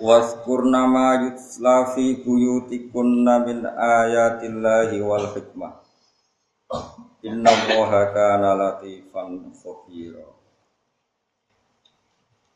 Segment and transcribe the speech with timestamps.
[0.00, 5.72] Waskurna ma yutla fi buyutikunna min ayatillahi wal hikmah.
[7.22, 10.24] Inna Allaha kana latifan khabira.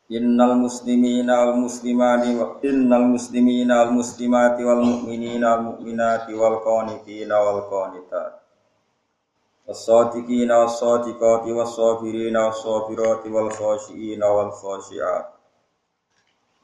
[0.09, 7.37] Innal muslimina wal muslimani wa innal muslimina wal muslimati wal mu'minina wal mu'minati wal qanitina
[7.37, 8.33] wal qanitat.
[9.67, 14.27] Was-sadiqina was-sadiqati was-sabirina was-sabirati wal khashiina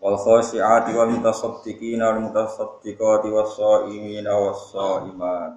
[0.02, 5.52] wal khashiat wal khashi'ati wal mutasaddiqina wal mutasaddiqati was sha'imina was sha'imat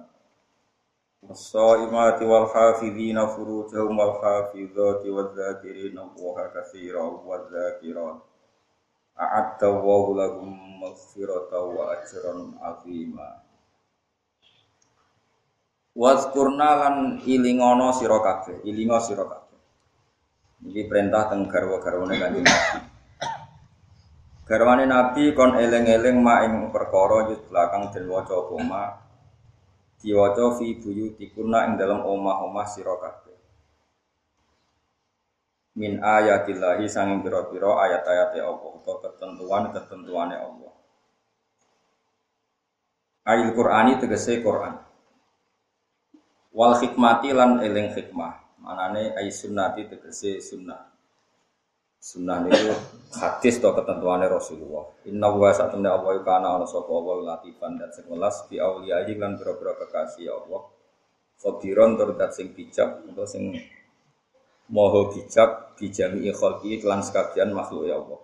[1.26, 8.22] was sha'imati wal hafizina furujahum wal hafizati wal dzakirina Allaha katsiran wal dzakirat
[9.18, 13.42] a'adda Allahu lahum maghfiratan wa ajran 'azima
[15.96, 19.56] Wazkurna lan ilingono sira kabeh, ilingo sira kabeh.
[20.68, 22.85] Iki perintah teng garwa-garwane Kanjeng Nabi.
[24.46, 28.82] Garwane Nabi kon eling-eling mak ing perkara yut belakang den waca apa ma
[29.98, 33.34] diwaca fi buyutikuna ing dalam omah-omah sira kabeh.
[35.76, 40.72] Min ayatillahi sanging pira-pira ayat-ayate Allah utawa ketentuan-ketentuane Allah.
[43.26, 44.78] Ayat Qur'ani tegese Qur'an.
[46.54, 48.62] Wal hikmati lan eling hikmah.
[48.62, 50.95] Manane ayat sunnati tegese sunnah.
[52.06, 52.70] Sunnah itu
[53.18, 54.94] hadis atau ketentuannya Rasulullah.
[55.10, 59.34] Inna wa satamna Allah kana ana sapa Allah latifan dan sing welas bi auliyahi lan
[59.34, 60.70] pira-pira kekasih Allah.
[61.42, 63.58] Khabiron tur sing bijak atau sing
[64.70, 68.22] moho bijak bijami khalqi lan sekabian makhluk ya Allah.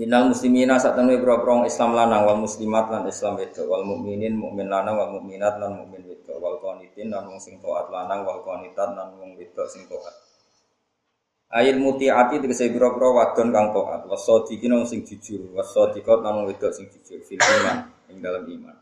[0.00, 4.96] Innal muslimina satamna pira-pira Islam lanang wal muslimat lan Islam wedok wal mukminin mukmin lanang
[4.96, 9.12] wal mukminat lan mukmin wedok wal qanitin lan wong sing taat lanang wal qanitat lan
[9.20, 10.25] wong wedok sing taat.
[11.46, 16.90] Ayil mutiati tegese pira-pira wadon kang taat, wasadiqin wong sing jujur, wasadiqat lan wedok sing
[16.90, 18.76] jujur fil iman ing dalam iman.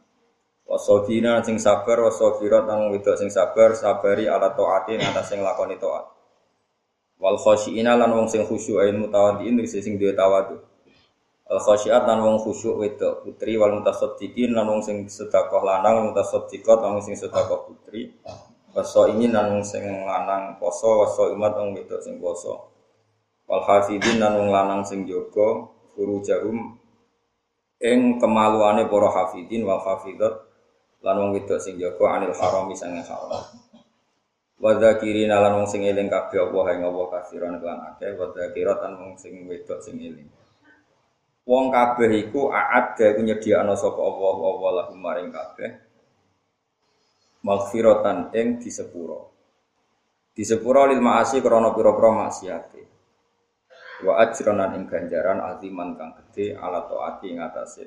[0.65, 6.09] Wasadina sing sabar, wasabirat lan wedok sing sabar, sabari ala taati atas sing lakoni taat.
[7.21, 10.57] Wal khasyiina lan wong sing khusyuk ayil mutawaddiin tegese sing duwe tawadhu.
[11.45, 16.81] Al khasyiat lan wong khusyuk wedok putri wal mutasaddiqin lan wong sing sedekah lanang, mutasaddiqat
[16.81, 18.17] lan wong sing sedekah putri.
[18.75, 22.75] Waso ini nan sing lanang poso, waso imat wong wedok sing poso.
[23.47, 26.75] Wal hafidin nan wong lanang sing jaga guru jarum
[27.79, 30.43] ing kemaluane para hafidin wal hafidat
[31.07, 33.47] lan wong wedok sing jaga anil haram sange haram.
[34.59, 38.83] Wa dzakirin lan wong sing eling kabeh Allah ing Allah kafiran lan akeh wa dzakirat
[38.83, 40.27] lan wong sing wedok sing eling.
[41.47, 45.84] Wong kabeh iku aat iku nyediakno sapa Allah Allah lahum maring kabeh
[47.45, 49.31] maghfiratan ing disepuro.
[50.35, 52.83] Disepuro lil ma'asi krana pira-pira maksiate.
[54.03, 57.87] Wa ajranan ing ganjaran aziman kang gedhe ala taati ing atase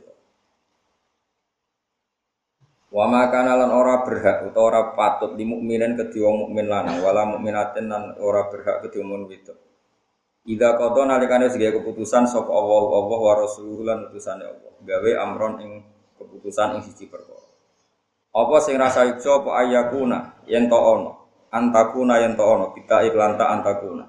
[2.88, 7.04] Wa ma kana lan ora berhak utawa ora patut di mukminin kedhi wong mukmin lanang
[7.04, 9.60] wala mukminatin lan ora berhak kedhi wong wedok.
[10.48, 14.72] Ida kodo nalikane sebagai keputusan sapa Allah Allah wa rasuluhu lan utusane Allah.
[14.80, 15.72] Gawe amron ing
[16.16, 17.37] keputusan ing siji perkara.
[18.38, 21.12] Apa sing rasa ijo apa ayakuna yen to ono.
[21.50, 24.06] Antakuna yen to ono kita iklan ta antakuna.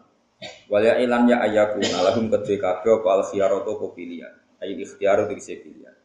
[0.69, 4.35] Walya ilan ya ayakuna lahum kedhe kabeh apa al khiyaratu apa pilihan.
[4.61, 5.97] Ayo ikhtiaru tegese pilihan.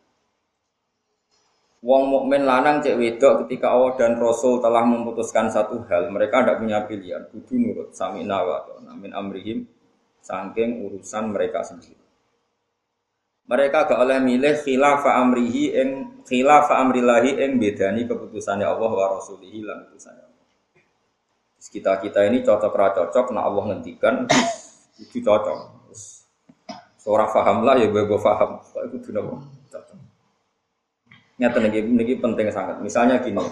[1.84, 6.64] Wong mukmin lanang cek wedok ketika Allah dan Rasul telah memutuskan satu hal, mereka tidak
[6.64, 9.68] punya pilihan, kudu nurut sami nawa namin amrihim
[10.24, 12.03] saking urusan mereka sendiri.
[13.44, 15.90] Mereka gak oleh milih khilafa amrihi ing
[16.24, 20.48] khilafa amrillahi ing bedani keputusannya Allah wa rasulihi lan utusannya Allah.
[21.60, 24.28] Kita kita ini cocok ra cocok nah Allah ngendikan
[25.00, 25.92] itu cocok.
[27.04, 28.64] Seorang paham lah ya gue paham.
[28.64, 29.28] Itu benar
[29.68, 29.98] cocok.
[31.34, 32.80] Nyata nih, ini penting sangat.
[32.80, 33.44] Misalnya gini,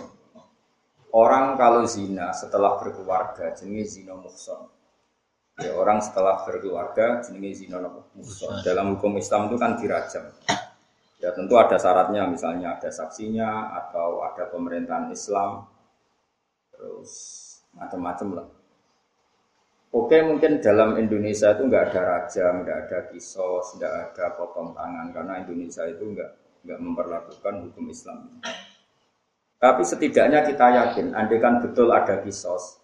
[1.11, 4.71] orang kalau zina setelah berkeluarga jenis zina muhson
[5.59, 7.83] Ya, orang setelah berkeluarga jenenge zina
[8.15, 8.63] muhsan.
[8.63, 10.31] Dalam hukum Islam itu kan dirajam.
[11.21, 15.69] Ya tentu ada syaratnya, misalnya ada saksinya atau ada pemerintahan Islam,
[16.73, 17.11] terus
[17.77, 18.47] macam-macam lah.
[19.91, 25.13] Oke mungkin dalam Indonesia itu nggak ada raja, nggak ada kisos, nggak ada potong tangan
[25.13, 26.31] karena Indonesia itu nggak
[26.65, 28.41] nggak memperlakukan hukum Islam.
[29.61, 32.80] Tapi setidaknya kita yakin, andai kan betul ada kisos,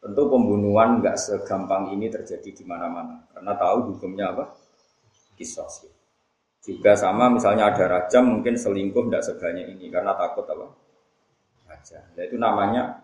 [0.00, 4.44] tentu pembunuhan nggak segampang ini terjadi di mana-mana karena tahu hukumnya apa
[5.36, 5.88] kisos.
[6.60, 10.66] Juga sama misalnya ada raja mungkin selingkuh tidak sebanyak ini karena takut apa
[11.68, 12.04] raja.
[12.16, 13.00] Nah, itu namanya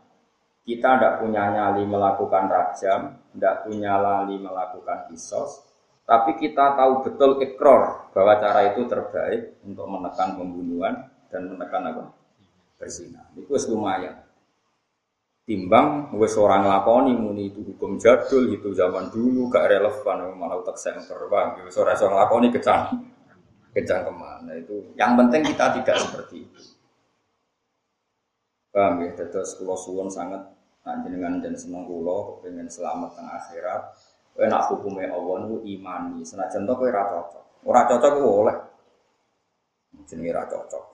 [0.67, 3.01] kita tidak punya nyali melakukan rajam,
[3.33, 5.63] tidak punya lali melakukan kisos,
[6.03, 12.05] tapi kita tahu betul ekror bahwa cara itu terbaik untuk menekan pembunuhan dan menekan apa?
[12.77, 13.23] Berzina.
[13.39, 14.26] Itu lumayan.
[15.47, 20.75] Timbang wes orang lakoni muni itu hukum jadul itu zaman dulu gak relevan malah utak
[20.75, 21.63] senter bang.
[21.63, 22.99] Wes orang orang lakoni kecang
[23.71, 24.91] kecang ke mana itu.
[24.99, 26.63] Yang penting kita tidak seperti itu.
[28.75, 29.15] Paham ya?
[29.15, 30.57] Terus kalau suwon sangat
[30.87, 33.83] Nah, jenengan dan seneng kula pengen selamat tengah akhirat.
[34.39, 36.23] Kowe nak hukume Allah niku imani.
[36.23, 37.45] Senajan to kowe ora cocok.
[37.67, 38.57] Ora cocok ku oleh.
[40.07, 40.85] Jenenge ora cocok.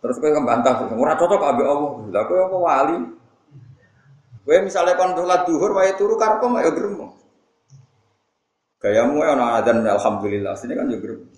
[0.00, 1.92] Terus kowe kembantah, ora cocok ambek Allah.
[2.08, 2.96] Lah kowe apa wali?
[4.42, 7.06] Kowe misalnya kon sholat duhur wae turu karepmu ya gremo.
[8.82, 10.58] Gayamu ya ana adzan alhamdulillah.
[10.58, 11.30] Sini kan ya gremo.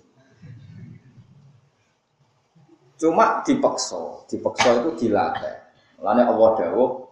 [2.95, 5.55] Cuma dipaksa, dipaksa itu dilatih.
[6.01, 7.05] Lane Allah dawuh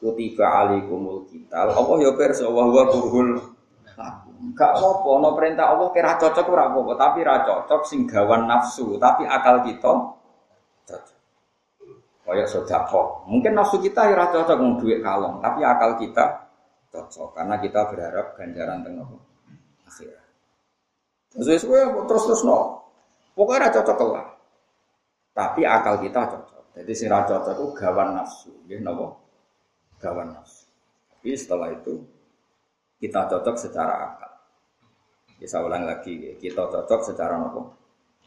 [0.00, 3.36] kutiba alaikumul kital Allah ya pirsa wa huwa kurhul
[4.56, 8.96] gak apa no perintah Allah kira cocok ora apa tapi ra cocok sing gawan nafsu
[8.96, 9.92] tapi akal kita
[10.88, 11.19] cocok
[12.30, 13.26] kayak sedekah.
[13.26, 16.46] Mungkin nafsu kita ya cocok mau duit kalong tapi akal kita
[16.94, 19.06] cocok karena kita berharap ganjaran tengah
[19.86, 20.26] akhirat
[21.30, 22.82] terus terus terus no
[23.38, 24.26] pokoknya cocok lah
[25.30, 26.64] tapi akal kita cocok.
[26.74, 29.18] Jadi si cocok itu gawan nafsu ya nopo
[30.02, 30.66] gawan nafsu.
[31.10, 32.02] Tapi setelah itu
[32.98, 34.32] kita cocok secara akal.
[35.40, 37.80] Bisa ulang lagi, kita cocok secara nopo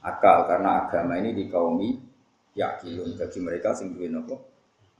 [0.04, 2.12] akal karena agama ini dikaumi
[2.54, 4.42] yakin bagi mereka sing duwe nopo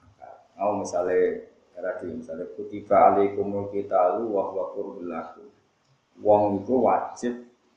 [0.02, 0.36] akal.
[0.58, 5.50] Mau misalnya tadi misalnya kutiba alaikumul qitalu wa huwa lakum.
[6.22, 7.34] Wong itu wajib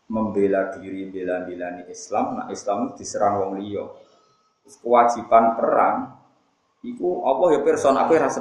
[0.06, 3.84] membela diri bela-belani Islam, nah Islam diserang wong liya.
[4.67, 6.17] Kewajiban perang
[6.87, 8.40] Iku Allah ya person aku rasa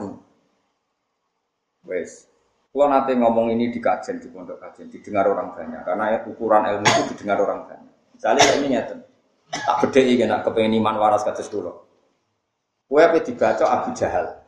[1.86, 2.30] Wes.
[2.76, 5.80] Kalau nanti ngomong ini di kajian di pondok kajian, didengar orang banyak.
[5.88, 7.94] Karena ukuran ilmu itu didengar orang banyak.
[8.20, 8.96] Misalnya ini nyata,
[9.51, 11.71] tak ini nak kepengen iman waras kados dulu.
[12.86, 14.45] Kue apa dibaca Abu Jahal.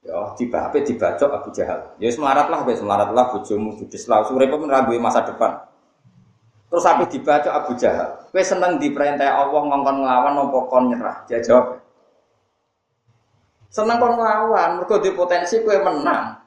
[0.00, 1.94] Ya, tiba apa dibaca Abu Jahal.
[2.02, 4.26] Ya semarat lah, wes semarat lah, bujumu judes lah.
[4.26, 5.70] Pun ragu masa depan.
[6.70, 8.26] Terus apa dibaca Abu Jahal.
[8.34, 11.26] Kue seneng diperintah Allah ngongkon ngelawan, nopo kon nyerah.
[11.26, 11.78] Dia jawab,
[13.70, 16.42] Seneng kon nglawan, mergo di potensi kue menang.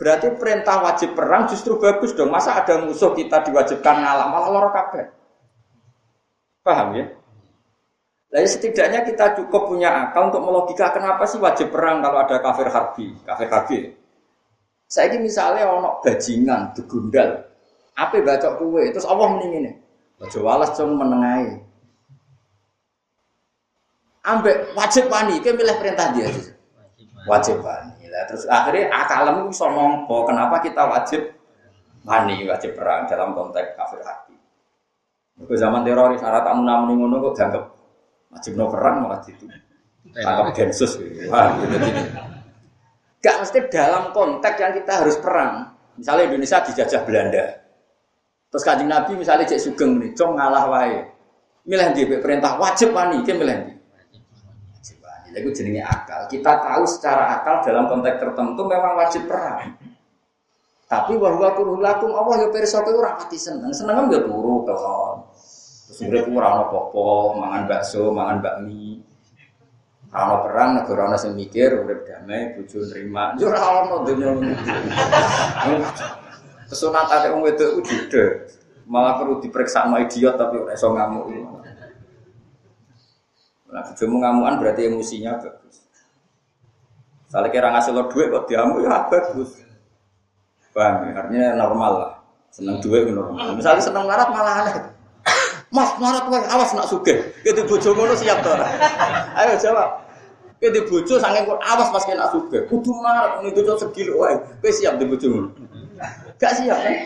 [0.00, 2.32] Berarti perintah wajib perang justru bagus dong.
[2.32, 5.21] Masa ada musuh kita diwajibkan ngalah malah loro kabeh.
[6.62, 7.06] Paham ya?
[8.32, 12.70] Lalu setidaknya kita cukup punya akal untuk melogika kenapa sih wajib perang kalau ada kafir
[12.72, 13.78] harbi, kafir harbi.
[14.88, 17.44] Saya ini misalnya ono bajingan, degundal,
[17.92, 19.76] apa baca kue, terus Allah mendingin
[20.16, 21.72] Baca walas cuma menengahi
[24.22, 26.30] ambek wajib wani, kayak milih perintah dia.
[27.26, 28.06] Wajib wani.
[28.10, 31.22] Lah terus akhirnya akalem bisa nompo kenapa kita wajib
[32.06, 34.31] wani, wajib perang dalam konteks kafir hati.
[35.40, 37.64] Ke zaman teroris syarat tamu namun ngono kok dianggap
[38.32, 39.44] wajib no perang malah itu.
[40.12, 40.98] Anggap densus
[41.30, 42.20] Wah, gitu, gitu.
[43.22, 45.72] Gak mesti dalam konteks yang kita harus perang.
[45.94, 47.44] Misalnya Indonesia dijajah Belanda.
[48.52, 51.00] Terus kanjeng Nabi misalnya cek sugeng nih, cong ngalah wae.
[51.64, 53.76] Milih dia perintah wajib wani, dia milih dia.
[55.32, 56.28] Itu jenenge akal.
[56.28, 59.72] Kita tahu secara akal dalam konteks tertentu memang wajib perang.
[60.92, 63.72] Tapi bahwa kurulakum Allah ya pirsa kowe ora pati seneng.
[63.72, 65.24] Seneng ya turu kelon.
[65.88, 67.04] Terus urip ora ono apa
[67.40, 69.00] mangan bakso, mangan bakmi.
[70.12, 73.32] Ora perang negara ana sing mikir urip damai, bojo nerima.
[73.40, 74.36] Yo ora ono dunya
[76.68, 77.82] Kesunatan wong wedok ku
[78.84, 81.24] Malah perlu diperiksa sama idiot tapi ora iso ngamuk.
[83.72, 85.88] Nah, bojomu ngamuan berarti emosinya bagus.
[87.32, 89.71] Salah kira ngasih lo duit kok diamu ya bagus.
[90.72, 91.12] Bang, ya?
[91.20, 92.12] artinya normal lah.
[92.52, 93.56] Seneng duit normal.
[93.56, 94.76] Misalnya seneng marat malah aneh.
[95.72, 97.32] Mas marat wae awas nak sugih.
[97.40, 98.52] Kita bojo ngono siap to
[99.40, 100.04] Ayo jawab.
[100.60, 102.68] Kita bojo saking awas pas kena sugih.
[102.68, 104.36] Kudu marat ngene bojo segil wae.
[104.60, 105.48] Kowe siap di bojo ngono.
[106.36, 106.96] Gak siap kan?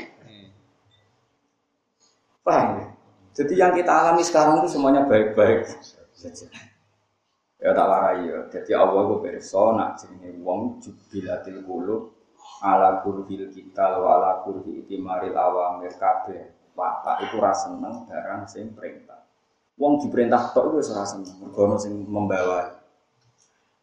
[2.43, 2.87] Paham ya?
[3.37, 5.69] Jadi yang kita alami sekarang itu semuanya baik-baik
[6.17, 6.49] saja.
[7.63, 8.39] Ya tak warai ya.
[8.51, 12.16] Jadi Allah itu nak jenenge wong jubilatil qulub
[12.65, 18.73] ala kurhil kita wa ala kurhi itimaril awamir kabeh watak itu rasa seneng barang sing
[18.73, 19.25] perintah.
[19.77, 21.37] Wong diperintah tok itu ora seneng.
[21.41, 22.81] Mergo sing membawa.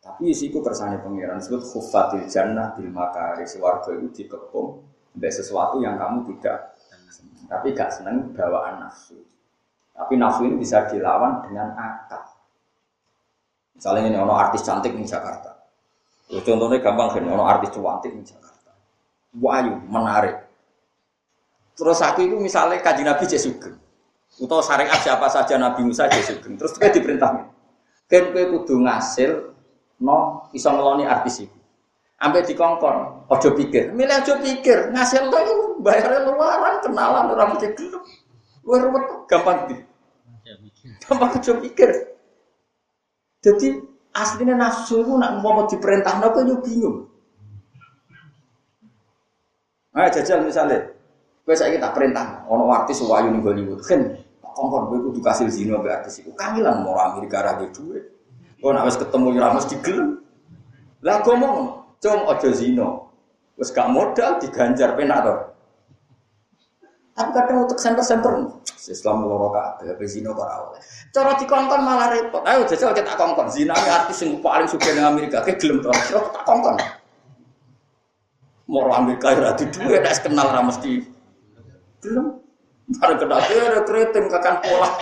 [0.04, 4.84] Tapi isiku kersane pangeran disebut khufatil jannah bil makari warga itu dikepung
[5.16, 6.76] dari sesuatu yang kamu tidak
[7.44, 9.16] tapi gak seneng bawaan nafsu.
[9.94, 12.26] Tapi nafsu ini bisa dilawan dengan akal
[13.74, 15.50] misalnya ini ono artis cantik di Jakarta.
[16.32, 18.53] Ya, contohnya gampang kan ono artis cantik di Jakarta
[19.38, 20.38] wahyu menarik
[21.74, 23.78] terus aku itu misalnya kaji nabi Sugeng
[24.34, 27.54] atau syariat siapa saja Nabi Musa Sugeng terus kita diperintahkan
[28.10, 29.54] kan kowe kudu ngasil
[30.04, 31.58] no iso ngeloni artis itu.
[32.24, 37.76] Ambil dikongkon, ojo pikir, milih ojo pikir, ngasil lo itu bayarnya luaran, kenalan orang mesti
[37.76, 38.00] gelap,
[38.64, 39.76] luar rumah gampang di,
[41.04, 41.90] gampang ojo pikir.
[43.44, 43.76] Jadi
[44.16, 47.12] aslinya nafsu itu nak mau diperintah nopo yo bingung.
[49.94, 50.90] Ayo jajal misalnya,
[51.46, 55.78] gue saya kita perintah, ono artis wayu nih Hollywood, kan kongkon gue kudu kasih zino
[55.86, 58.04] be artis itu, kangilan mau Amerika rakyat duit.
[58.64, 60.24] Oh, nak ketemu ya mesti gelem.
[61.04, 63.04] Lah ngomong, "Cung aja zina."
[63.60, 65.36] Wis gak modal diganjar penak to.
[67.14, 68.50] Tapi kadang untuk center-center
[68.96, 70.82] Islam loro kabeh, apa zina kok ora oleh.
[71.14, 72.42] Cara dikongkon malah repot.
[72.50, 73.52] Ayo jajal kita kongkon.
[73.54, 75.92] Zina artis sing paling sugih ning Amerika, ke gelem to.
[75.94, 76.80] Tak kongkon.
[78.74, 80.98] Moro Amerika ora di duwe nek kenal ra mesti
[82.02, 82.42] gelem.
[82.98, 84.90] Bareng kenal ada keriting kakan pola.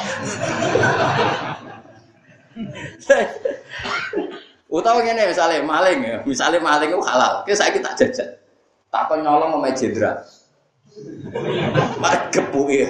[4.72, 7.44] Utawa ngene misalnya maling ya, misalnya maling itu halal.
[7.44, 8.40] Oke, saya kita jajan.
[8.88, 10.16] Tak kau nyolong sama jenderal.
[12.00, 12.32] Mak
[12.72, 12.88] ya.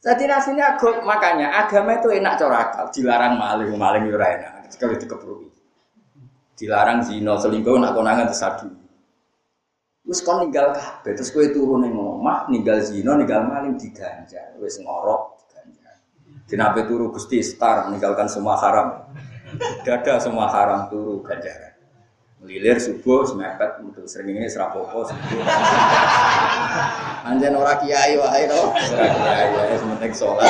[0.00, 2.90] Jadi nasinya agak, makanya agama itu enak cara akal.
[2.90, 4.66] Dilarang maling, maling itu enak.
[4.72, 5.46] Sekali dikeprui.
[6.58, 8.74] Dilarang zina, selingkuh, nak konangan tersadu.
[10.00, 14.56] Terus kau ninggal kabeh, terus kau turun ning omah, ninggal zina, ninggal maling diganjar.
[14.58, 15.94] Wis ngorok diganjar.
[16.50, 19.06] Dinabe turu Gusti Star meninggalkan semua haram.
[19.86, 21.70] Dada semua haram turu ganjaran.
[22.40, 25.44] Melilir subuh semepet sering ini serapopo subuh.
[27.28, 28.62] Anjen ora kiai wae to.
[28.72, 30.48] Ora kiai wae sementing salat.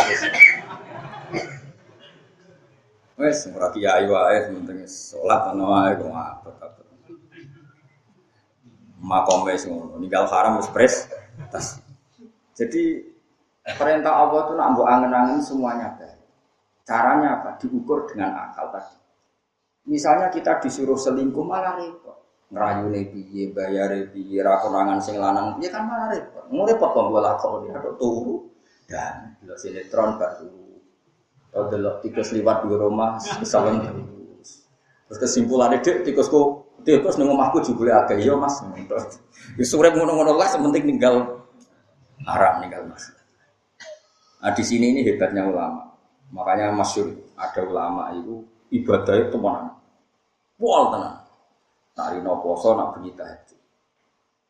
[3.19, 6.80] Wes ora kiai wae sementing salat ana wae kok apet-apet.
[9.01, 11.09] Makome ngono, ninggal haram wis pres.
[11.49, 11.81] Tas.
[12.53, 13.01] Jadi
[13.65, 16.21] perintah Allah itu nak mbok angen-angen semuanya baik.
[16.85, 17.57] Caranya apa?
[17.57, 19.01] Diukur dengan akal tadi.
[19.89, 22.19] Misalnya kita disuruh selingkuh malah repot.
[22.51, 26.45] Ngerayune piye, bayare piye, ra konangan sing lanang piye kan malah repot.
[26.53, 28.45] Mau repot kok gue lakoni ada turu
[28.91, 30.51] dan delok sinetron baru.
[31.51, 34.67] Kalau delok tikus liwat di rumah kesalahan terus.
[35.09, 38.61] Terus kesimpulannya dek tikusku tikus nang omahku jebule akeh yo Mas.
[39.57, 41.45] Wis urip ngono-ngono lah sementing ninggal
[42.25, 43.13] haram ninggal Mas.
[44.41, 45.93] Nah di sini ini hebatnya ulama.
[46.31, 49.75] Makanya masyur ada ulama itu ibadah itu mana?
[50.57, 51.15] Pol tenan.
[51.97, 53.59] Tari no poso nak bunyi tahajud.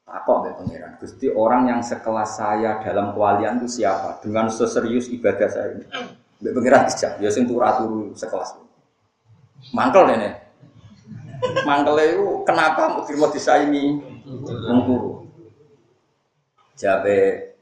[0.04, 0.92] Takok be pangeran.
[0.98, 4.18] Gusti orang yang sekelas saya dalam kewalian itu siapa?
[4.18, 5.86] Dengan seserius ibadah saya ini.
[6.42, 7.22] Be pangeran dijak.
[7.22, 8.58] Ya sing turu sekelas.
[9.70, 10.49] Mangkel dene.
[11.64, 15.10] Mangkel itu kenapa mau terima disaingi wong turu?
[16.76, 17.52] Jabe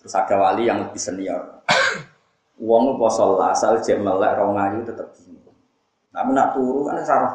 [0.00, 1.62] terus ada wali yang lebih senior.
[2.62, 5.56] Uang poso asal jam melek rong ayu tetep bingung.
[6.12, 7.32] Tapi nak turu kan sarah.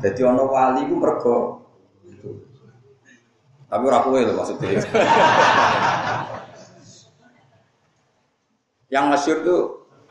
[0.00, 1.62] Jadi ono wali ku mergo
[3.72, 4.84] tapi ora kowe lho maksudnya.
[8.92, 9.56] Yang masyur itu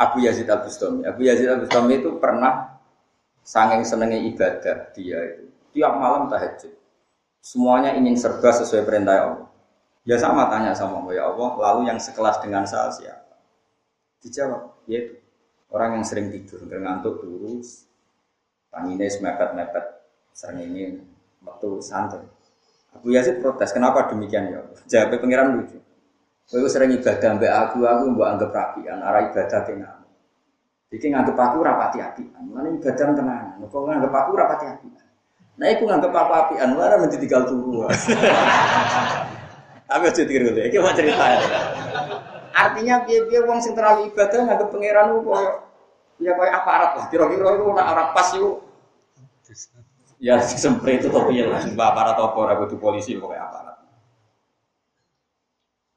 [0.02, 1.06] Abu Yazid Al Bustami.
[1.06, 2.81] Abu Yazid Al Bustami itu pernah
[3.42, 6.72] sanging senengnya ibadah dia itu tiap malam tahajud.
[7.42, 9.50] Semuanya ingin serba sesuai perintah Allah.
[10.02, 13.38] Ya sama tanya sama Allah, ya Allah, lalu yang sekelas dengan saya siapa?
[14.22, 15.22] Dijawab, yaitu
[15.70, 17.86] orang yang sering tidur, ngantuk terus,
[18.74, 19.86] tangine mepet-mepet,
[20.34, 21.06] sering ingin
[21.46, 22.26] waktu santai.
[22.98, 24.62] Abu Yazid protes, kenapa demikian ya?
[24.90, 25.78] Jawab pengiran lucu.
[26.50, 30.01] Aku sering ibadah mbak aku, aku mbak anggap rapian, arah ibadah dengan
[30.92, 33.64] Jadi nganggep aku rapati apian, mana ibadah tenang.
[33.72, 35.08] Kau nganggep aku rapati apian.
[35.56, 37.88] Nah, aku nganggep aku apian, mana menjadi tinggal turu.
[39.92, 41.40] Tapi aja dikira dulu, ini mau cerita ya.
[42.52, 45.32] Artinya biar-biar uang sing terlalu ibadah nganggep pangeran itu
[46.24, 47.06] ya kayak aparat lah.
[47.08, 48.52] Kira-kira itu nak arah pas itu
[50.22, 53.78] Ya semprit itu tapi ya lah, aparat apa aku tuh polisi pokoknya aparat.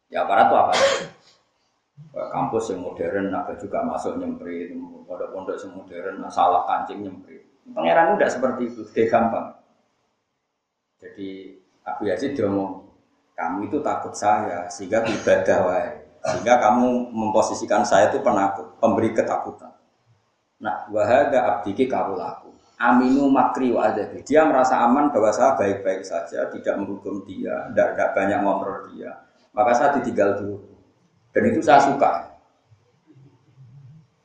[0.08, 0.72] Ya aparat tuh apa?
[2.14, 4.74] Kampus yang modern, naga juga masuk nyemprit,
[5.06, 7.42] pondok-pondok yang modern, salah kancing nyemprit.
[7.70, 9.54] Pangeran udah seperti itu, dia gampang.
[10.98, 12.86] Jadi Abu Yazid ngomong,
[13.34, 15.90] kamu itu takut saya sehingga ibadah wae.
[16.24, 19.74] Sehingga kamu memposisikan saya itu penakut, pemberi ketakutan.
[20.62, 22.50] Nah, wahada abdiki laku.
[22.80, 24.24] Aminu makri wa adabi.
[24.26, 29.14] Dia merasa aman bahwa saya baik-baik saja, tidak menghukum dia, tidak, banyak ngobrol dia.
[29.54, 30.73] Maka saya ditinggal dulu.
[31.34, 32.30] Dan itu saya suka.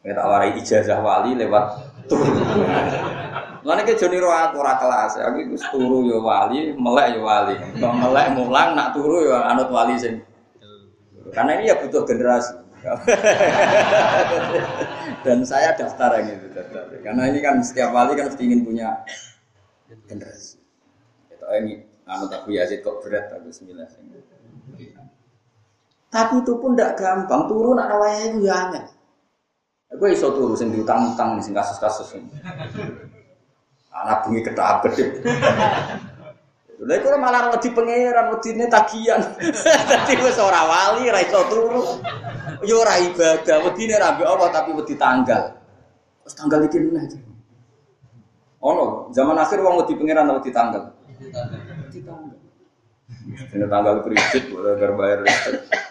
[0.06, 1.66] Kita warai ijazah wali lewat
[2.06, 2.38] turun.
[3.60, 7.60] Mana ke Joni roh aku ora kelas, aku itu turu yo wali, melek yo wali.
[7.76, 10.00] Kalau melek mulang nak turu yo anut wali.
[11.36, 12.56] Karena ini ya butuh generasi.
[15.28, 16.48] Dan saya daftar yang itu.
[17.04, 19.04] Karena ini kan setiap wali kan mesti ingin punya
[20.08, 20.58] generasi.
[21.28, 23.90] Itu ini anut Abu Yazid kok berat tapi sembilan.
[26.10, 27.46] Tapi itu pun tidak gampang.
[27.46, 28.86] Turun nak rawaya itu ya aneh.
[29.94, 32.30] Aku iso turu sing diutang-utang sing kasus-kasus ini.
[33.90, 35.22] Anak bunyi ketak gede.
[36.80, 39.20] Lha iku malah wedi pangeran, wedine tagihan.
[39.90, 42.00] Dadi wis ora wali, ora iso turu.
[42.64, 45.58] Ya ora ibadah, wedine ra Allah tapi wedi tanggal.
[46.24, 47.20] Terus tanggal iki meneh aja.
[48.64, 50.84] Ono, zaman akhir wong wedi pangeran wedi tanggal.
[51.20, 52.38] Wedi tanggal.
[53.28, 55.89] Ini tanggal kredit, boleh bayar listrik.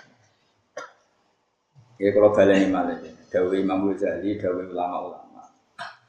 [1.99, 2.95] Ya kalau baleni malah
[3.28, 5.43] Dawi Imam Ghazali, Dawi ulama-ulama.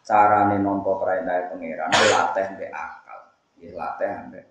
[0.06, 3.20] Carane nampa perintah pangeran latih mbek akal.
[3.58, 4.46] Ya latih mbek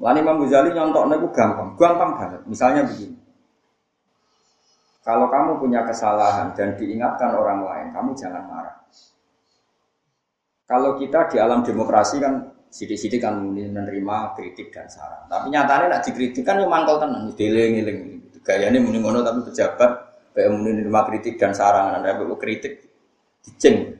[0.00, 2.40] Lan Imam Ghazali nyontoknya itu gampang, gampang banget.
[2.48, 3.20] Misalnya begini.
[5.04, 8.76] Kalau kamu punya kesalahan dan diingatkan orang lain, kamu jangan marah.
[10.64, 15.26] Kalau kita di alam demokrasi kan sidik-sidik kan menerima kritik dan saran.
[15.26, 18.22] Tapi nyatanya nak dikritik kan yang mangkal tenang, diling-iling.
[18.40, 22.86] Gaya ini muni ngono tapi pejabat Kayak menerima kritik dan saran, anda perlu kritik,
[23.42, 23.98] diceng.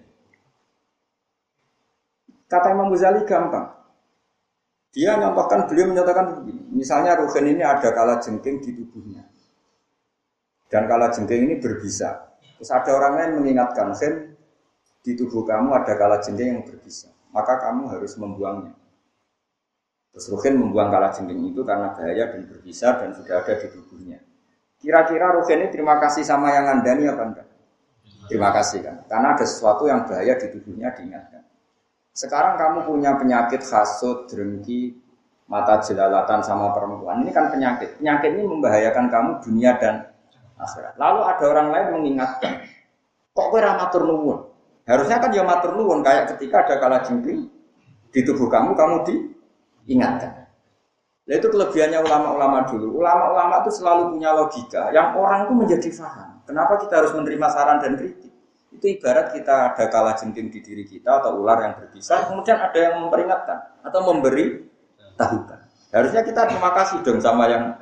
[2.46, 3.66] Kata Imam Ghazali gampang.
[4.94, 6.62] Dia nyampaikan, beliau menyatakan begini.
[6.74, 9.22] Misalnya Ruhin ini ada kala jengking di tubuhnya.
[10.66, 12.38] Dan kala jengking ini berbisa.
[12.58, 14.34] Terus ada orang lain mengingatkan, Sen,
[15.02, 17.10] di tubuh kamu ada kala jengking yang berbisa.
[17.30, 18.74] Maka kamu harus membuangnya.
[20.10, 24.18] Terus Ruhin membuang kala jengking itu karena bahaya dan berbisa dan sudah ada di tubuhnya.
[24.82, 27.48] Kira-kira Ruhin ini terima kasih sama yang ngandani apa enggak?
[28.26, 28.96] Terima kasih kan.
[29.06, 31.46] Karena ada sesuatu yang bahaya di tubuhnya diingatkan.
[32.10, 34.98] Sekarang kamu punya penyakit hasut, drengki,
[35.46, 37.22] mata jelalatan sama perempuan.
[37.22, 38.02] Ini kan penyakit.
[38.02, 40.10] Penyakit ini membahayakan kamu dunia dan
[40.58, 40.98] akhirat.
[40.98, 42.66] Lalu ada orang lain mengingatkan.
[43.30, 43.60] Kok gue
[44.02, 44.49] nuwun?
[44.88, 47.48] Harusnya kan ya matur nuwun kayak ketika ada kala jengking
[48.10, 50.50] di tubuh kamu, kamu diingatkan.
[51.30, 52.98] Nah itu kelebihannya ulama-ulama dulu.
[52.98, 56.42] Ulama-ulama itu selalu punya logika yang orang itu menjadi faham.
[56.42, 58.34] Kenapa kita harus menerima saran dan kritik?
[58.74, 62.78] Itu ibarat kita ada kala jengking di diri kita atau ular yang berbisa, kemudian ada
[62.78, 64.66] yang memperingatkan atau memberi
[65.14, 65.60] tahukan.
[65.90, 67.78] Harusnya kita terima kasih dong sama yang.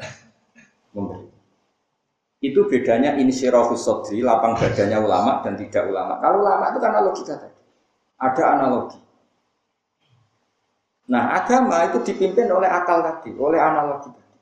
[2.38, 6.22] Itu bedanya ini sirofus sodri, lapang badannya ulama dan tidak ulama.
[6.22, 7.58] Kalau ulama itu karena logika tadi.
[8.18, 8.98] Ada analogi.
[11.08, 14.36] Nah, agama itu dipimpin oleh akal tadi, oleh analogi tadi.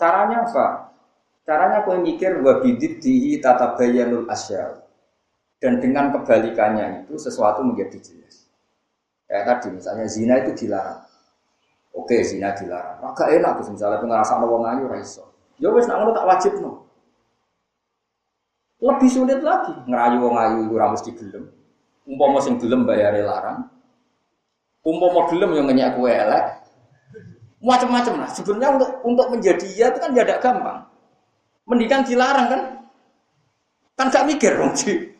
[0.00, 0.66] Caranya apa?
[1.44, 4.80] Caranya kau mikir wa bididdihi tatabayyanul asyal.
[5.60, 8.50] Dan dengan kebalikannya itu sesuatu menjadi jelas.
[9.28, 11.06] Kayak tadi misalnya zina itu dilarang.
[11.92, 12.98] Oke, zina dilarang.
[13.04, 15.28] Maka enak tuh misalnya pengerasaan wong ayu ra iso.
[15.62, 16.81] Ya wis nak tak wajib no.
[18.82, 21.46] Lebih sulit lagi ngerayu wong ayu ora mesti gelem.
[22.02, 23.70] Umpama sing gelem bayare larang,
[24.82, 26.62] umpama gelem yang ngenyak kue elek,
[27.62, 28.30] macam-macam lah.
[28.34, 30.82] Sebenarnya untuk untuk menjadi ya itu kan tidak gampang.
[31.62, 32.62] Mendingan dilarang kan?
[33.94, 35.14] Kan gak mikir dong sih.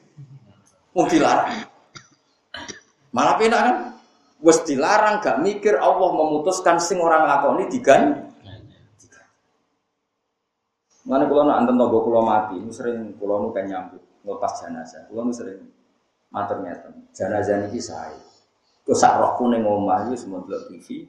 [0.90, 1.70] Mau dilarang.
[3.14, 3.76] Malah pena kan?
[4.42, 8.31] Wes dilarang gak mikir Allah memutuskan sing orang lakoni digan.
[11.02, 15.02] Mana kalau nak anten togo kulo mati, ini sering kulo nu kan nyambut ngelepas jenazah.
[15.10, 15.58] Kulo nu sering
[16.30, 16.62] matur.
[17.10, 18.18] Jenazah ini saya.
[18.82, 21.06] Kau sak rohku neng omah itu semua delok TV.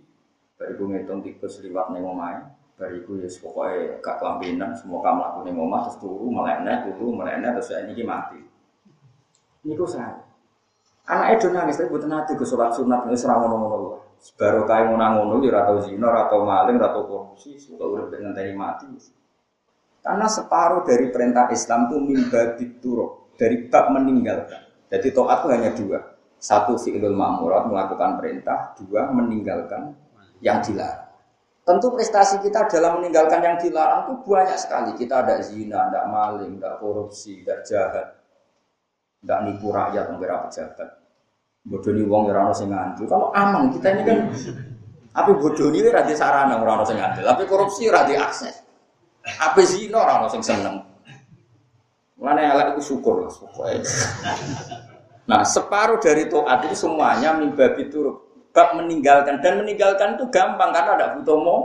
[0.57, 2.41] Bariku ngitung tikus liwat neng omah.
[2.73, 4.73] Bariku ya pokoknya gak kelampinan.
[4.77, 8.41] Semua kamu laku neng omah terus turu meleknya, turu meleknya terus saya ini mati.
[9.65, 10.21] Ini kau saya.
[11.03, 13.99] Anak itu nangis tapi bukan nanti ke sholat sunat ini serang ngono-ngono.
[14.39, 18.55] Baru kayak mau nangono di ratu zina, ratu maling, ratu korupsi, suka udah dengan tadi
[18.55, 18.87] mati.
[20.03, 24.61] Karena separuh dari perintah Islam itu mimba dituro dari bab meninggalkan.
[24.91, 25.99] Jadi toat itu hanya dua
[26.43, 29.95] satu fi'lul ma'murat melakukan perintah, dua meninggalkan
[30.43, 31.07] yang dilarang.
[31.63, 34.91] Tentu prestasi kita dalam meninggalkan yang dilarang itu banyak sekali.
[34.99, 38.19] Kita ada zina, ada maling, ada korupsi, ada jahat,
[39.23, 40.89] tidak nipu rakyat, mengira pejabat.
[41.63, 43.07] Bodoh nih wong ora ono sing ngandel.
[43.07, 44.19] Kalau aman kita ini kan
[45.15, 46.99] tapi bodoh ini di sarana ora ono sing.
[46.99, 48.62] Tapi korupsi ora akses.
[49.23, 50.83] Apa zina ora ono sing seneng.
[52.19, 53.83] Mulane elek itu syukur lah pokoknya.
[55.23, 58.03] Nah, separuh dari toat itu semuanya mimba itu
[58.51, 61.61] bab meninggalkan dan meninggalkan itu gampang karena ada butuh mau.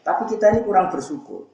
[0.00, 1.52] Tapi kita ini kurang bersyukur.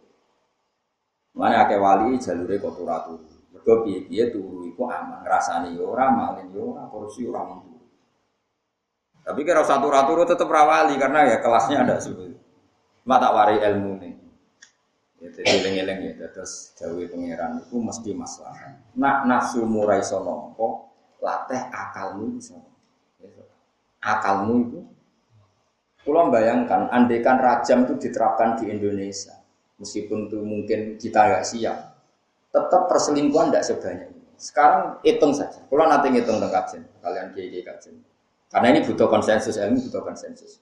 [1.35, 3.27] Mana akeh wali jalure kok ora turu.
[3.51, 7.43] Mergo piye-piye turu iku aman, rasane yo ora, malin yo ora, korupsi ora
[9.27, 12.43] Tapi kira satu turu tetep ra wali karena ya kelasnya ada seperti
[13.05, 14.14] mata wari ilmu nih.
[15.23, 18.77] Ya, jadi eling-eling ya, terus jawi pangeran itu mesti masalah.
[18.93, 20.93] Nak nafsu murai sonompo,
[21.25, 22.53] latih akalmu itu
[23.23, 23.31] ya,
[24.05, 24.81] Akalmu itu,
[26.05, 29.33] kalau bayangkan, andekan rajam itu diterapkan di Indonesia,
[29.81, 31.97] meskipun itu mungkin kita nggak siap,
[32.53, 34.29] tetap perselingkuhan tidak sebanyak ini.
[34.37, 37.97] Sekarang hitung saja, kalau nanti ngitung tentang kajian, kalian kiai kajian.
[38.53, 40.61] Karena ini butuh konsensus ilmu, butuh konsensus.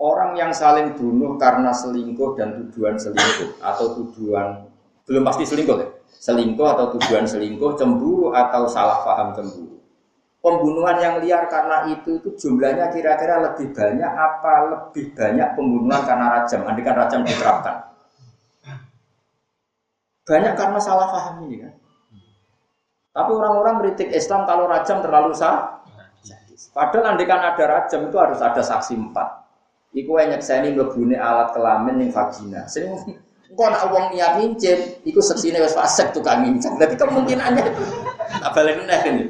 [0.00, 4.64] Orang yang saling bunuh karena selingkuh dan tujuan selingkuh atau tujuan
[5.04, 9.76] belum pasti selingkuh ya, selingkuh atau tujuan selingkuh, cemburu atau salah paham cemburu.
[10.40, 16.26] Pembunuhan yang liar karena itu itu jumlahnya kira-kira lebih banyak apa lebih banyak pembunuhan karena
[16.32, 16.64] rajam?
[16.64, 17.76] Andikan rajam diterapkan.
[20.24, 21.74] Banyak karena salah paham ini kan.
[23.10, 25.84] Tapi orang-orang meritik Islam kalau rajam terlalu sah.
[26.72, 29.49] Padahal andikan ada rajam itu harus ada saksi empat.
[29.90, 32.62] Iku ini mlebune alat kelamin yang vagina.
[32.70, 32.86] Sing
[33.50, 36.78] engko nak wong niat ngincim, iku seksine wis fasik tukang ngincim.
[36.78, 37.64] Tapi kemungkinannya
[38.38, 39.24] tak balik neh ini.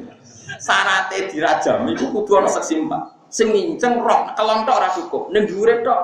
[0.61, 3.33] Sarate dirajam iku kudu ana seksi empat.
[3.33, 5.33] Sing nginceng roh kelontok ora cukup.
[5.33, 5.49] Ning
[5.81, 6.01] tok.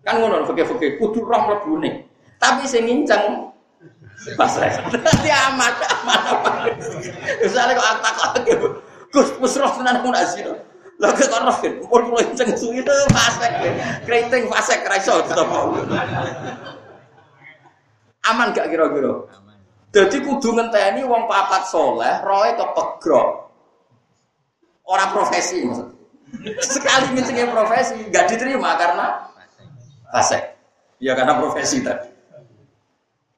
[0.00, 2.08] Kan ngono fikih-fikih kudu roh mlebune.
[2.40, 3.52] Tapi sing nginceng
[4.32, 4.72] Pasrah.
[5.04, 6.22] Dadi amat amat.
[7.44, 8.52] Misalnya kok tak lagi.
[9.12, 10.56] Gus musroh tenan mun azira.
[10.94, 11.50] Ora kan,
[11.90, 13.50] pun kulo enceng suwi itu fasek.
[14.06, 15.20] Keriting fasek ra iso
[18.24, 19.12] Aman gak kira-kira?
[19.92, 23.28] Dadi kudu ngenteni wong papat soleh, roe kepegrok.
[24.88, 25.66] Ora profesi.
[26.62, 29.28] Sekali ngecengin profesi gak diterima karena
[30.08, 30.56] fasek.
[31.02, 32.08] Ya karena profesi tadi.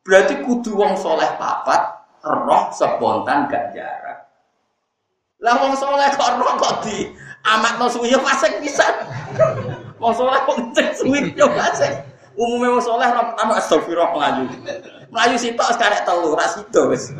[0.06, 1.82] Berarti kudu wong soleh papat,
[2.22, 4.18] roh spontan gak jarak.
[5.42, 7.10] Lah wong soleh kok roh kok di
[7.54, 8.94] amat no suwi ya fasik pisan.
[10.02, 11.92] Wong saleh kok ngecek suwi ya fasik.
[12.34, 14.44] Umume wong saleh ora pertama astagfirullah melayu.
[15.08, 17.14] Melayu sitok sekarang telu ra sida wis.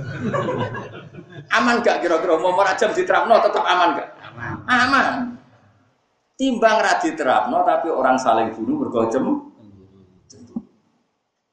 [1.55, 4.09] Aman gak kira-kira mau ora jam diterapno tetap aman gak?
[4.35, 4.55] Aman.
[4.67, 5.07] Aman.
[6.37, 9.27] Timbang ra diterapno tapi orang saling bunuh mergo jem.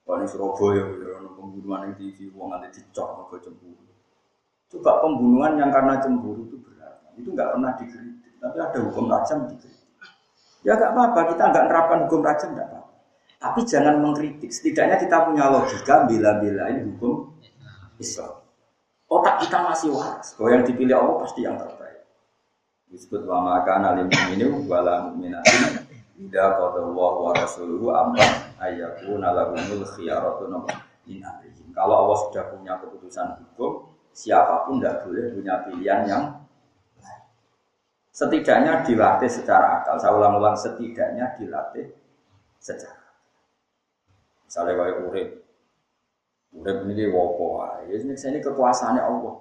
[0.03, 3.87] Kalau Surabaya, ya, pembunuhan yang TV, uang nanti dicor, mergo cemburu.
[4.69, 7.01] Coba pembunuhan yang karena cemburu itu berat.
[7.15, 8.12] Itu nggak pernah dikritik.
[8.43, 9.71] Tapi ada hukum rajam gitu.
[10.67, 12.91] Ya nggak apa-apa, kita nggak nerapkan hukum rajam nggak apa-apa.
[13.39, 14.51] Tapi jangan mengkritik.
[14.51, 17.39] Setidaknya kita punya logika bila-bila ini hukum
[18.03, 18.43] Islam.
[19.07, 20.35] Otak kita masih waras.
[20.35, 22.03] Bahwa yang dipilih Allah pasti yang terbaik.
[22.91, 25.81] Disebut wa maka nalim ini wala mu'minatin
[26.13, 28.21] Ida qadallahu wa rasuluhu amma
[28.61, 30.45] ayyakuna lahumul khiyaratu
[31.09, 31.25] min
[31.73, 36.23] Kalau Allah sudah punya keputusan hukum, siapa pun tidak boleh punya pilihan yang
[38.13, 39.97] Setidaknya dilatih secara akal.
[39.97, 41.89] Saya ulang-ulang setidaknya dilatih
[42.61, 43.01] secara.
[44.45, 45.29] Misalnya kayak urip,
[46.53, 49.35] urip ini wopo, ya ini saya ini kekuasaannya Allah.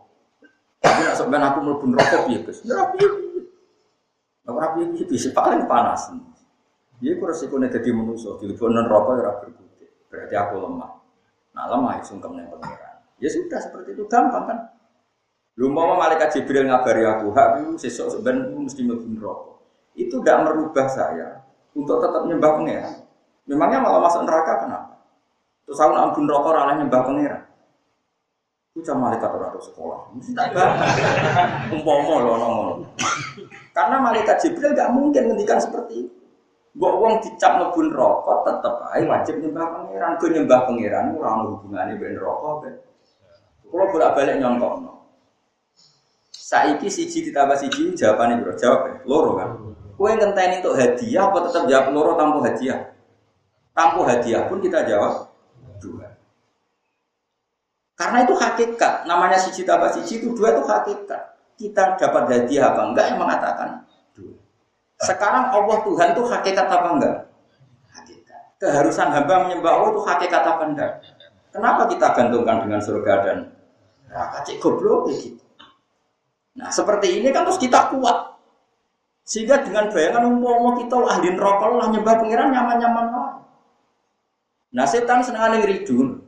[0.81, 2.59] Tapi sebenarnya aku melebur rokok ya guys.
[2.65, 2.99] Ya rapi,
[4.49, 6.09] rapi itu bisa paling panas.
[6.97, 9.47] Dia kurang resikonya jadi manusia, di non rokok ya rapi
[10.09, 10.93] Berarti aku lemah.
[11.53, 12.95] Nah lemah ya sungkem nih pengiran.
[13.21, 14.59] Ya sudah seperti itu gampang kan.
[15.61, 19.55] Lu mau malaikat Jibril ngabari aku, hak itu sesok sebenarnya mesti mlebu rokok.
[19.93, 21.45] Itu tidak merubah saya
[21.77, 22.95] untuk tetap nyembah pangeran.
[23.45, 24.97] Memangnya malah masuk neraka kenapa?
[25.69, 27.43] Terus aku ampun rokok ralah nyembah pangeran.
[28.73, 30.01] Itu cuma malaikat orang sekolah.
[30.17, 30.33] Mesti
[31.77, 32.81] Umpama loh ngomong.
[33.77, 36.17] Karena malaikat Jibril gak mungkin ngendikan seperti itu.
[36.73, 40.17] Mbok wong dicap mlebu rokok tetep ae wajib nyembah pangeran.
[40.17, 42.65] Gue nyembah pangeran ora ono hubungane ben rokok.
[43.69, 44.93] Kalau bolak-balik nyongkokno.
[46.43, 49.51] Saiki siji ditambah siji jawabannya bro jawab ya loro kan.
[49.95, 52.81] Kue ngenteni untuk hadiah apa tetap jawab loro tanpa hadiah?
[53.71, 55.31] Tanpa hadiah pun kita jawab
[55.79, 56.19] dua.
[57.95, 59.07] Karena itu hakikat.
[59.07, 61.23] Namanya siji tambah siji itu dua itu hakikat.
[61.55, 64.35] Kita dapat hadiah apa enggak yang mengatakan dua.
[64.99, 67.17] Sekarang Allah Tuhan itu hakikat apa enggak?
[67.95, 68.43] Hakikat.
[68.59, 70.93] Keharusan hamba menyembah Allah itu hakikat apa enggak?
[71.55, 73.37] Kenapa kita gantungkan dengan surga dan
[74.11, 74.43] neraka?
[74.43, 75.07] Cik goblok.
[76.53, 78.37] Nah, seperti ini kan terus kita kuat.
[79.23, 83.07] Sehingga dengan bayangan umum kita ahli neraka lah nyembah pangeran nyaman-nyaman
[84.73, 86.21] Nah, setan seneng ngridul.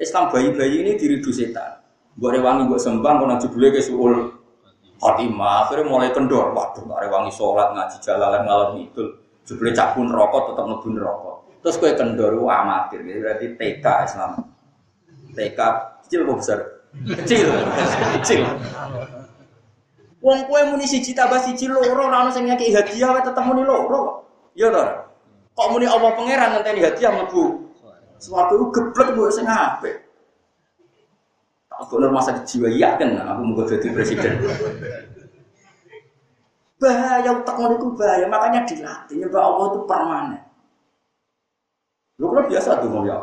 [0.00, 1.84] Islam bayi-bayi ini diridu setan.
[2.16, 4.32] Gue rewangi gue sembang, nanti boleh ke suul
[4.96, 5.68] khotimah.
[5.68, 6.56] Akhirnya mulai kendor.
[6.56, 9.04] Waduh, gue rewangi sholat, ngaji jalalan, ngalor itu.
[9.44, 11.36] Jebule cabun rokok, tetap ngebun rokok.
[11.62, 13.00] Terus gue kendor, gue amatir.
[13.04, 14.30] Berarti TK Islam.
[15.32, 15.60] TK
[16.04, 16.58] kecil kok besar?
[16.92, 17.48] Kecil,
[18.20, 18.40] kecil.
[20.22, 23.66] Wong kue muni siji tambah siji loro ora ono sing nyaki hadiah wae tetep muni
[23.66, 24.22] loro
[24.54, 24.82] Ya to.
[25.58, 27.44] Kok muni Allah pangeran ngenteni hadiah mlebu.
[28.22, 29.98] Suatu geblek mbok sing apik.
[31.82, 34.38] Aku rumah sakit jiwa iya kan aku mau jadi presiden.
[36.82, 40.42] bahaya utak itu bahaya makanya dilatih ya Allah itu permanen.
[42.18, 43.18] Lu kalau biasa tuh mau ya,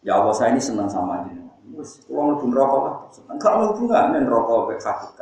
[0.00, 1.44] ya Allah saya ini senang sama ini.
[1.76, 2.96] Terus kalau mau rokok lah,
[3.32, 5.21] enggak mau hubungan rokok hakikat.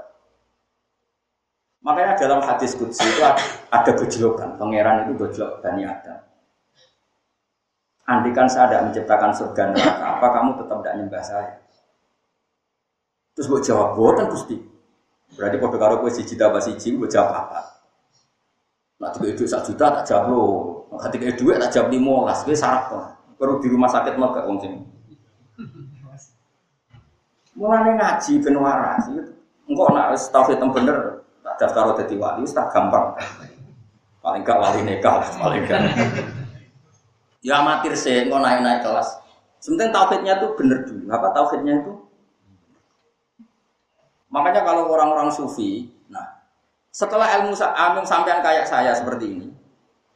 [1.80, 3.24] Makanya dalam hadis kudsi itu
[3.72, 6.20] ada gejolokan, pangeran itu gejolok Bani Adam.
[8.04, 11.52] Andikan saya tidak menciptakan surga neraka, apa kamu tetap tidak nyembah saya?
[13.32, 14.60] Terus gue jawab, buatan gusti.
[15.38, 17.60] Berarti pada karo gue si cita basi cing, gue jawab apa?
[19.00, 20.44] Nah, tiga itu satu juta tak jawab lo.
[21.08, 23.04] Ketika itu tak jawab lima las, gue syarat kok.
[23.40, 24.84] Baru di rumah sakit mau ke sing.
[27.56, 29.04] Mulai ngaji ben waras,
[29.68, 31.19] engkau nak tauhid yang bener,
[31.60, 33.12] daftar jadi wali, tak gampang.
[34.24, 35.80] Paling gak wali nekal, paling gak.
[37.44, 39.20] Ya amatir sih, nggak naik-naik kelas.
[39.60, 41.04] Sebenarnya tauhidnya itu bener dulu.
[41.12, 41.92] Apa tauhidnya itu?
[44.32, 46.44] Makanya kalau orang-orang sufi, nah
[46.92, 49.46] setelah ilmu ilmu sampean kayak saya seperti ini,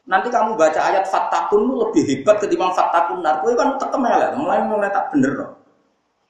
[0.05, 3.43] nanti kamu baca ayat fatakun lebih hebat ketimbang fatakun nar.
[3.43, 5.59] Kue kan tekem ya, mulai mulai tak bener.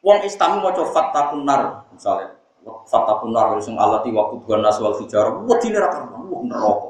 [0.01, 2.34] Wong Islam mau coba fatakun nar, misalnya
[2.65, 5.29] Fatakun nar sing alati wa kudwan nas wal fijar.
[5.45, 6.89] Wedine ra karuan, wah neraka.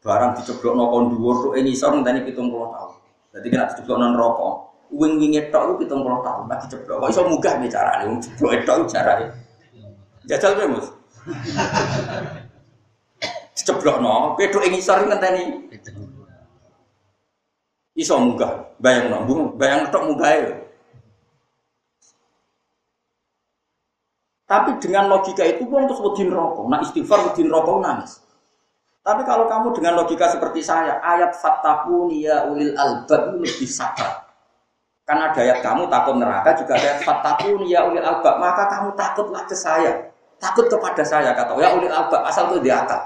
[0.00, 2.92] Barang diceblokno kon dhuwur tok ing isor ngenteni 70 tahun.
[3.34, 4.48] Dadi kena diceblokno neraka.
[4.86, 6.96] Wing-winge tok ku 70 tahun lagi ceblok.
[7.02, 9.26] Kok iso munggah nih carane wong ceblok tok carane.
[10.26, 10.86] Jajal kowe, Mus.
[13.54, 15.42] Diceblokno, pedok ing isor ngenteni
[17.98, 18.76] iso munggah.
[18.80, 19.24] Bayangno,
[19.56, 20.65] bayang tok munggah
[24.46, 26.70] Tapi dengan logika itu pun terus wedi rokok.
[26.70, 28.22] Nah istighfar wedi rokok nangis.
[29.02, 34.22] Tapi kalau kamu dengan logika seperti saya, ayat fatakuni ya ulil albab lebih sabar.
[35.06, 38.38] Karena ada ayat kamu takut neraka juga ada ayat fatakuni ya ulil albab.
[38.38, 40.10] Maka kamu takutlah ke saya.
[40.38, 43.02] Takut kepada saya kata ya ulil albab asal itu di akal.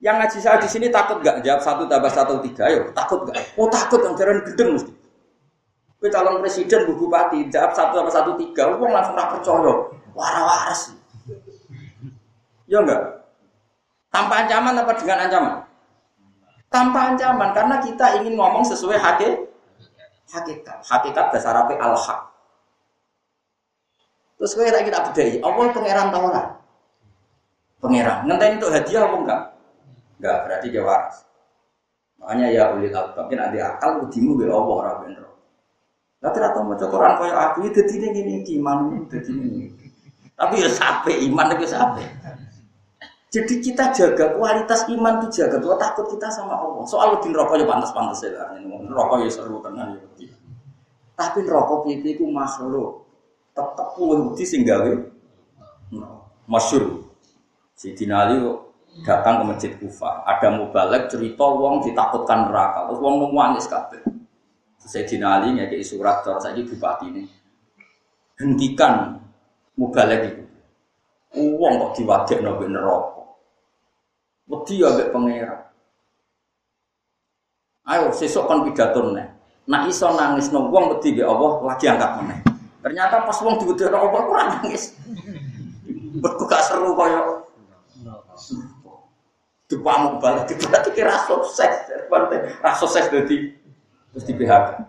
[0.00, 1.40] Yang ngaji saya di sini takut gak?
[1.40, 2.68] Jawab satu tambah satu tiga.
[2.68, 3.40] Ayo takut gak?
[3.56, 4.92] Oh takut yang jalan gedeng mesti.
[5.96, 9.72] Kue calon presiden, bu bupati, jawab satu sama satu tiga, uang langsung tak percaya,
[10.12, 10.92] waras-waras.
[12.68, 13.00] Ya enggak?
[14.12, 15.54] Tanpa ancaman apa dengan ancaman?
[16.68, 19.48] Tanpa ancaman, karena kita ingin ngomong sesuai hakik,
[20.28, 20.84] hakikat.
[20.84, 22.20] Hakikat dasar apa al-haq.
[24.36, 26.46] Terus kue tak kita bedai, Allah pangeran tahu lah.
[27.80, 29.42] Pangeran, ngenteni itu hadiah apa enggak?
[30.20, 31.16] Enggak, berarti dia waras.
[32.20, 35.35] Makanya ya ulil albab, nanti akal udimu be Allah ora bener.
[36.16, 39.68] Tapi rata mau Quran kaya aku itu tidak ini iman itu ini.
[40.36, 42.04] Tapi ya sampai iman tapi sampai.
[43.26, 46.84] Jadi kita jaga kualitas iman itu jaga tuh takut kita sama Allah.
[46.88, 48.48] Soal lebih rokok ya pantas-pantas ya.
[48.88, 50.32] Rokok ya seru tenan ya.
[51.16, 53.04] Tapi rokok itu itu makhluk.
[53.52, 54.92] Tetap wedi sing gawe.
[56.48, 57.04] Masyur.
[57.76, 58.40] Si Dinali
[59.04, 60.24] datang ke masjid Kufa.
[60.24, 62.88] Ada mubalek cerita wong ditakutkan neraka.
[62.96, 64.00] Wong nangis kabeh.
[64.86, 67.22] Sayyidina Ali ngekei surat cara saiki bupati ini.
[68.38, 69.18] Hentikan
[69.74, 70.42] mubalek itu.
[71.36, 73.22] Uang kok diwadekno mbek neraka.
[74.46, 75.60] Wedi ya mbek pangeran.
[77.86, 79.26] Ayo sesuk kon pidato neh.
[79.66, 82.38] Nak iso nangis no wong wedi mbek Allah lagi angkat meneh.
[82.86, 84.94] Ternyata pas wong diwedekno Allah ora nangis.
[86.16, 87.42] Mergo gak seru kaya
[89.66, 93.10] Dipamuk balik, berarti kira sukses, berarti rasa sukses
[94.16, 94.80] terus di PHK.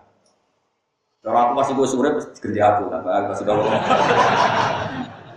[1.20, 3.56] Kalau aku masih gue sore terus kerja aku, apa masih gue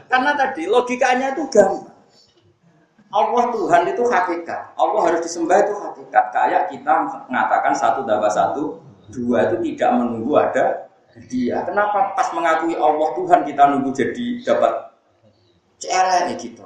[0.08, 1.91] Karena tadi logikanya itu gampang.
[3.12, 4.62] Allah Tuhan itu hakikat.
[4.80, 6.25] Allah harus disembah itu hakikat.
[6.32, 6.93] Kayak kita
[7.27, 8.80] mengatakan satu tambah satu,
[9.12, 10.88] dua itu tidak menunggu ada
[11.27, 11.60] dia.
[11.67, 14.95] Kenapa pas mengakui Allah Tuhan kita nunggu jadi dapat
[15.84, 16.63] celek gitu.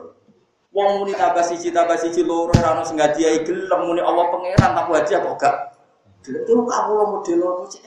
[0.69, 4.91] Wong muni tambah siji tambah siji loro ora ono sing gelem muni Allah pangeran tak
[4.93, 5.74] aja kok gak
[6.31, 7.83] itu kamu lo model lo cek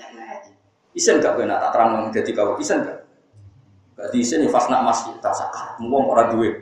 [0.97, 2.99] Isen gak kena tak terang jadi kau isen gak?
[3.99, 6.55] Gak di sini pas nak masih tak sakar, mau orang duit.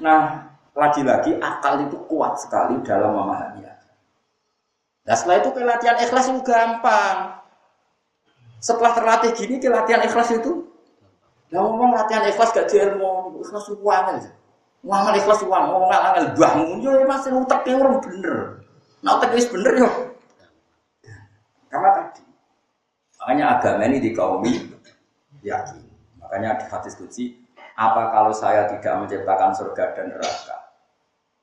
[0.00, 3.64] Nah, lagi-lagi akal itu kuat sekali dalam memahami
[5.04, 7.36] Nah setelah itu kelatihan ikhlas itu gampang.
[8.64, 10.64] Setelah terlatih gini kelatihan ikhlas itu,
[11.52, 14.32] ya ngomong latihan ikhlas gak ilmu, ikhlas uang aja.
[14.80, 18.63] Uang ikhlas uang, ngomong angel bangun, masih utaknya orang bener.
[19.04, 19.88] Nah utaknya bener yo.
[21.68, 22.22] Karena tadi,
[23.20, 24.52] makanya agama ini dikaumi
[25.44, 25.84] yakin.
[26.22, 27.36] Makanya di hadis suci,
[27.76, 30.64] apa kalau saya tidak menciptakan surga dan neraka?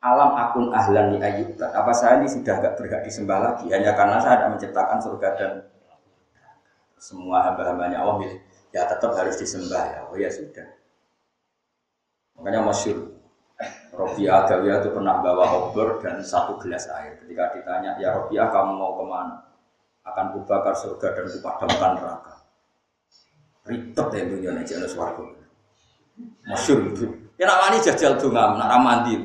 [0.02, 3.70] alam akun ahlan li ayyub apa saya ini sudah gak berhak disembah lagi?
[3.70, 5.52] Hanya karena saya tidak menciptakan surga dan
[6.98, 8.34] semua hamba-hambanya Allah
[8.74, 10.00] ya tetap harus disembah ya.
[10.10, 10.66] Oh ya sudah.
[12.34, 13.14] Makanya masyur
[13.92, 17.20] Robiah Agawiyah itu pernah bawa obor dan satu gelas air.
[17.22, 19.38] Ketika ditanya ya Robiah kamu mau ke mana?
[20.02, 22.34] Akan kubakar surga dan kupadamkan neraka.
[23.68, 25.42] Ribet ya dunia nih jelas suaraku
[26.46, 27.06] masyur itu.
[27.40, 29.18] Ya nak wani jajal dongam nak ramandi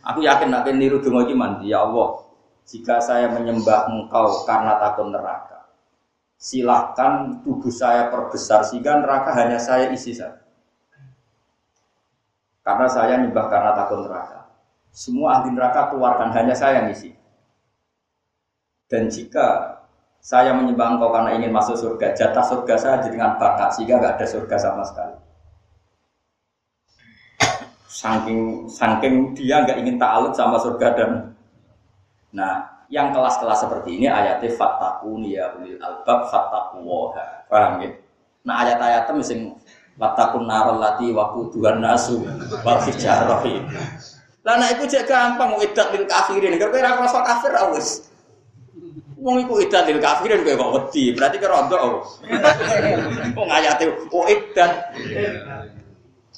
[0.00, 1.66] Aku yakin nak niru donga iki mandi.
[1.70, 2.24] Ya Allah.
[2.64, 5.74] Jika saya menyembah Engkau karena takut neraka,
[6.38, 10.39] silahkan tubuh saya perbesar sehingga neraka hanya saya isi saja.
[12.70, 14.46] Karena saya nyembah karena takut neraka.
[14.94, 17.10] Semua ahli neraka keluarkan hanya saya yang isi.
[18.86, 19.74] Dan jika
[20.22, 24.26] saya menyembah engkau karena ingin masuk surga, jatah surga saya dengan bakat sehingga nggak ada
[24.30, 25.18] surga sama sekali.
[27.90, 31.10] Saking saking dia nggak ingin ta'aluk sama surga dan
[32.30, 37.90] nah yang kelas-kelas seperti ini ayatnya fatakun ya ulil albab fatakuwoha paham ya?
[38.46, 39.58] Nah ayat-ayat itu
[40.00, 42.24] sing fatakun narol lati waku tuhan nasu
[42.64, 43.60] wal hijarohi.
[44.40, 46.56] Lah itu jadi gampang idat lil kafirin.
[46.56, 48.08] Kalau kira rasa kafir awes.
[49.20, 51.12] Wong iku idat lil kafirin kowe kok wedi.
[51.12, 52.08] Berarti kira rondo.
[53.36, 54.96] Wong ayate oh idat.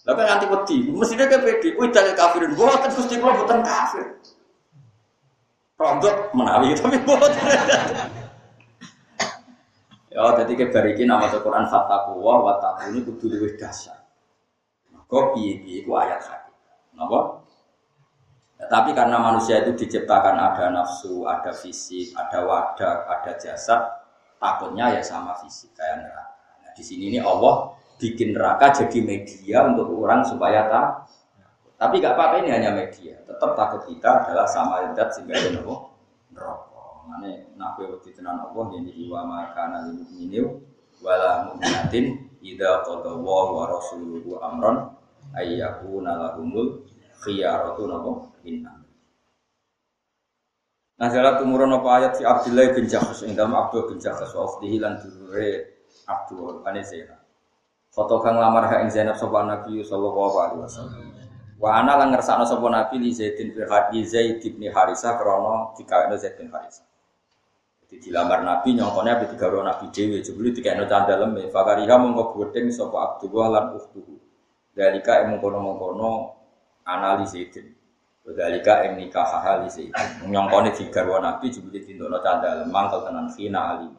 [0.02, 2.58] Lah kan nganti wedi, mestine ke pedi, kuwi dalil kafirin.
[2.58, 4.02] Mboten Gusti kula mboten kafir.
[5.78, 7.38] Rontok menawi tapi mboten.
[10.12, 12.52] Ya, jadi ke bariki nama Al-Quran Fataku wa
[12.84, 13.96] ini kudu luwih dasar.
[14.92, 16.56] Maka piye-piye ayat hadis.
[16.92, 17.40] Napa?
[18.60, 23.80] Ya, tapi karena manusia itu diciptakan ada nafsu, ada fisik, ada wadah, ada jasad,
[24.36, 26.36] takutnya ya sama fisik kayak neraka.
[26.60, 27.72] Nah, di sini ini Allah
[28.02, 30.86] bikin neraka jadi media untuk orang supaya tak
[31.78, 35.94] tapi gak apa-apa ini hanya media tetap takut kita adalah sama zat sehingga itu nopo
[37.08, 40.46] mana nabi waktu tenan Allah yang jadi wa maka lil mukminin
[41.02, 44.94] wala mu'minatin idza qada wa rasuluhu amron
[45.34, 46.86] ayyakuna lahumul
[47.22, 48.62] khiyaratu nopo min
[51.02, 55.02] jalan tumurun apa ayat si Abdullah bin Jahus, yang dalam Abdul bin Jahus, wa lan
[55.02, 55.50] dure
[56.06, 56.82] Abdul, ane
[57.92, 61.12] Foto kang lamar ha ing Zainab sapa Nabi sallallahu alaihi wasallam.
[61.60, 66.88] Wa ana lan ngersakno sapa Nabi li Zaid bin Harisah krana dikawinno Zaid bin Harisah.
[67.92, 73.20] Jadi dilamar Nabi nyongkone ape digawe Nabi dhewe jebule dikene candalem fakariha mongko gedeng sapa
[73.20, 74.16] Abdullah lan ukhtuhu.
[74.72, 76.32] Dalika ing mengkono-mengkono
[77.28, 77.68] Zaidin.
[78.24, 80.24] Dalika ing nikah hali Zaidin.
[80.24, 83.92] Nyongkone digawe Nabi jebule dindono candalem mangkel tenan khina alim.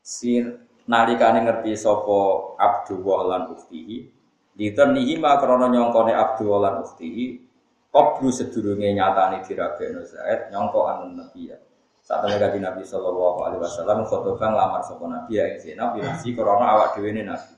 [0.00, 4.08] Sir nalikane ngerti sapa Abdullah lan ukhtihi
[4.56, 7.44] nihi ma krana nyongkone Abdullah lan ukhtihi
[7.92, 11.60] qablu sedurunge nyatane dirabekno Zaid nyongko anu nabi ya
[12.08, 16.32] saat temen kaji Nabi Sallallahu Alaihi Wasallam khotbah lamar sapa Nabi ya ing Zainab binasi
[16.32, 17.52] krana awak dhewe ne Nabi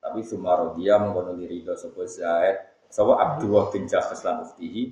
[0.00, 4.82] tapi sumaro dia mengkono diri do sapa Zaid sapa Abdullah bin Jahas lan ukhtihi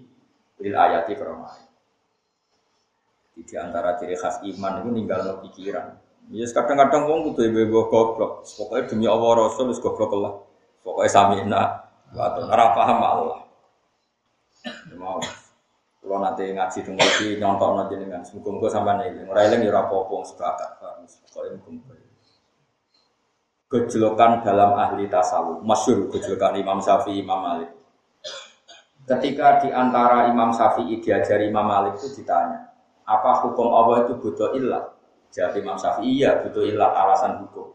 [0.61, 1.49] lil ayati krana
[3.33, 5.97] di antara ciri khas iman itu ninggal pikiran
[6.31, 8.47] Ya kadang-kadang wong kudu ibu goblok.
[8.47, 10.39] Pokoknya demi Allah Rasul wis goblok lah.
[10.87, 11.63] Pokoknya samina
[12.15, 13.41] atau ora paham Allah.
[14.95, 15.19] Mau.
[16.01, 19.29] Kalau nanti ngaji dong lagi nyontok nanti dengan semoga sampai nih.
[19.29, 20.71] Ora eling ya ora apa-apa sepakat.
[20.81, 21.95] Pokoknya muga
[23.71, 27.71] Gejolokan dalam ahli tasawuf, masyur gejolokan Imam Syafi'i, Imam Malik.
[29.07, 32.67] Ketika di antara Imam Syafi'i diajari Imam Malik itu ditanya,
[33.07, 34.91] apa hukum Allah itu butuh ilah?
[35.31, 37.71] Jawab Imam Syafi'i iya butuh ilat alasan hukum.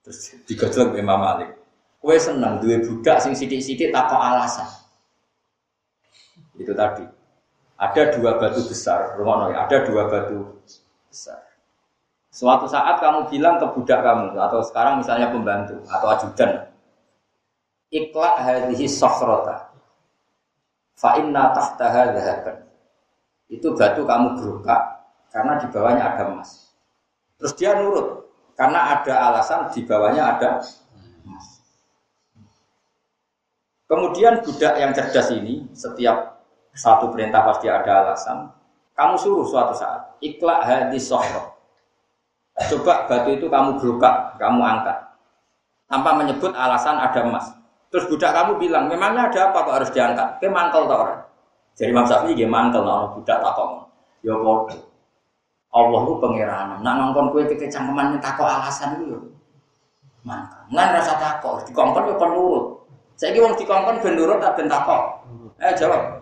[0.00, 1.52] Terus digojlok Imam Malik.
[2.00, 4.64] Kue seneng dua budak sing sidik-sidik tak alasan.
[6.56, 7.04] Itu tadi.
[7.76, 10.56] Ada dua batu besar, rumah ya, ada dua batu
[11.12, 11.44] besar.
[12.32, 16.68] Suatu saat kamu bilang ke budak kamu atau sekarang misalnya pembantu atau ajudan,
[17.92, 19.72] ikhlas hadhihi sokhrota
[20.96, 22.56] fa inna tahtaha dhahaban.
[23.48, 24.82] Itu batu kamu berukak
[25.32, 26.76] karena di bawahnya ada emas.
[27.40, 30.60] Terus dia nurut karena ada alasan di bawahnya ada
[31.24, 31.46] emas.
[33.86, 36.35] Kemudian budak yang cerdas ini setiap
[36.76, 38.52] satu perintah pasti ada alasan.
[38.92, 41.56] Kamu suruh suatu saat ikhlas hadis sohro.
[42.56, 45.06] Coba batu itu kamu gerukak, kamu angkat
[45.86, 47.46] tanpa menyebut alasan ada emas.
[47.90, 50.42] Terus budak kamu bilang, memangnya ada apa kok harus diangkat?
[50.42, 51.22] Ke mangkel tau orang.
[51.76, 53.86] Jadi Imam Syafi'i dia mangkel nah budak takok.
[54.24, 54.80] Ya bodoh.
[55.70, 56.80] Allah itu pangeran.
[56.80, 59.16] Nak ngongkon kue kecangkeman takok alasan itu.
[60.26, 60.60] Mangkel.
[60.72, 62.64] Ngan rasa takok, dikongkon ya penurut.
[63.16, 64.68] Saya kira di dikongkon ben nurut tak ben.
[65.56, 66.15] Eh jawab.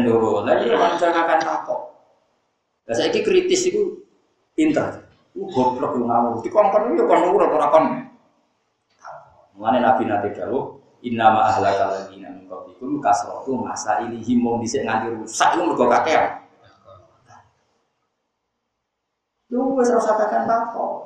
[0.00, 0.48] Nurut.
[0.48, 1.80] Lah manusia akan takok.
[2.88, 4.00] Lah saya kritis itu
[4.56, 5.04] pintar.
[5.36, 6.40] Uh goblok lu ngawur.
[6.40, 7.84] Dikongkon yo kon nurut ora kon.
[9.52, 15.48] Mulane Nabi nate dawuh, "Innama ahlakal ladzina min qablikum kasratu masailihim mung dhisik nganti rusak
[15.56, 16.40] iku mergo kakean."
[19.52, 20.48] Lu wis ora usah kakean.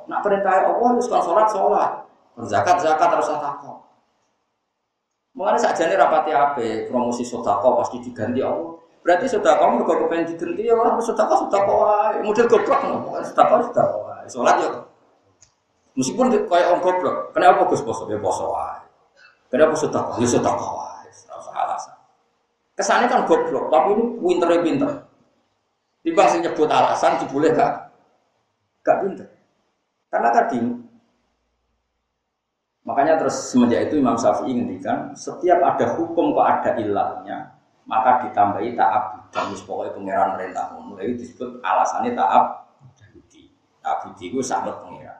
[0.07, 1.91] Nak perintah Allah wis kon salat salat.
[2.47, 3.86] Zakat zakat terus takok.
[5.37, 8.73] Mengenai saja nih rapati apa promosi sodako pasti diganti Allah.
[9.05, 12.17] Berarti sodako mereka kepengen diganti ya orang sodako sodako wae.
[12.25, 14.25] Model goblok nggak bukan sodako sodako wae.
[14.25, 14.69] Sholat ya.
[15.93, 18.81] Meskipun kayak orang goblok, kenapa gus poso ya poso wae.
[19.53, 21.05] Kenapa sodako ya sodako wae.
[21.05, 21.95] Rasa alasan.
[22.73, 24.91] Kesannya kan goblok, tapi ini pinter pinter.
[26.01, 27.73] Tiba sih nyebut alasan, boleh gak?
[28.81, 29.27] Gak pinter.
[30.09, 30.86] Karena tadi
[32.87, 37.51] Makanya terus semenjak itu Imam Syafi'i ngendikan setiap ada hukum kok ada ilahnya
[37.83, 42.67] maka ditambahi taab dan pokoknya pangeran perintah mulai disebut alasannya taab
[43.83, 45.19] taab budi itu sangat pangeran.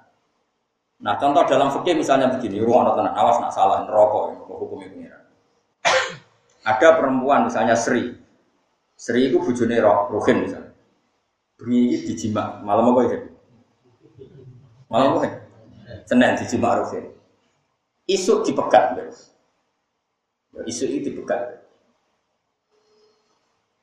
[1.03, 5.23] Nah contoh dalam fikih misalnya begini ruang tenang awas nak salah neraka hukum pangeran.
[6.63, 8.15] Ada perempuan misalnya Sri.
[8.95, 10.71] Sri itu bujune roh Ruhin misalnya.
[11.59, 13.17] Beri dijima malam apa itu
[14.87, 15.41] malam apa
[16.05, 17.16] Senin dijima Ruhin
[18.07, 19.05] isu dipegat ya,
[20.63, 21.59] isu itu dipegat.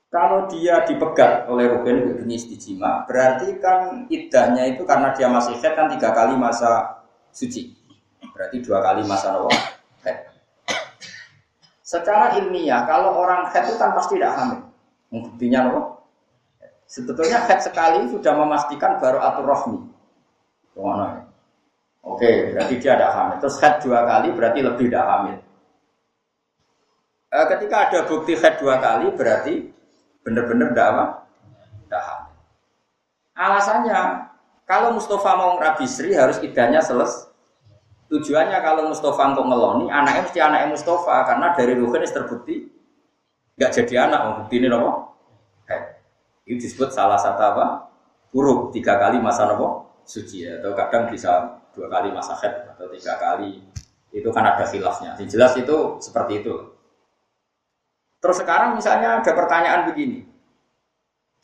[0.08, 5.74] Kalau dia dipegat oleh Ruben jenis dijima berarti kan idahnya itu karena dia masih head
[5.74, 7.02] kan tiga kali masa
[7.34, 7.74] suci.
[8.30, 9.50] Berarti dua kali masa nawa
[10.06, 10.30] head.
[11.82, 14.60] Secara ilmiah kalau orang head itu kan pasti tidak hamil.
[15.10, 15.82] Buktinya nawa
[16.86, 19.78] sebetulnya head sekali sudah memastikan baru atur rohmi.
[20.78, 21.23] Mana
[22.04, 23.36] Oke, berarti dia tidak hamil.
[23.40, 25.36] Terus head dua kali berarti lebih tidak hamil.
[27.32, 29.72] E, ketika ada bukti head dua kali berarti
[30.20, 31.04] benar-benar tidak apa?
[31.88, 32.34] Tidak hamil.
[33.34, 34.00] Alasannya,
[34.68, 37.32] kalau Mustafa mau Rabi Sri harus idahnya selesai.
[38.12, 42.68] Tujuannya kalau Mustafa untuk ngeloni, anaknya mesti anaknya Mustafa karena dari Ruhin terbukti
[43.56, 44.20] nggak jadi anak.
[44.22, 45.16] Oh, bukti ini nopo?
[46.44, 47.66] Ini disebut salah satu apa?
[48.36, 53.18] Huruf tiga kali masa nopo suci atau kadang bisa dua kali masa head atau tiga
[53.18, 53.60] kali
[54.14, 55.18] itu kan ada khilafnya.
[55.18, 56.54] Yang jelas itu seperti itu.
[58.22, 60.24] Terus sekarang misalnya ada pertanyaan begini.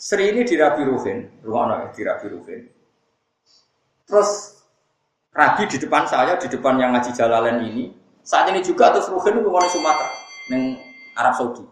[0.00, 2.60] Sri ini di Rabi rumah ya, di Rabi Ruhin.
[4.08, 4.64] Terus
[5.28, 7.92] Rabi di depan saya, di depan yang ngaji Jalalain ini,
[8.24, 10.08] saat ini juga terus Ruhin itu Sumatera,
[10.48, 10.80] yang
[11.20, 11.64] Arab Saudi.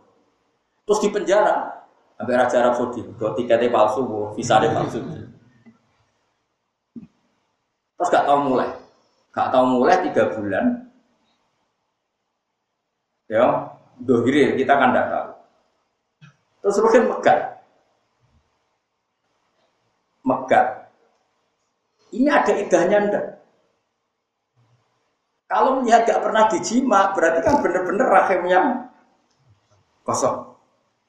[0.85, 1.89] Terus di penjara,
[2.21, 4.05] sampai Raja Arab Saudi, tiketnya palsu,
[4.37, 5.28] visa palsu.
[7.99, 8.71] Terus gak tahu mulai.
[9.35, 10.65] Gak tahu mulai tiga bulan.
[13.29, 15.29] Ya, dohiri kita kan gak tahu.
[16.63, 17.39] Terus mungkin megat.
[20.23, 20.67] Megat.
[22.15, 23.27] Ini ada idahnya ndak?
[25.49, 28.61] Kalau melihat gak pernah dijima, berarti kan bener-bener rahimnya
[30.07, 30.49] kosong.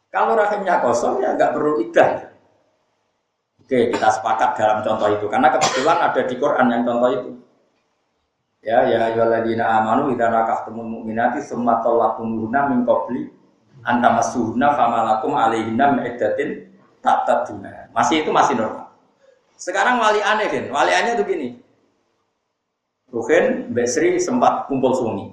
[0.10, 2.29] Kalau rahimnya kosong ya nggak perlu idah.
[3.70, 7.30] Oke, kita sepakat dalam contoh itu karena kebetulan ada di Quran yang contoh itu.
[8.66, 13.30] Ya, ya ayyuhalladzina amanu idza nakahtumul mu'minati tsumma talaqtumuhunna min qabli
[13.86, 16.66] an tamassuhunna famalakum alaihinna iddatin
[17.06, 17.94] ta'taduna.
[17.94, 18.90] Masih itu masih normal.
[19.54, 21.48] Sekarang wali aneh kan, wali aneh itu gini.
[23.14, 25.30] Ruhin, Mbak Sri sempat kumpul suami.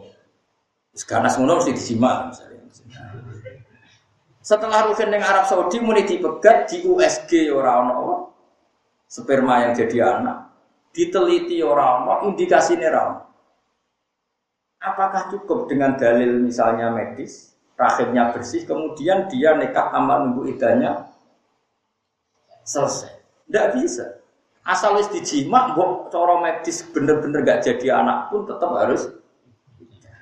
[1.09, 2.68] Karena semua mesti disimak misalnya.
[4.47, 8.31] Setelah Ruhin dengan Arab Saudi muni dipegat di USG orang-orang
[9.11, 10.55] sperma yang jadi anak.
[10.95, 13.27] Diteliti orang-orang indikasi orang.
[14.79, 21.11] Apakah cukup dengan dalil misalnya medis, rahimnya bersih, kemudian dia nekat tambah nunggu idahnya
[22.63, 23.19] selesai?
[23.51, 24.23] Tidak bisa.
[24.63, 29.11] Asal wis dijima, mbok cara medis bener-bener gak jadi anak pun tetap harus.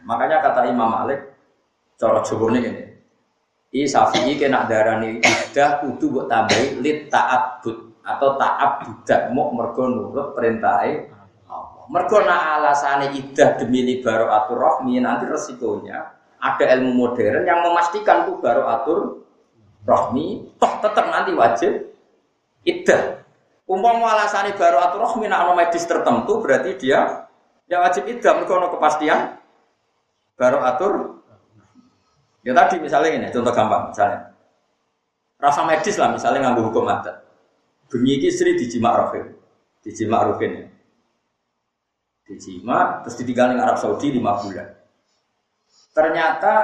[0.09, 1.29] Makanya kata Imam Malik,
[2.01, 2.84] cara Jawa ini,
[3.75, 9.91] I Syafi'i kena darani idah kudu buat tambahi lit ta'abbud atau taat budak mau mergo
[9.91, 11.11] nurut perintahe
[11.51, 11.83] Allah.
[11.91, 16.07] Mergo nak idah demi libaro rohmi nanti resikonya
[16.39, 19.01] ada ilmu modern yang memastikan tuh baru atur
[19.83, 21.91] rohmi, toh tetap nanti wajib
[22.62, 23.27] iddah.
[23.66, 27.27] Umpama alasannya baru atur rohmi nak medis tertentu berarti dia
[27.66, 29.18] ya wajib iddah mereka kepastian
[30.39, 31.24] baru atur.
[32.45, 34.36] Ya tadi misalnya ini contoh gampang misalnya
[35.40, 37.24] rasa medis lah misalnya ngambil hukum adat.
[37.88, 39.32] Bengi istri dijimak rohim,
[39.80, 40.66] dijimak rohim ya.
[42.24, 44.68] Terus ditinggal di Arab Saudi lima bulan.
[45.92, 46.55] Ternyata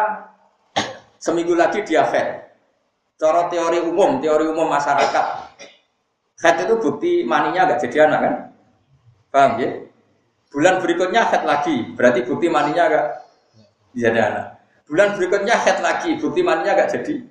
[1.21, 2.51] seminggu lagi dia head.
[3.21, 5.27] Cara teori umum, teori umum masyarakat.
[6.41, 8.35] Head itu bukti maninya agak jadi anak kan?
[9.29, 9.69] Paham ya?
[10.49, 13.05] Bulan berikutnya head lagi, berarti bukti maninya agak
[13.93, 14.47] jadi anak.
[14.91, 17.23] Bulan berikutnya head lagi, bukti maninya agak jadi.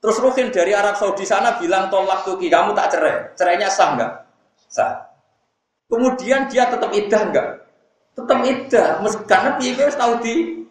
[0.00, 3.36] Terus Ruhin dari Arab Saudi sana bilang tolak tuki, kamu tak cerai.
[3.36, 4.12] Cerainya sah enggak?
[4.64, 5.12] Sah.
[5.92, 7.48] Kemudian dia tetap idah enggak?
[8.16, 8.88] Tetap idah,
[9.28, 10.64] karena dia tahu di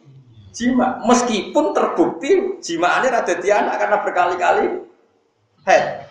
[0.50, 0.98] jima.
[1.06, 4.66] Meskipun terbukti jima ini rada anak karena berkali-kali
[5.70, 6.10] head.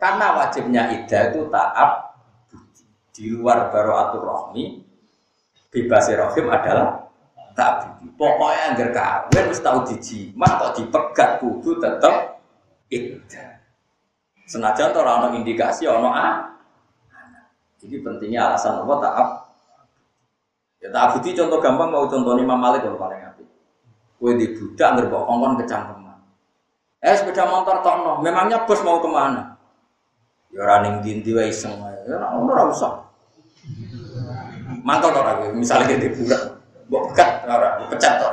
[0.00, 1.90] Karena wajibnya ida itu taat
[3.14, 4.82] di luar atur rohmi
[5.70, 7.03] bebas rohim adalah
[7.54, 8.02] tak.
[8.14, 12.42] Pokoknya yang kawin harus tahu jima atau dipegat kudu tetap
[12.90, 13.62] ida.
[14.44, 16.52] Senajan tuh orang indikasi ono a.
[17.80, 19.28] Jadi pentingnya alasan apa taat.
[20.84, 23.24] Ya tak budi contoh gampang mau contoh Imam Malik kalau paling
[24.20, 26.16] Kue di budak nggak bawa ongkon kecangkeman.
[27.04, 29.52] Eh sepeda motor tono, memangnya bos mau ke mana?
[30.48, 31.76] Ya running dinti wae iseng
[32.08, 33.04] Ya ora usah.
[34.80, 36.40] Mantap ora misalnya di budak,
[36.88, 38.30] mbok pekat ora, pecat to.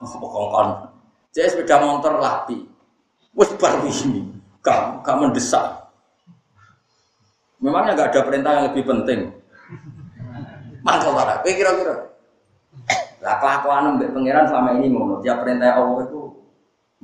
[0.00, 0.68] Oh, kongkon.
[1.30, 2.64] Jadi sepeda motor lapi.
[3.36, 4.26] Wes baru ini,
[4.64, 5.92] kamu kamu mendesak.
[7.60, 9.20] Memangnya nggak ada perintah yang lebih penting.
[10.80, 12.10] Mantap ora, kira-kira.
[13.20, 16.20] Lah kelakuan mbek pangeran selama ini ngono, tiap perintah Allah itu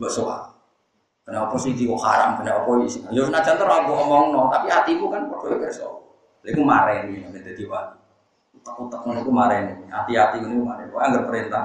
[0.01, 0.57] mbok soal.
[1.26, 3.03] Kenapa sih kok haram, kenapa isi?
[3.11, 3.92] Yo senajan terus aku
[4.30, 6.07] no, tapi hatiku kan padha kerso.
[6.47, 8.05] Iku mareni nek dadi wali.
[8.62, 9.86] Utak-utak ngono iku mareni.
[9.88, 10.92] Hati-hati ngono mareni.
[10.92, 11.64] Kok anggere perintah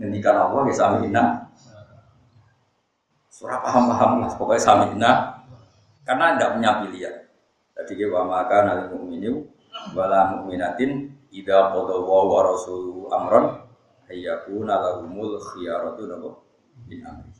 [0.00, 1.24] ngendikan Allah ya samina.
[3.30, 5.12] Surah paham-paham lah, pokoknya samina.
[6.04, 7.16] Karena tidak punya pilihan.
[7.80, 9.40] Jadi wa maka nabi mukminu
[9.96, 13.56] wala mukminatin idza qada wa rasuluhu amron
[14.10, 16.28] ayyakuna lahumul khiyaratu napa
[16.84, 17.32] min amri.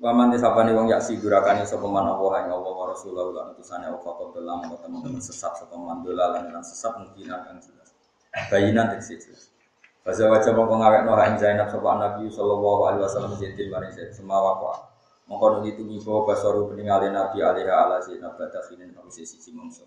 [0.00, 3.84] Wa man tisabani wong yaksi durakane sapa man Allah ing Allah wa Rasulullah lan utusane
[3.84, 7.60] Allah kok dalam teman-teman sesat sapa man dolalan lan sesat mungkin akan.
[8.30, 9.50] Bayinan teksis jelas.
[10.06, 14.14] Fasa wajah mongko ngawekno ha ing Zainab sapa Nabi sallallahu alaihi wasallam zaidil maring zaid
[14.14, 14.76] semawa kok.
[15.26, 19.84] Mongko nuli tumibo basaru peningale Nabi alaihi ala Zainab badakhinin sisi sisi mongso.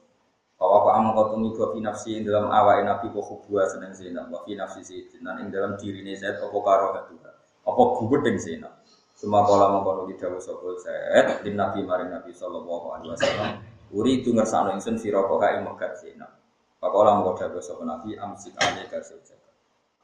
[0.60, 4.46] Bahwa kau amang kau tumi fi nafsi dalam awal nabi kau hubua seneng Zainab, wa
[4.46, 7.32] fi nafsi Zaid dan ing dalam diri ini Zaid apa karo hatuha,
[7.68, 8.74] apa gugut dengan Zainab.
[9.18, 13.50] Semua kala mengkono di dawu sapa Zaid, din nabi maring nabi sallallahu alaihi wasallam.
[13.91, 16.43] Uri itu ngersano ingsun sira kok kae megat Zainab.
[16.84, 19.47] Pakola mengko dawu sapa nabi amsik alika saujaka.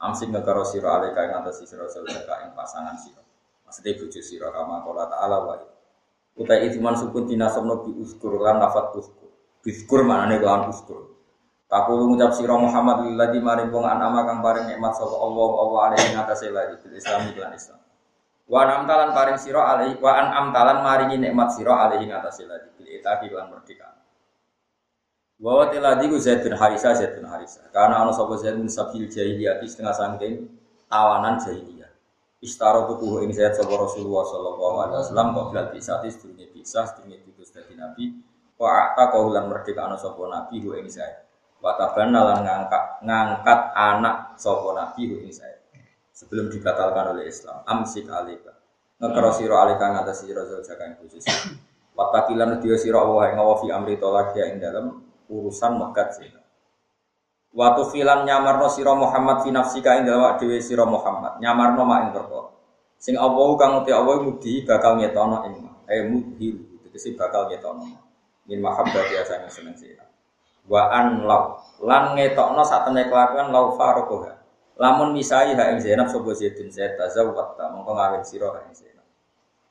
[0.00, 3.20] Amsik ngekaro sira alika ing atas sira saujaka ing pasangan sira.
[3.68, 5.60] Maksudnya bojo sira kama kala ta'ala wa
[6.40, 9.28] Utai itu man sukun dinasabno bi uskur lan nafat uskur
[9.60, 11.12] Biskur nih kelawan uskur.
[11.68, 16.16] Aku ngucap sira Muhammad lillahi maring wong anama kang paring nikmat sapa Allah Allah alaihi
[16.16, 17.78] ngatasé lagi bil Islam lan Islam.
[18.48, 22.72] Wa an amtalan paring sira alaihi wa an amtalan maringi nikmat sira alaihi ngatasé lagi
[22.72, 23.99] bil itaqi lan merdeka.
[25.40, 27.64] Wa wa tiladi ku Zaid bin Harisa Zaid bin Harisa.
[27.72, 30.52] Karena ana sapa Zaid bin Sabil jahiliyah setengah sangking
[30.84, 31.88] tawanan jahiliyah.
[32.44, 37.24] Istaro tuku ing Zaid sapa Rasulullah sallallahu alaihi wasallam kok bilal bisa sedurunge bisa sedurunge
[37.24, 38.20] diutus dadi nabi
[38.60, 41.24] Wa ata kaulan merdeka ana sapa nabi hu ing saya.
[41.64, 45.56] Wa tabanna lan ngangkat ngangkat anak sapa nabi hu ing saya.
[46.12, 47.64] Sebelum dibatalkan oleh Islam.
[47.64, 48.60] Amsik alika.
[49.00, 51.24] Ngekaro sira alika ngatasi sira jaga ing khusus.
[51.96, 56.42] Wa takilan dia sira Allah ing fi amri tolak ya ing dalam urusan megat sira.
[57.54, 61.38] Waktu filan nyamarno sira Muhammad fi nafsika ing dalam dhewe sira Muhammad.
[61.38, 62.50] Nyamarno mak ing perkara.
[63.00, 65.54] Sing Allah kang uti Allah mudi bakal ngetono ing
[65.88, 66.52] eh mudhi
[66.84, 67.88] tegese bakal ngetono
[68.44, 70.04] min mahabbati asane seneng sira
[70.68, 74.36] wa an law lan ngetokno sak temne kelakuan law farokoha
[74.76, 78.76] lamun misai ha ing Zainab sapa Zaidun Zaid tazawwat ta mongko ngawin sira ha ing
[78.76, 79.08] Zainab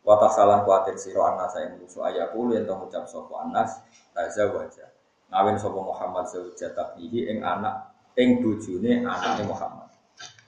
[0.01, 3.77] wa tasalan kuatir sira anas ing musuh ayakulu yen ngucap sapa anas
[4.11, 4.88] tazawwaja
[5.29, 9.89] ngawin sapa Muhammad zawja tabihi ing anak ing bojone anake Muhammad.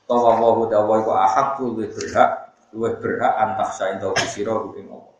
[0.09, 5.15] Tawa wa tawa iku ahakku luwih berhak luwih berhak antah saen tau sira ing Allah.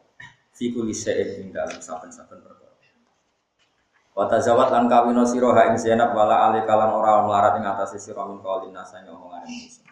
[0.52, 0.94] Fi kulli
[1.42, 2.52] ing dalam saben-saben
[4.12, 7.96] Wata zawat lan kawino siro ha ing Zainab wala ali kalan ora melarat ing atas
[7.96, 9.88] siro min kaulin nasa ing omongan manusia.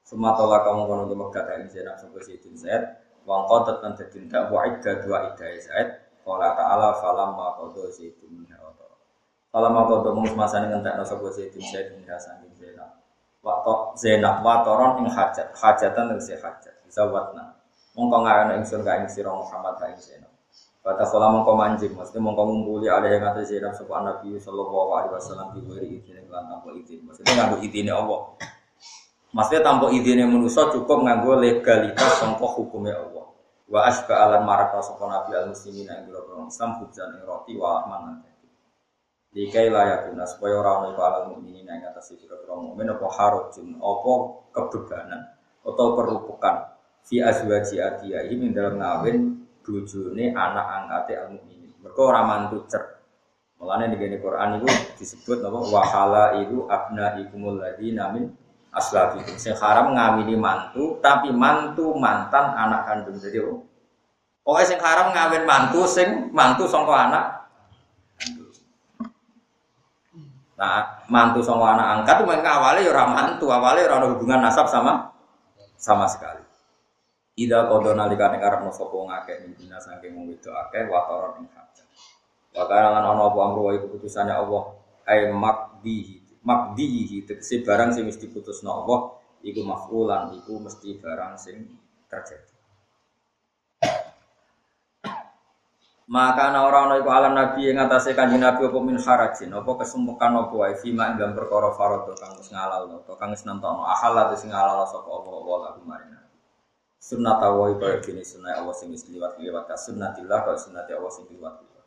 [0.00, 2.82] Sematola kamu kono di Mekah ing Zainab sapa Sayyidin Zaid
[3.28, 5.88] wa qadat lan dadi ndak wa idda dua idda Zaid
[6.24, 7.84] qala ta'ala falam ma qadu
[9.50, 12.90] Sayyidin minha wa Falam ma qadu mus masane ngentekno sapa Sayyidin Zaid minha saking Zainab.
[13.42, 15.50] Waktu Zainab wa toron ing hajat.
[15.58, 16.74] Hajatan tegese hajat.
[16.90, 17.54] Zawatna
[17.98, 20.30] mongko ngayono ingsun ka ing sira Muhammad ka ing Zainab.
[20.80, 25.12] Kata kala mongko manjing, maksudnya mongko ngumpuli ada yang ngatas Zainab sapa Nabi sallallahu alaihi
[25.18, 27.02] wasallam di wiri izin lan tanpa izin.
[27.04, 28.20] Maksudnya nganggo izine Allah.
[29.30, 33.26] Maksudnya tanpa izinnya manusia cukup nganggo legalitas sangka hukumnya Allah.
[33.70, 36.82] Wa asba alan maraka nabi al muslimin ing boro Islam
[37.22, 38.29] roti wa ahman
[39.30, 43.78] Dikai layak guna supaya orang itu alam mukminin yang atas itu orang mukmin apa harujun
[43.78, 44.12] apa
[44.50, 45.20] kebebanan
[45.62, 46.74] atau perupukan
[47.06, 51.70] fi azwaji adiyah ini dalam ngawin bujune anak angkate al mukminin.
[51.78, 52.82] Mereka orang mantu cer.
[53.62, 54.66] Mulane di Quran itu
[54.98, 58.34] disebut apa wahala itu abna ikumul ladina min
[58.74, 59.38] aslabikum.
[59.38, 63.14] Sing haram ngawini mantu, tapi mantu mantan anak kandung.
[63.20, 63.62] Jadi oh,
[64.42, 67.39] pokoknya sing haram ngawin mantu, sing mantu songko anak
[70.60, 74.68] Nah, mantu sama anak angkat itu mereka awalnya ya mantu, awalnya ya orang hubungan nasab
[74.68, 75.08] sama
[75.80, 76.44] sama sekali.
[77.40, 81.88] Ida kodo nalikane karep no sopo ngake mimpina saking wong wedok akeh watoron ing hajat.
[82.52, 84.76] Wa kana ana apa amru wa keputusannya Allah
[85.08, 91.56] ay makdihi makdihi tegese barang sing mesti putusno Allah iku mafulan iku mesti barang sing
[92.12, 92.49] terjadi.
[96.10, 99.70] Maka ana ora ana iku alam nabi yang atase kanjeng nabi apa min harajin apa
[99.78, 103.86] kesumpekan apa wae fima ing dalam perkara farad kang wis ngalal to kang wis nentono
[103.86, 106.18] ahal sing ngalal sapa Allah wa lagu marina.
[106.98, 111.30] Sunnah tawa kaya gini sunnah Allah sing wis liwat-liwat ka sunnatillah kaya sunnati Allah sing
[111.30, 111.86] liwat-liwat.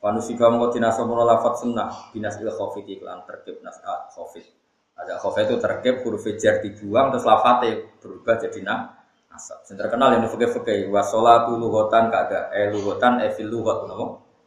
[0.00, 3.20] Panusika mengko dinasomono lafat sunnah binas il khofit iklan
[3.60, 4.48] nas ah, khofit.
[4.96, 8.95] Ada khofit itu terkib huruf jar dibuang terus lafate berubah jadi na
[9.36, 9.60] nasab.
[9.68, 14.06] Yang terkenal yang fakih fakih wasolatu lugotan kagak eh lugotan evil lugot nopo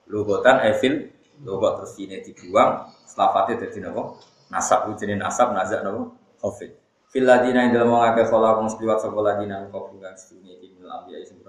[0.09, 1.05] lugotan evil
[1.45, 4.17] lugot terus ini dibuang lafate jadi nopo
[4.49, 6.73] nasab jadi nasab nazak nopo khofit.
[7.09, 11.41] Filadina yang dalam mengakai kolak musliwat sekolah dina kau bukan sedunia di milam biaya sing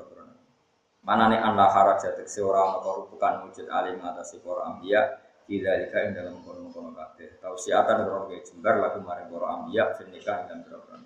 [1.00, 5.16] Mana nih anda haraja tegese orang atau bukan wujud alim atas para ambia
[5.48, 7.40] tidak dika yang dalam kono kono kate.
[7.40, 11.00] Tahu siapa ada orang jembar lagu mari para ambia nikah dan berapa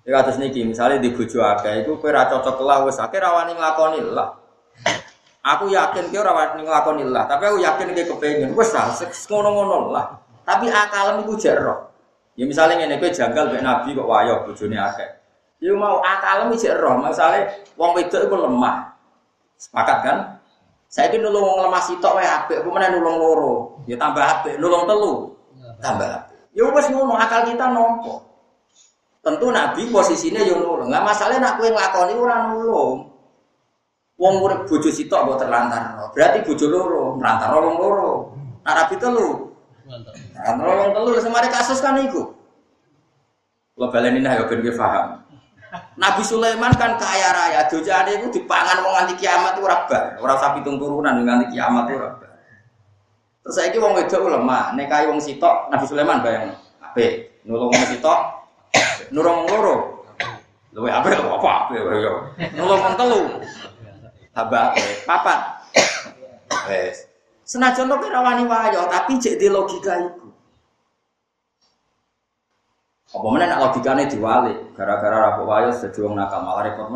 [0.00, 3.52] Ya atas niki misalnya di bojo akeh iku kowe ora cocok lah wis akeh rawani
[3.52, 4.32] nglakoni lah.
[5.44, 9.92] Aku yakin kowe ora wani nglakoni lah, tapi aku yakin kowe kepengin wis lah ngono-ngono
[9.92, 10.16] lah.
[10.48, 11.92] Tapi akalem iku jero.
[12.32, 15.10] Ya misalnya ngene kowe janggal mek nabi kok wayo bojone akeh.
[15.60, 18.96] Ya mau akalem iki jero, misale wong wedok iku lemah.
[19.60, 20.18] Sepakat kan?
[20.88, 23.54] Saya ini nulung wong lemah sitok wae apik, apa meneh nulung loro.
[23.84, 25.36] Ya tambah apik, nulung telu.
[25.84, 26.40] Tambah apik.
[26.56, 28.29] Ya wis ngono akal kita nompo.
[29.20, 30.88] Tentu Nabi posisinya yo nulung.
[30.88, 32.98] Enggak masalah nak kowe nglakoni ora nulung.
[34.20, 35.96] Wong urip bojo sitok mbok terlantar.
[36.12, 38.12] Berarti bojo loro, nrantar wong loro.
[38.64, 39.28] Nak Nabi telu.
[40.36, 42.32] Nrantar wong telu semare kasus kan iku.
[43.76, 45.24] Lo baleni nah yo ben paham.
[45.96, 50.04] Nabi Sulaiman kan kaya raya, dojane itu dipangan wong nganti kiamat ora bar.
[50.18, 52.32] Ora usah pitung turunan nganti kiamat ora bar.
[53.40, 57.40] Terus saiki wong wedok lemah, nek kaya wong sitok Nabi Sulaiman bayang apik.
[57.46, 58.39] Nulung wong sitok,
[59.10, 59.76] nulung wong loro.
[60.70, 62.14] Luwe apik lho apa apik yo.
[62.54, 63.20] Nulung wong telu.
[64.30, 64.64] Tambah
[65.06, 65.40] papat.
[66.70, 67.10] Wes.
[67.42, 70.30] Senajan to kira wani wayo, tapi cek di logika itu.
[73.10, 76.86] Apa mana nak logikanya diwali, gara-gara rapuh wayo jadi wong nakal malah repot?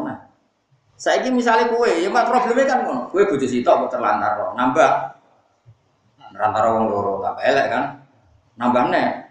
[0.94, 3.10] Saya ini misalnya kue, ya mak problemnya kan ngono.
[3.10, 4.90] Kue butuh sitok buat terlantar nambah,
[6.30, 7.84] terlantar wong loro, tak elek kan?
[8.54, 9.23] Nambah nih.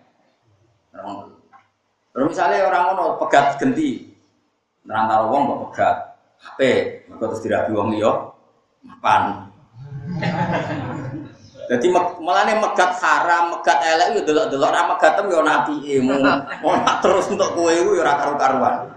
[2.13, 4.05] Terus misalnya orang ngono pegat genti,
[4.85, 5.97] terlantar wong buat pegat,
[6.37, 6.59] HP,
[7.09, 8.37] maka terus dirabi wong liyo,
[8.85, 9.49] mapan.
[11.73, 16.21] Jadi malah nih megat haram, megat elek itu delok-delok ra megatem yo nabi ilmu.
[16.61, 18.93] Mau terus untuk kue itu ya karu-karuan.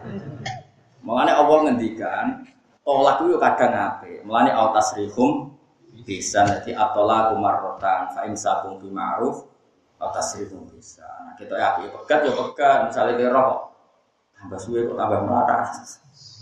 [1.06, 2.42] Mulane Allah ngendikan
[2.82, 4.26] tolak itu kadang ape.
[4.26, 5.54] Mulane autas rihum
[6.02, 9.55] bisa nanti atola kumarotan fa imsakum bi ma'ruf
[9.96, 11.06] autas rihum bisa.
[11.24, 13.66] Nah, kita ya api pegat ya pegat misalnya dia roh
[14.36, 15.68] tambah suwe kok tambah melarat.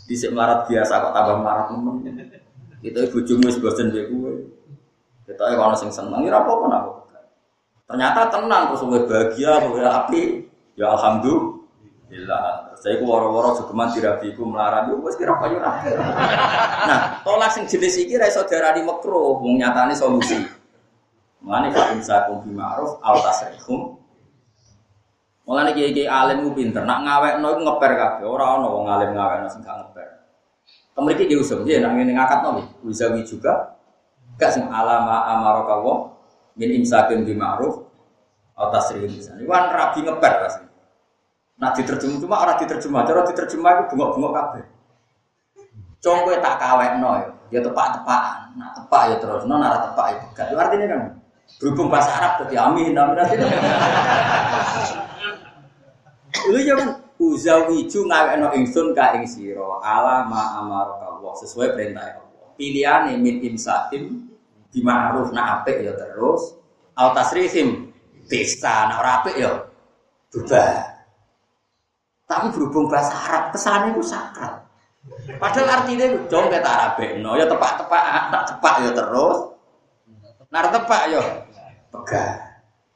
[0.05, 1.95] Dhisik melarat biasa kok tambah melarat temen.
[2.85, 4.45] Kita ibu jumus bosen dia kue.
[5.25, 6.83] Kita ya kalau sing seneng, ya apa-apa nak.
[7.89, 10.23] Ternyata tenang, terus gue bahagia, gue api.
[10.77, 12.77] Ya alhamdulillah.
[12.77, 15.57] Saya ku woro-woro jogeman dirabi ku melarat, yo wis kira kaya
[16.85, 20.37] Nah, tolak sing jenis iki ra iso diarani makruh, wong nyatane solusi.
[21.45, 24.01] Mulane fa insakum bi ma'ruf al tasrihum
[25.45, 29.49] Mulane kiai-kiai alim ku pinter, nak ngawekno iku ngeper kabeh, ora ana wong alim ngawekno
[29.53, 30.09] sing gak ngeper.
[30.97, 33.77] Kemriki ki usum, ya nak ngene ngakatno Wizawi juga
[34.41, 36.17] gak sing alama amaraka wa
[36.57, 37.77] min imsakin bi ma'ruf
[38.57, 39.37] atau tasrih lisan.
[39.37, 40.65] Iku kan rabi ngeper pasti.
[41.61, 44.65] Nah diterjemah cuma orang diterjemah, cara diterjemah itu bungok-bungok kabeh.
[46.01, 48.57] Cong tak kawekno ya, ya tepak-tepakan.
[48.57, 50.27] Nah tepak ya terus, non arah tepak itu.
[50.33, 51.01] Gak artinya kan
[51.59, 53.47] berhubung bahasa Arab jadi amin, amin artinya.
[56.51, 62.49] Lu jangan uzawiju ngawekno ingsun ka ing sira ala ma amaraka Allah sesuai perintah Allah.
[62.59, 64.29] Pilihane min imsakim
[64.69, 66.59] di ma'ruf na apik ya terus
[66.99, 67.91] al tasrihim
[68.27, 69.53] pesta na ora apik ya
[70.35, 70.75] berubah.
[72.25, 74.65] Tapi berhubung bahasa Arab kesane itu sakral.
[75.37, 79.54] Padahal artinya itu dong kita Arabekno ya tepak-tepak tak tepak ya terus.
[80.55, 81.23] Nar tepak ya
[81.91, 82.31] pegah.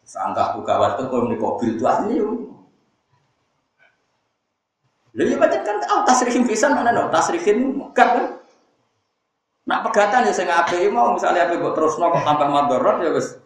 [0.07, 2.17] Sangka buka waktu kalau di mobil itu asli
[5.19, 8.27] Lalu ya baca kan, oh tasrihin pisan mana no, tasrihin megah kan.
[9.67, 13.37] Nak pegatan ya saya ngapain mau misalnya apa buat terus kok tambah madorot ya guys.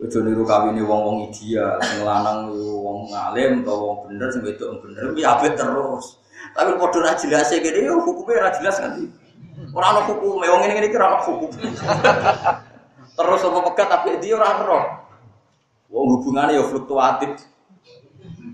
[0.00, 4.80] Ojo niru kawin wong-wong ideal, sing lanang wong ngalim atau wong bener sing wedok wong
[4.88, 6.16] bener kuwi apik terus.
[6.56, 8.96] Tapi padha ra jelas gini yo hukumnya ra jelas kan.
[9.70, 11.50] Ora ana hukum, wong ngene-ngene iki ora hukum.
[13.18, 14.80] terus apa pegat tapi dia ora ero.
[15.92, 17.36] Wong hubungane yo fluktuatif.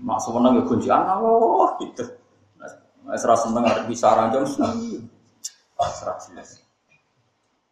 [0.03, 2.05] Mak semeneng yo gonjang Allah gitu.
[3.07, 4.99] Wis ra seneng arep bisa rancang sih.
[5.79, 6.59] Ah, jelas.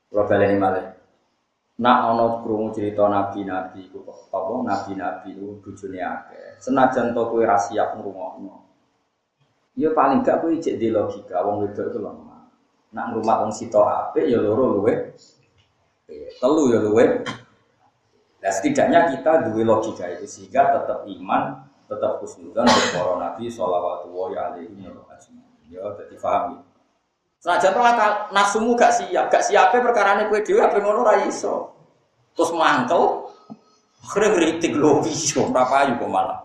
[0.08, 0.96] Kalau baleni malih.
[1.76, 4.00] Nak ana krungu cerita nabi-nabi iku
[4.32, 6.56] apa nabi-nabi iku bojone akeh.
[6.64, 8.64] Senajan to kowe ra siap ngrungokno.
[9.76, 12.25] Ya paling gak kowe cek di logika wong wedok itu lemah.
[12.96, 15.12] Nak ngrumat wong sito apik ya loro luwe.
[16.40, 17.28] Telu ya luwe.
[18.40, 24.32] Nah, setidaknya kita dua logika itu sehingga tetap iman tetap khusnudan para nabi sholawatu wa
[24.32, 24.88] alaihi.
[25.68, 26.62] Ya dadi paham.
[27.42, 27.82] Senajan to
[28.34, 31.74] nafsumu gak siap, gak siape perkara ini kue dewi apa ngono ra iso.
[32.34, 33.30] Terus mantel
[34.02, 36.42] akhirnya ngeritik lho iso ora payu kok malah.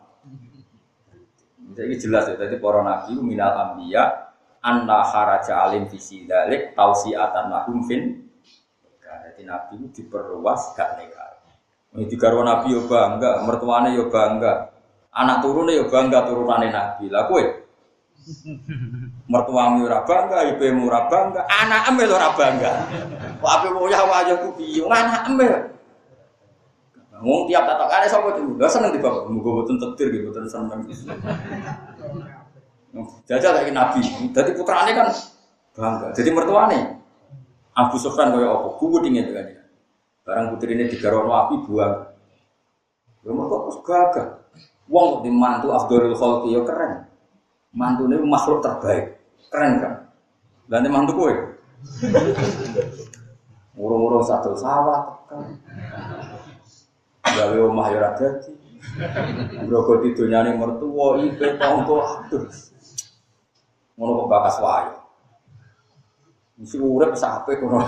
[1.77, 4.30] Jadi jelas ya tadi para nabi minal anbiya
[4.61, 8.29] anna haraja alim visi dalik tausiatan lahum fin
[9.11, 11.43] jadi nabi itu diperluas gak nekar.
[11.91, 14.71] Ini digarwa nabi yo bangga, mertuane yo bangga,
[15.11, 17.11] Anak turunnya ya bangga turunannya Nabi.
[17.11, 17.43] Lah kowe
[19.27, 22.71] mertuamu ora bangga, ibumu ora bangga, anak emel ora bangga.
[23.43, 24.87] Kok ape ya wajahku piye?
[24.87, 25.55] Anak emel.
[27.21, 28.55] Ngomong tiap tatakane sapa tuh?
[28.57, 30.81] Lah seneng di bapak, muga boten tetir gitu, boten seneng.
[33.27, 34.03] Jajal lagi Nabi.
[34.35, 35.09] Jadi putrane kan
[35.79, 36.11] bangga.
[36.15, 36.79] Jadi mertuane
[37.79, 38.69] Abu Sufyan kaya apa?
[38.77, 39.47] Kuwu dingin kan.
[40.27, 41.95] Barang putri ini digarono api buang.
[43.23, 44.29] Ya terus gagah.
[44.91, 47.07] Wong di mantu Abdul Khalqi ya keren.
[47.71, 49.23] Mantu ini makhluk terbaik.
[49.51, 49.95] Keren kan?
[50.67, 51.35] Ganti mantu kue.
[53.79, 55.57] Urung-urung satu sawah tekan.
[57.23, 58.53] Gawe omah ya ora dadi.
[59.71, 62.51] Brogo didonyane mertua ipe tonggo aduh.
[64.01, 64.89] Ngono kok bakas wae.
[66.57, 67.85] Mesti urip sampe kono.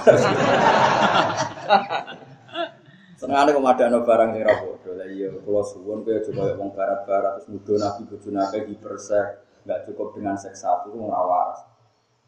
[3.16, 4.92] Senengane kok madano barang sing ra padha.
[4.92, 9.26] Lah iya kula suwun kowe aja koyo wong barat-barat terus nuduh nabi bojo nabi hipersek,
[9.64, 11.64] enggak cukup dengan seks satu itu waras.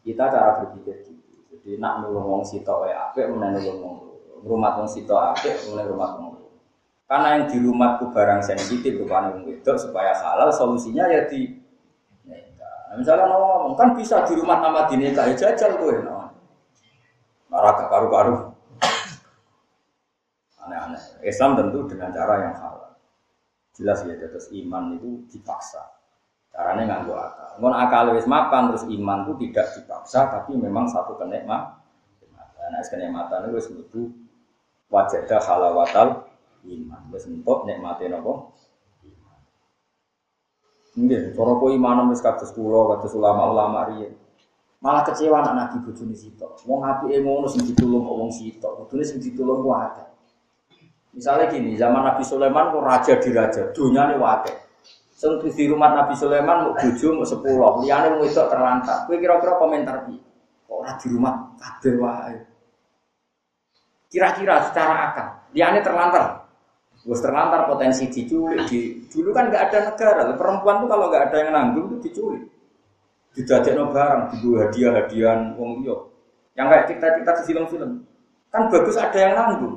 [0.01, 1.35] Kita cara berpikir gitu.
[1.53, 3.95] Jadi nak nulung wong sitok wae apik meneh nulung wong
[4.49, 6.33] rumah wong sitok apik meneh rumah wong
[7.05, 11.64] Karena yang di rumahku barang sensitif bukan wong wedok supaya halal solusinya ya di
[12.95, 16.31] Nah, misalnya ngomong kan bisa di rumah nama dineka ya jajal tuh ya.
[17.51, 18.55] Marah karu-karu.
[20.63, 21.03] Aneh-aneh.
[21.27, 22.95] Islam tentu dengan cara yang halal.
[23.75, 25.83] Jelas ya, terus iman itu dipaksa.
[26.55, 27.59] Caranya nganggo akal.
[27.59, 31.75] Ngon akal wis mapan terus iman itu tidak dipaksa, tapi memang satu kenikmat.
[32.23, 34.07] Nah, kenikmatan itu wis metu
[35.43, 36.31] halawatal
[36.63, 37.01] iman.
[37.11, 38.55] Wis entuk nikmate napa?
[40.95, 44.15] Nggih, cara kok iman wis kados kula, kados ulama-ulama riyen.
[44.79, 46.61] Malah kecewa anak nabi bojone sitok.
[46.63, 48.71] Wong apike ngono sing ditulung kok wong sitok.
[48.85, 50.07] Kudune sing ditulung ku akeh.
[51.15, 54.55] Misalnya gini, zaman Nabi Sulaiman kok raja di raja, dunia ini wakil.
[55.15, 59.07] Sing di rumah Nabi Sulaiman mau bojo mau sepuluh, liane mau itu terlantar.
[59.07, 60.19] Kue kira-kira komentar bi,
[60.67, 62.35] kok ora di rumah kabeh wae.
[64.11, 66.44] Kira-kira secara akal, liane terlantar.
[67.05, 71.37] Gus terlantar potensi diculik di dulu kan nggak ada negara, perempuan tuh kalau nggak ada
[71.37, 72.49] yang nanggung itu diculik.
[73.37, 75.97] Didadekno barang, dibuat hadiah-hadiahan wong liya.
[76.57, 77.91] Yang kayak kita-kita di film-film.
[78.49, 79.75] Kan bagus ada yang nanggung.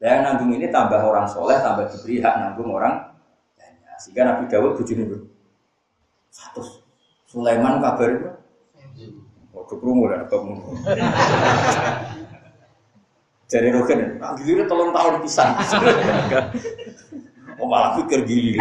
[0.00, 3.04] Dan yang nanggung ini tambah orang soleh, tambah diberi hak nanggung orang
[3.60, 3.96] banyak.
[4.00, 5.18] Sehingga Nabi Dawud bujuni itu
[6.32, 6.62] satu.
[7.28, 8.30] Sulaiman kabar itu.
[9.52, 10.54] Oh, kekrungu dan ketemu.
[13.46, 15.54] Jadi Rogen, nah, giliran tolong tahun pisan.
[17.62, 18.58] oh malah pikir gili.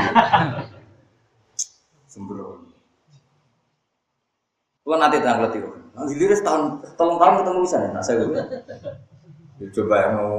[2.05, 2.69] Sembrono.
[4.86, 6.63] Kalau nanti tanggal tiga, nah, giliran setahun,
[6.93, 8.43] tolong tahun ketemu bisa nah saya gue.
[9.57, 10.33] Ya, coba yang mau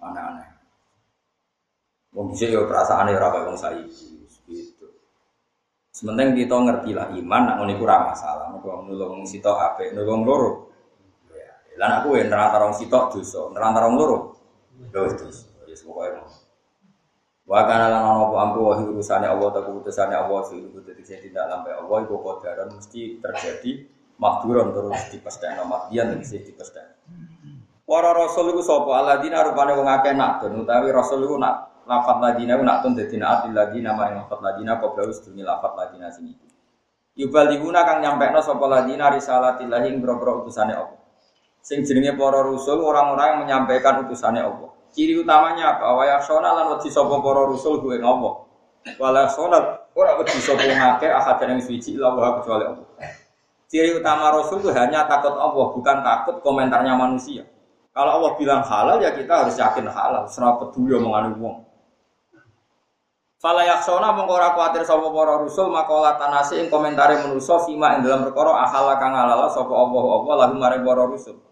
[0.00, 0.48] aneh-aneh.
[2.16, 3.84] Wong bisa ya perasaan ya rakyat wong saya
[4.48, 4.88] gitu.
[5.92, 8.48] Sementing kita ngerti lah iman, nak ngono iku masalah.
[8.48, 10.65] Mergo nulung sitok apik, nulung loro
[11.76, 14.18] lah aku yang nerang tarong sitok dosa, nerang tarong loro.
[14.80, 15.44] Lho dosa.
[15.68, 16.24] Ya pokoke.
[17.46, 21.04] Wa kana lan ana apa ampu wa urusane Allah ta keputusane Allah sing iku dadi
[21.06, 23.86] sing tindak lampe Allah iku kodaran mesti terjadi
[24.18, 26.98] makduran terus dipestekno makdian mesti dipestek.
[27.86, 32.18] Para rasul iku sapa aladina rupane wong akeh nak don utawi rasul iku nak lafat
[32.18, 36.46] ladina nak tun dadi naat ladina maring lafat ladina qabla sedurunge lafat ladina sing iku.
[37.14, 40.95] Yubaliguna kang nyampekno sapa ladina risalatillahi ing boro utusane Allah
[41.66, 44.70] sing jenenge para rusul orang-orang yang menyampaikan utusannya Allah.
[44.94, 45.98] Ciri utamanya apa?
[45.98, 48.46] Wa yasona lan wedi sapa para rusul kuwe ngopo?
[49.02, 52.86] Wala sonat ora wedi sapa ngake ahad yang suci illa wa kecuali Allah.
[53.66, 57.42] Ciri utama rasul itu hanya takut Allah, bukan takut komentarnya manusia.
[57.90, 61.66] Kalau Allah bilang halal ya kita harus yakin halal, serah peduli omongan wong.
[63.42, 68.06] Fala yaksona mongko ora kuwatir sapa para rusul makola tanasi ing komentare manusa fima ing
[68.06, 71.45] dalam perkara akhala kang halal sapa Allah Allah mare para rusul.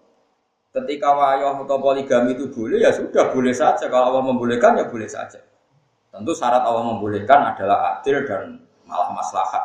[0.74, 3.86] Ketika wayah atau poligami itu boleh, ya sudah boleh saja.
[3.86, 5.38] Kalau Allah membolehkan, ya boleh saja.
[6.10, 9.62] Tentu syarat Allah membolehkan adalah adil dan malah maslahat.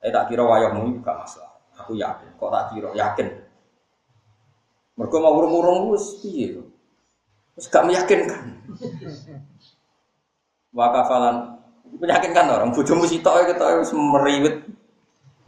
[0.00, 1.52] Eh tak kira wayah ini juga masalah.
[1.84, 2.40] Aku yakin.
[2.40, 3.28] Kok tak kira yakin?
[4.96, 6.60] Mereka mau urung-urung wis piye?
[7.56, 8.64] Wis gak meyakinkan.
[10.76, 11.56] Wakafalan
[12.00, 14.56] meyakinkan orang bojomu sitok kita wis meriwit.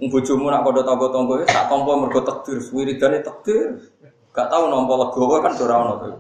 [0.02, 3.91] Bojomu nak kodho tangga-tangga tak tampa mergo takdir, wiridane takdir.
[4.32, 6.16] Gak tahu nompo legowo kan ora ono tuh.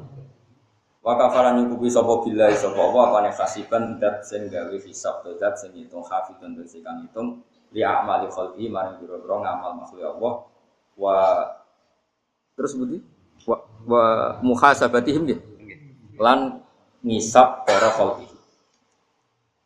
[1.02, 6.04] Wa kafara nyukupi sapa billahi apa apane kasiban dat sing gawe hisab dat sing hitung
[6.06, 7.42] hafidun dan sing hitung
[7.74, 10.34] li amali khalqi maring biro-biro ngamal makhluk Allah
[10.94, 11.16] wa
[12.54, 13.00] terus budi
[13.48, 13.56] wa,
[13.88, 14.04] wa
[14.44, 15.40] muhasabatihim nggih.
[16.20, 16.62] Lan
[17.02, 18.28] ngisab para khalqi.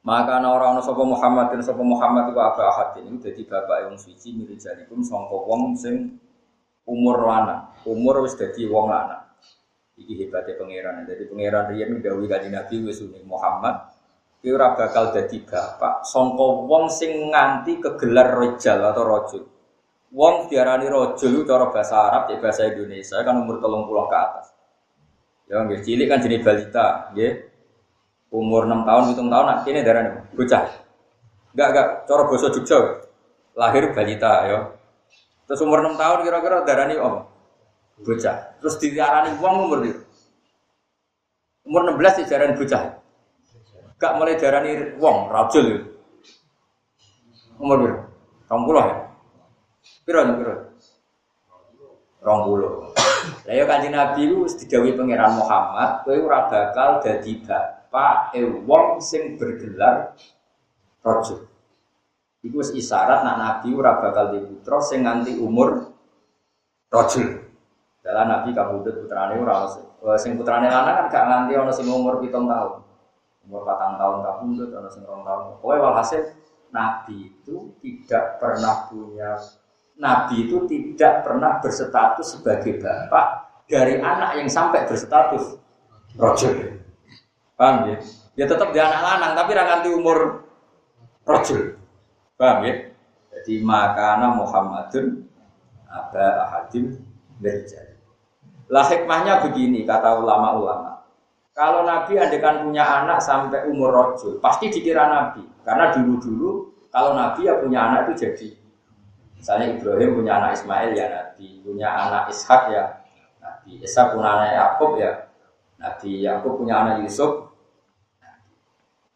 [0.06, 3.02] Maka ana ora ana sapa Muhammad dan sapa Muhammad iku apa ahad.
[3.02, 6.16] Ini dadi bapak yang suci jarikum sangka wong sing
[6.86, 9.26] umur lanang, umur wis dadi wong lanang.
[9.98, 11.04] Iki hebatnya pangeran.
[11.04, 13.96] Jadi pangeran riyen gawe kanjeng Nabi wis Muhammad
[14.44, 19.42] ki ora bakal dadi bapak sangka wong sing nganti kegelar rojal atau rojul.
[20.14, 24.46] Wong diarani rojul cara bahasa Arab, ya bahasa Indonesia kan umur telung puluh ke atas.
[25.50, 27.54] Ya nggih cilik kan jenis balita, nggih.
[28.26, 30.66] Umur 6 tahun, 7 tahun kene darane bocah.
[31.54, 32.78] Enggak enggak cara basa Jogja.
[33.54, 34.58] Lahir balita ya.
[35.46, 37.30] Terus umur 6 tahun kira-kira darani apa?
[38.02, 38.36] Bocah.
[38.60, 40.02] Terus diarani uang umur itu.
[41.66, 42.82] Umur 16 diarani bocah.
[43.96, 45.80] Gak mulai darani wong, rajul itu.
[47.56, 48.02] Umur berapa?
[48.46, 48.96] Rong puluh ya?
[50.06, 50.54] Piro piro?
[52.22, 52.72] Rong puluh.
[53.46, 59.02] Lah ya kanjeng Nabi itu digawe pangeran Muhammad, kowe ora bakal dadi bapak e wong
[59.02, 60.14] sing bergelar
[61.02, 61.48] rajul.
[62.46, 65.90] Iku isyarat nak nabi ora bakal di putra sing nganti umur
[66.94, 67.42] rajul.
[68.06, 72.22] Dalam nabi kabudut putrane ora ono sing putrane lanang kan gak nganti ono sing umur
[72.22, 72.72] 7 tahun.
[73.50, 75.42] Umur 4 tahun kabudut ono sing 2 tahun.
[75.58, 76.22] Pokoke walhasil
[76.70, 79.34] nabi itu tidak pernah punya
[79.96, 83.26] nabi itu tidak pernah berstatus sebagai bapak
[83.66, 85.58] dari anak yang sampai berstatus
[86.14, 86.78] rajul.
[87.58, 87.96] Paham ya?
[88.36, 90.46] Ya tetap dia anak lanang tapi nganti umur
[91.26, 91.75] rajul.
[92.36, 92.74] Paham ya?
[93.32, 95.24] Jadi makana Muhammadun
[95.88, 97.00] ada ahadim
[97.40, 97.96] berjari.
[98.68, 101.00] Lah hikmahnya begini kata ulama-ulama.
[101.56, 105.40] Kalau Nabi andekan punya anak sampai umur rojul, pasti dikira Nabi.
[105.64, 108.48] Karena dulu-dulu kalau Nabi ya punya anak itu jadi.
[109.40, 112.84] Misalnya Ibrahim punya anak Ismail ya Nabi, punya anak Ishak ya
[113.40, 115.12] Nabi, Ishak punya anak Yakub ya
[115.80, 117.48] Nabi, Yakub punya anak Yusuf.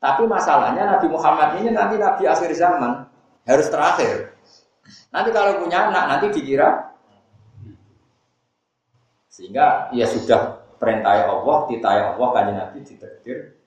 [0.00, 3.09] Tapi masalahnya Nabi Muhammad ini nanti Nabi akhir zaman
[3.50, 4.34] harus terakhir.
[5.10, 6.94] Nanti kalau punya anak nanti dikira
[9.30, 13.58] sehingga ya sudah perintah Allah, titah Allah kan Nabi ditakdir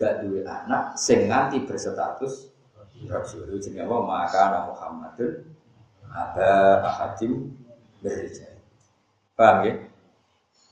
[0.00, 2.48] gak duwe anak sing nanti berstatus
[3.08, 5.32] Rasul jenenge apa maka anak Muhammadun
[6.12, 7.48] ada ahadim
[8.04, 8.60] berijal.
[9.32, 9.74] Paham ya?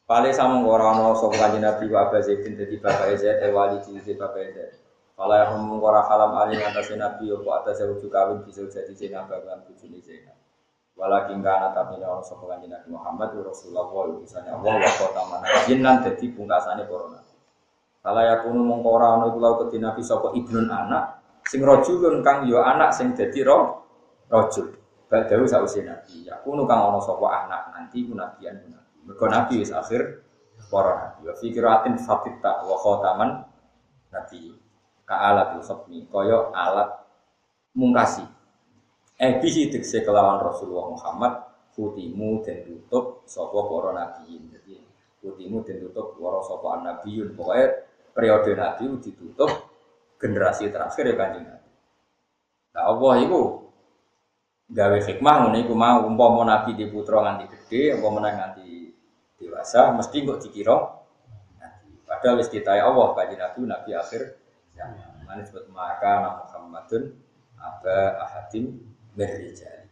[0.08, 3.76] Pale sama orang ono sapa kanjeng Nabi wa Abu Zaidin dadi bapak Zaid e wali
[3.84, 4.72] cilik bapak Zaid.
[5.18, 9.66] Pala yang ora halam ali ngatasé Nabi apa atas wuju kawin bisa jadi Zainab lan
[9.66, 10.38] bojone Zainab.
[10.94, 16.06] Walakin kana tapi ono sapa kanjeng Nabi Muhammad Rasulullah misalnya Allah wa kota mana jinan
[16.06, 17.34] dadi pungkasane nabi.
[17.98, 21.18] Kala yakunu mongko ora ana iku lau kedhi Nabi sapa ibnun anak
[21.50, 23.82] sing rajulun kang yo anak sing dadi ro
[24.30, 24.70] rajul.
[25.10, 26.30] Badawu sausi Nabi.
[26.30, 28.54] Yakunu kang ana sapa anak nanti ku nabian
[29.02, 30.22] Mergo nabi wis akhir
[30.70, 31.26] para nabi.
[31.26, 33.30] Wa fikiratin fatita wa khataman
[34.14, 34.67] nabi.
[35.08, 37.00] Ka alat khatmi kaya alat
[37.72, 38.28] mungkasi.
[39.16, 41.32] Eh bisi tekse kelawan Rasulullah Muhammad
[41.72, 44.52] kutimu dan tutup sapa para nabiin.
[44.52, 44.76] Jadi
[45.24, 47.32] kutimu dan tutup para sapa nabiun.
[47.32, 49.50] Pokoknya periode nabi ditutup
[50.18, 51.70] generasi terakhir ya kanjeng Nabi.
[52.74, 53.40] Nah Allah itu
[54.68, 58.92] gawe hikmah ngono iku mau umpama nabi di putra nganti gede, umpama nganti
[59.40, 60.76] dewasa mesti kok dikira.
[62.04, 64.22] Padahal wis ditai Allah kanjeng Nabi nabi akhir
[65.28, 67.12] Mane disebut maka Muhammadun
[67.60, 68.80] aba ahadim
[69.12, 69.84] berrijal.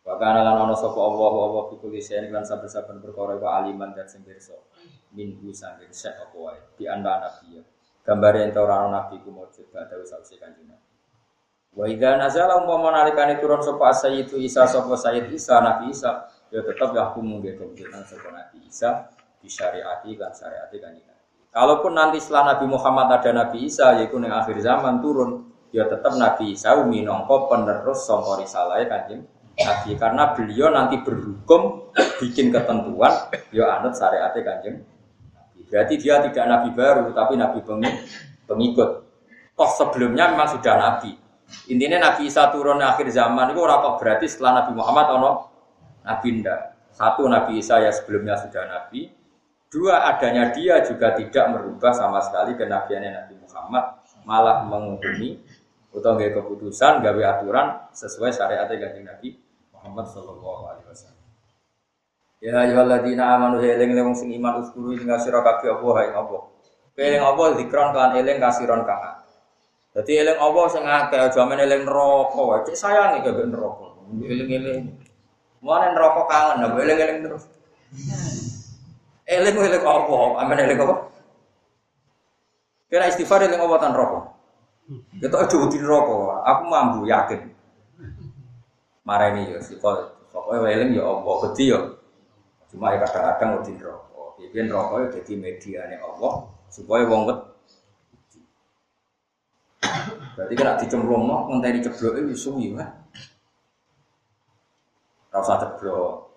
[0.00, 3.92] Wa kana lan ana sapa Allah Allah fi kulli shay'in lan saben-saben perkara iku aliman
[3.92, 4.56] dan sing pirsa.
[5.12, 7.62] Minggu saking sek apa wae di anda nabi ya.
[8.00, 10.88] Gambare ento ora ana nabi ku mujud badhe wis saksi kanjeng Nabi.
[11.76, 16.64] Wa idza nazala umpama nalikane turun sapa sayyidu Isa sapa sayyid Isa Nabi Isa ya
[16.64, 19.06] tetap ya mungkin kemudian sebuah Nabi Isa
[19.38, 21.11] di syariati kan syariati kan ini.
[21.52, 26.16] Kalaupun nanti setelah Nabi Muhammad ada Nabi Isa, yaitu yang akhir zaman turun, ya tetap
[26.16, 29.28] Nabi Isa minongko penerus songko risalah kanjeng
[29.60, 31.92] Nabi karena beliau nanti berhukum
[32.24, 34.80] bikin ketentuan, ya anut syariati kanjeng.
[35.68, 37.60] Berarti dia tidak Nabi baru, tapi Nabi
[38.48, 38.90] pengikut.
[39.52, 41.12] Toh sebelumnya memang sudah Nabi.
[41.68, 45.30] Intinya Nabi Isa turun akhir zaman itu orang berarti setelah Nabi Muhammad ono
[46.04, 46.60] Nabi ndak.
[46.92, 49.21] Satu Nabi Isa ya sebelumnya sudah Nabi.
[49.72, 53.84] Dua adanya dia juga tidak merubah sama sekali kenabiannya Nabi Muhammad.
[54.28, 55.40] Malah menghukumi
[55.92, 59.40] atau gaya keputusan, gawe aturan sesuai syariat ganjeng Nabi
[59.72, 61.24] Muhammad Sallallahu Alaihi Wasallam.
[62.42, 66.36] Ya ayyuhalladzina amanu eling lewung sing iman uskuru ing sira kabeh apa hae apa.
[66.98, 69.24] Eling apa zikron kan eling kasiron kang.
[69.96, 72.58] Dadi eling apa sing akeh aja eling wae.
[72.68, 73.88] Cek sayange kabeh neraka.
[74.12, 75.00] Eling-eling
[75.62, 77.44] Mana rokok kangen, nggak boleh eling terus.
[79.32, 80.16] Eling eling apa?
[80.44, 80.94] Amin eling apa?
[82.92, 84.24] Kira istighfar eling apa tan rokok?
[85.16, 86.44] Kita aja di rokok.
[86.44, 87.40] Aku mampu yakin.
[89.02, 91.80] Marah ini ya, sih pokoknya eling ya apa beti ya.
[92.68, 94.28] Cuma ya kadang-kadang udah rokok.
[94.36, 97.38] Bikin rokok jadi media nih Allah supaya wong bet.
[100.32, 102.88] Berarti kena dicemplung mau ngenteni ceblok itu suwi kan.
[105.28, 106.31] Rasa ceblok.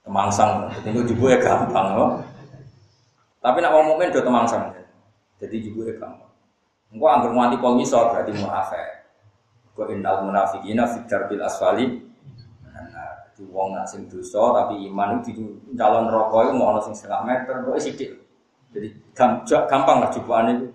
[0.00, 2.10] Temangsang, jadi ya gampang loh.
[3.40, 4.72] Tapi nak mau mukmin do temangsang.
[5.40, 6.28] Jadi jibu ya gampang.
[6.90, 8.86] Engko anggere nganti pol ngisor berarti munafik.
[9.76, 11.86] Kok innal munafiqina fi darbil asfali.
[12.66, 17.22] Nah, di wong nak sing dosa tapi iman itu calon rokok itu mau sing setengah
[17.24, 18.10] meter, kok sithik.
[18.74, 18.88] Jadi
[19.46, 20.68] gampang lah jubane itu.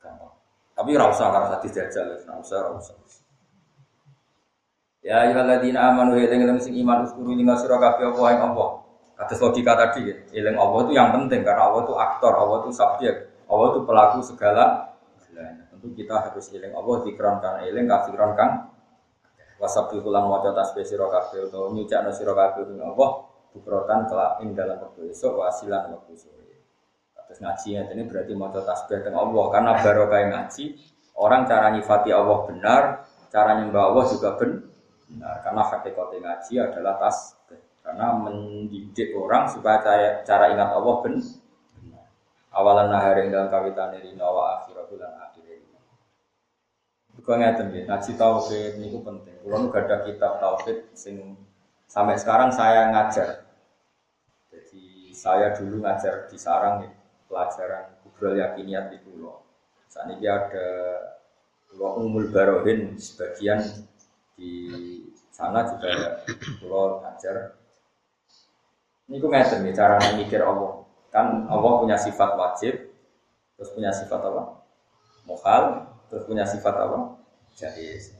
[0.00, 0.32] Gampang.
[0.72, 2.96] Tapi ora usah ora usah dijajal, ora usah.
[5.02, 8.66] Ya ayyuhalladzina amanu eling eling sing iman uskuru ing sira kabeh apa ing apa.
[9.22, 13.14] Logika tadi ya, eling Allah itu yang penting karena Allah itu aktor, Allah itu subjek,
[13.46, 14.64] Allah itu pelaku segala
[15.70, 18.70] Tentu kita harus eling Allah dikron kan eling kafiron kan
[19.58, 23.10] wasab kulang waca tasbih sira kabeh utawa nyucakno sira kabeh Allah
[23.50, 26.62] bukrotan kelak dalam waktu esok wasilan waktu sore.
[27.26, 30.64] Terus ngaji ini berarti maca tasbih dengan Allah karena barokah ngaji
[31.18, 32.82] orang cara nyifati Allah benar,
[33.32, 34.71] cara nyembah Allah juga benar
[35.12, 37.36] benar karena hakikat ngaji adalah tas
[37.82, 41.20] karena mendidik orang supaya cara, cara ingat Allah ben
[41.76, 42.06] benar.
[42.54, 45.76] Awalan nahar dalam kawitan ini nawa akhirat bulan akhir ini.
[47.18, 49.36] Bukan ngeten ya, ngaji tauhid ini penting.
[49.44, 51.36] Kalau nggak ada kitab tauhid sing
[51.90, 53.44] sampai sekarang saya ngajar.
[54.48, 56.90] Jadi saya dulu ngajar di sarang ya,
[57.26, 59.42] pelajaran kubral yakiniat di pulau.
[59.92, 60.68] Saat ini ada
[61.72, 63.60] Pulau Umul Barohin sebagian
[64.42, 64.54] di
[65.30, 66.26] sana juga
[66.58, 67.54] pulau ngajar.
[69.06, 70.82] Ini gue ngerti nih cara mikir Allah.
[71.14, 72.90] Kan Allah punya sifat wajib,
[73.54, 74.66] terus punya sifat apa?
[75.28, 77.14] Mukhal, terus punya sifat apa?
[77.54, 78.18] Jais.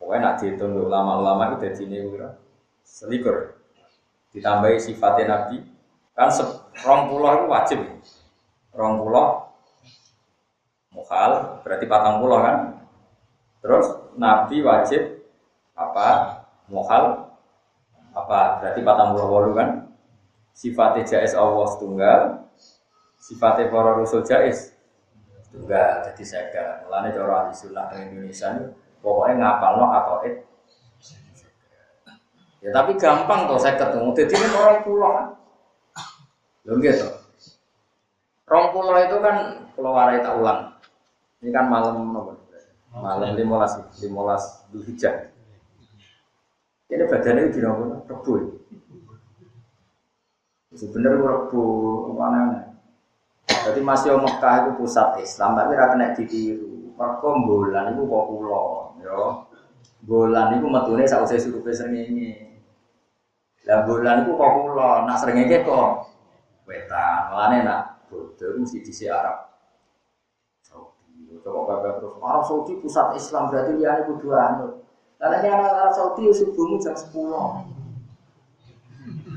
[0.00, 1.98] Pokoknya nak dihitung ulama-ulama itu jadi ini
[2.82, 3.54] selikur.
[4.32, 5.60] Ditambahi sifatnya Nabi,
[6.16, 6.32] kan
[6.82, 7.78] rong pulau itu wajib.
[8.72, 9.52] Rong pulau
[10.96, 12.56] mukhal, berarti patang pulau kan?
[13.60, 15.11] Terus Nabi wajib
[15.72, 16.08] apa
[16.68, 17.32] mukhal
[18.12, 19.88] apa berarti patang puluh wolu kan
[20.52, 22.20] sifatnya jais Allah tunggal,
[23.16, 24.76] sifatnya para rasul jais
[25.48, 26.04] tunggal.
[26.12, 28.68] Jadi saya kira, mulanya cara ahli sunnah di Indonesia ini
[29.00, 30.44] pokoknya ngapal no atau it.
[32.60, 34.12] Ya tapi gampang tuh saya ketemu.
[34.12, 35.26] Jadi ini orang pulau kan,
[36.68, 37.08] lo gitu.
[38.44, 39.36] Rong pulau itu kan
[39.72, 40.60] keluar tak ulang.
[41.40, 42.12] Ini kan malam
[42.92, 45.31] Malam limolas, limolas Dzulhijjah.
[46.92, 48.32] Ini badannya di nopo rebu.
[50.76, 51.62] Sebenarnya rebu
[52.12, 52.76] mana?
[53.48, 56.92] Jadi masih Mekah itu pusat Islam, tapi rata nek ditiru.
[56.92, 59.48] Mereka bulan itu kok pulau, yo.
[60.04, 62.52] Bulan itu metune sausai suruh ini.
[63.64, 66.12] Lah bulan itu kok pulau, nak seringnya kok
[66.68, 67.80] wetan, malahnya nak
[68.12, 69.48] bodoh mesti di Arab.
[70.60, 72.14] Saudi, coba kakak terus.
[72.20, 74.81] Arab Saudi pusat Islam berarti dia ini kudu anut.
[75.22, 77.14] Karena anak Arab Saudi ya subuhmu jam 10.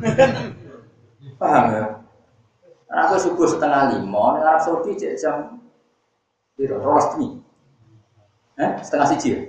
[1.39, 2.01] Paham ya?
[2.89, 5.61] Karena aku subuh setengah lima, Arab Saudi jam
[6.57, 7.37] Biro, rolas ini.
[8.57, 9.39] Eh, setengah siji ya?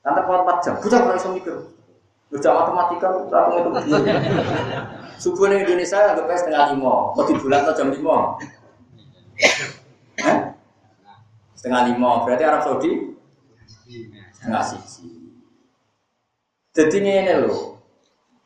[0.00, 1.56] Nanti kuat 4 jam, bukan kalau bisa mikir.
[2.32, 4.10] Udah matematika, aku itu begini.
[5.22, 8.40] Subuh di Indonesia agak setengah lima, mau di bulan atau jam lima.
[10.24, 10.38] Eh?
[11.52, 13.12] Setengah lima, berarti Arab Saudi
[14.32, 15.15] setengah siji.
[16.76, 17.80] Jadi ini loh,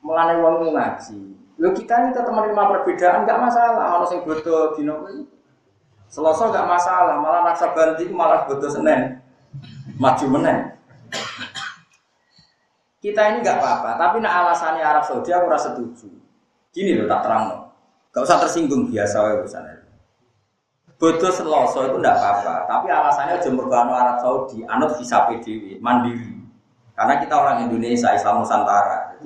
[0.07, 1.19] mulai uang ngaji.
[1.59, 3.91] Lo kita ini tetap menerima perbedaan, nggak masalah.
[3.91, 5.11] Kalau sing bodoh di nopo
[6.07, 9.19] Selasa nggak masalah, malah naksa banti malah bodoh senen,
[9.99, 10.79] maju menen.
[13.03, 16.07] Kita ini nggak apa-apa, tapi nak alasannya Arab Saudi aku rasa setuju.
[16.71, 17.61] Gini loh tak terang loh.
[18.11, 19.75] Gak usah tersinggung biasa ya urusannya.
[20.99, 26.40] Bodoh Selasa itu nggak apa-apa, tapi alasannya jemur Arab Saudi, anut visa PDW, mandiri.
[27.01, 29.17] Karena kita orang Indonesia, Islam Nusantara.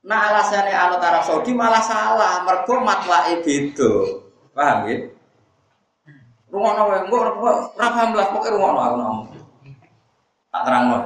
[0.00, 2.40] nah alasannya anut Arab Saudi malah salah.
[2.40, 3.92] Mergo matlae beda.
[4.56, 4.96] Paham ya?
[6.48, 7.32] Rumah wae, engko ora
[7.76, 9.28] paham lah rumah aku ngomong.
[10.48, 10.98] Tak terangno.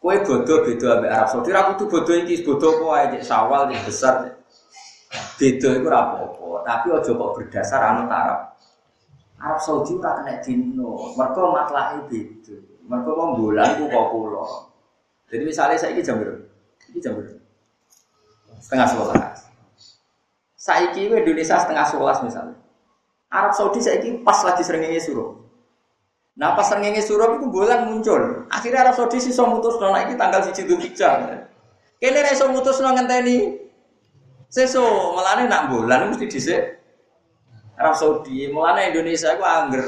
[0.00, 3.84] Kue bodoh beda ambek Arab Saudi, ra kudu bodoh iki bodoh apa ae sawal cek
[3.84, 4.40] besar.
[5.36, 8.53] Beda iku ora apa-apa, tapi aja kok berdasar anut Arab.
[9.44, 11.12] Arab Saudi ora kena dino.
[11.20, 12.56] Mergo matlahe beda.
[12.88, 14.44] Mergo wong bulan ku kok kula.
[15.28, 16.48] Jadi misalnya saya ini jam berapa?
[16.88, 17.36] Ini jam berapa?
[18.64, 19.38] Setengah sebelas.
[20.56, 22.56] Saiki ini Indonesia setengah sebelas misalnya.
[23.28, 25.36] Arab Saudi saiki pas lagi seringnya suruh.
[26.40, 28.48] Nah pas seringnya suruh itu bulan muncul.
[28.48, 31.20] Akhirnya Arab Saudi sih so mutus nona ini tanggal siji tuh hijab.
[32.00, 33.60] Kene iso mutus nona ngenteni.
[34.48, 36.83] Seso malah nak bulan mesti dhisik
[37.74, 39.86] Arab Saudi, mulanya Indonesia itu angger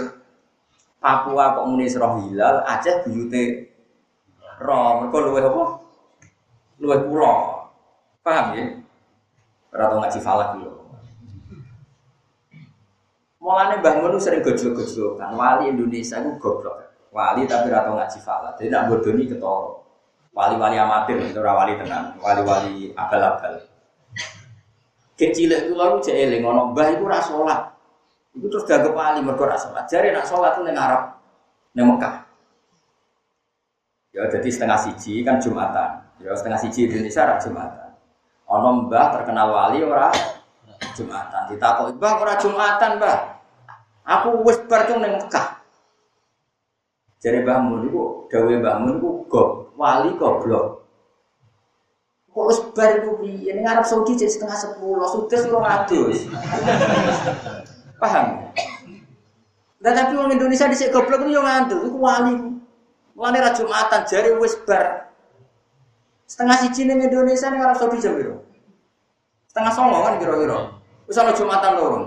[1.06, 3.70] Papua kok muni roh hilal, Aceh buyute
[4.58, 5.62] roh, mereka luwe apa?
[6.82, 7.70] Luwe pulau.
[8.26, 8.64] Paham ya?
[9.70, 10.82] Ora tau ngaji falak lho.
[13.38, 16.90] Mulane Mbah Mun sering gojlok-gojlokan, wali Indonesia itu goblok.
[17.14, 18.58] Wali tapi ora tau ngaji falak.
[18.58, 19.86] Jadi nak bodoni ketoro.
[20.34, 23.62] Wali-wali amatir itu wali tenan, wali-wali abal-abal.
[25.16, 27.75] Kecil itu lalu cek eling ngono mbah itu ora salat.
[28.36, 29.88] Itu terus dianggap wali mergo ra salat.
[29.88, 31.16] Jare nak salat ning Arab
[31.72, 32.28] ning Mekah.
[34.12, 36.04] Ya jadi setengah siji kan Jumatan.
[36.20, 37.88] Ya setengah siji Indonesia ora Jumatan.
[38.46, 40.12] Ono mbah terkenal wali ora
[40.92, 41.48] Jumatan.
[41.52, 43.18] Ditakoki, "Mbah ora Jumatan, Mbah?"
[44.06, 45.56] Aku wis bar ning Mekah.
[47.20, 49.48] Jadi Mbah Mun iku dawe Mbah Mun iku gob,
[49.80, 50.84] wali goblok.
[52.30, 53.56] Kok wis bar iku piye?
[53.56, 56.28] Ning Arab Saudi jadi setengah sepuluh, sudah suruh ngadus.
[58.06, 58.26] Paham?
[59.82, 62.34] Nah, tapi orang Indonesia di goblok itu yang ngantuk, itu wali.
[63.18, 65.10] Wali ra Jumatan jari wis bar.
[66.30, 68.14] Setengah siji ning Indonesia ning Arab Saudi jam?
[69.50, 70.78] Setengah songo kan kira-kira.
[71.10, 72.00] Wis Jumatan loro.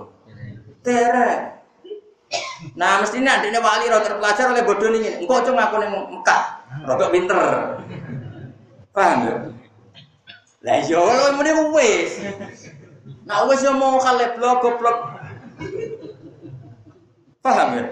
[0.80, 1.60] Tere.
[2.80, 5.20] Nah, mestinya adiknya wali roh terpelajar oleh bodoh ini.
[5.20, 6.44] Engkau cuma aku ning Mekah,
[6.88, 7.40] rodok pinter.
[8.96, 9.36] Paham ya?
[10.64, 12.12] Lah yo iya, muni wis.
[13.28, 15.19] Nah wis yo mau kalep blok goblok
[17.40, 17.84] Paham ya?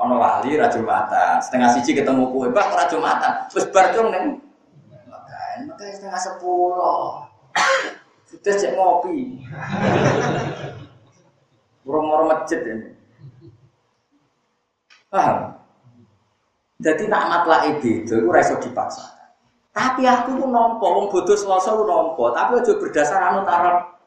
[0.00, 3.44] Ono wali ra Jumatan, setengah siji ketemu kue, bah ra Jumatan.
[3.52, 4.24] Wis bar dong ning
[5.76, 7.28] setengah sepuluh.
[8.24, 9.44] Sudah cek ngopi.
[11.84, 12.88] Moro-moro masjid ini.
[15.10, 15.58] Paham?
[16.80, 19.04] Jadi nak matlah itu, itu reso dipaksa.
[19.76, 23.99] Tapi aku pun nompo, wong bodoh selasa nompo, tapi aja berdasar anut Arab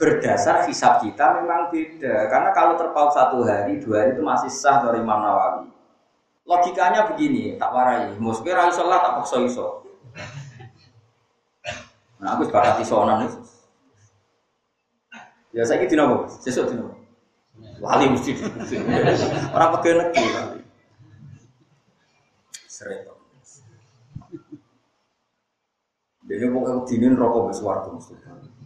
[0.00, 2.32] berdasar hisab kita memang beda.
[2.32, 5.68] Karena kalau terpaut satu hari, dua hari itu masih sah dari Imam Nawawi.
[6.48, 8.16] Logikanya begini, tak warai.
[8.16, 9.84] Mungkin rai sholat tak paksa iso.
[12.16, 13.38] Nah aku sebakat isonan itu.
[15.52, 16.96] Ya saya gitu nopo, sesuk dino.
[17.84, 18.32] Wali mesti.
[19.52, 20.60] Orang pegawai negeri wali.
[22.64, 23.04] Seret.
[26.30, 27.98] Jadi pokoknya dinin rokok besar tuh.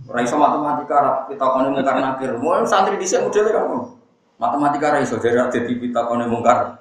[0.05, 2.37] Orang iso matematika, kita kone mungkar nakir.
[2.37, 3.65] Mau santri di sini modelnya kan
[4.37, 6.77] matematika ra iso dari jadi kita kone mungkar.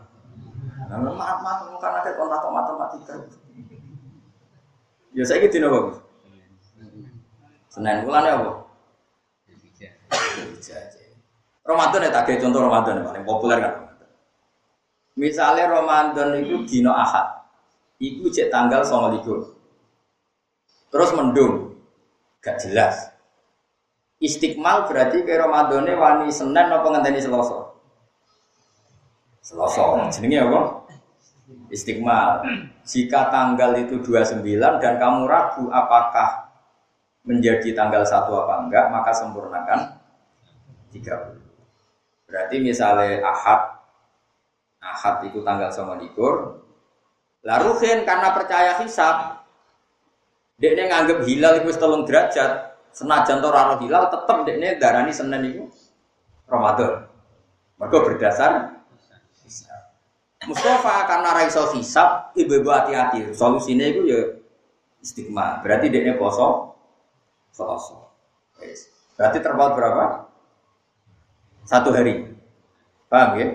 [0.91, 3.13] Nah, maaf mungkar nakir kontak matematika.
[5.13, 6.03] Ya saya gitu nopo.
[7.71, 8.51] Senin bulan apa?
[11.63, 13.73] Ramadan ya tak contoh Ramadan paling populer kan.
[15.13, 17.45] Misalnya Ramadan itu dino Ahad,
[18.01, 19.53] itu cek tanggal sama likur.
[20.89, 21.77] Terus mendung,
[22.41, 23.12] gak jelas.
[24.23, 27.75] Istiqmal berarti ke Ramadannya wani Senin apa ngenteni Selasa?
[29.43, 30.07] Selasa.
[30.15, 30.59] Jenenge apa?
[31.67, 32.47] Istiqmal.
[32.87, 34.39] Jika tanggal itu 29
[34.79, 36.47] dan kamu ragu apakah
[37.27, 39.79] menjadi tanggal satu apa enggak, maka sempurnakan
[40.95, 41.43] 30.
[42.27, 43.61] Berarti misalnya Ahad,
[44.79, 46.63] Ahad itu tanggal sama likur,
[47.43, 47.69] lalu
[48.03, 49.43] karena percaya hisab,
[50.59, 55.63] dia nganggep hilal itu telung derajat, senajan to raro hilal, tetap dia darani Senin itu
[56.45, 57.09] Ramadan.
[57.81, 58.79] Mereka berdasar
[60.43, 63.31] Mustafa karena raiso hisab, ibu-ibu hati-hati.
[63.31, 64.21] Solusinya itu ya
[64.99, 65.63] istiqmah.
[65.63, 66.75] Berarti dia poso,
[67.55, 68.11] poso.
[69.15, 70.27] Berarti terpaut berapa?
[71.63, 72.27] Satu hari.
[73.07, 73.47] Paham ya?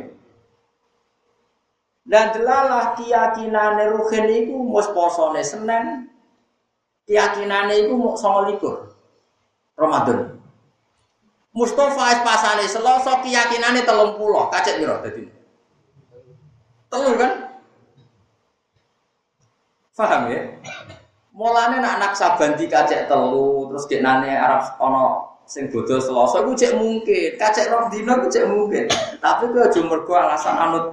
[2.09, 6.09] Dan delalah keyakinan ruhin itu mus posone Senin,
[7.05, 8.88] keyakinan itu mau songo likur
[9.79, 10.35] Ramadan.
[11.55, 15.23] Mustafa es pasane Selasa keyakinane telung pulau kacek piro dadi.
[16.91, 17.33] Telur kan?
[19.95, 20.43] Paham ya?
[21.35, 26.75] Mulane nak anak saban dikacek telu terus nane Arab ono sing bodoh Selasa iku cek
[26.77, 28.85] mungkin, kacek rong dina iku cek mungkin.
[29.23, 30.87] Tapi ku aja mergo alasan anut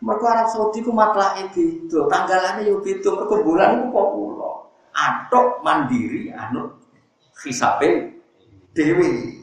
[0.00, 4.52] Mergo Arab Saudi ku matlake beda, tanggalane yo beda, mergo bulan iku kok kula.
[4.96, 6.79] Atok mandiri anut
[7.44, 8.16] hisabe
[8.72, 9.40] dewi.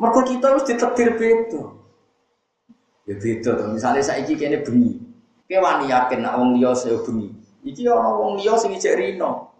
[0.00, 1.62] Mergo kita harus ditetir beda.
[3.04, 3.64] Ya beda to.
[3.76, 4.96] Misale saiki kene bengi.
[5.50, 7.28] Kewan yakin nek wong liya saya bengi.
[7.66, 9.50] Iki ana wong liya sing ijek rino.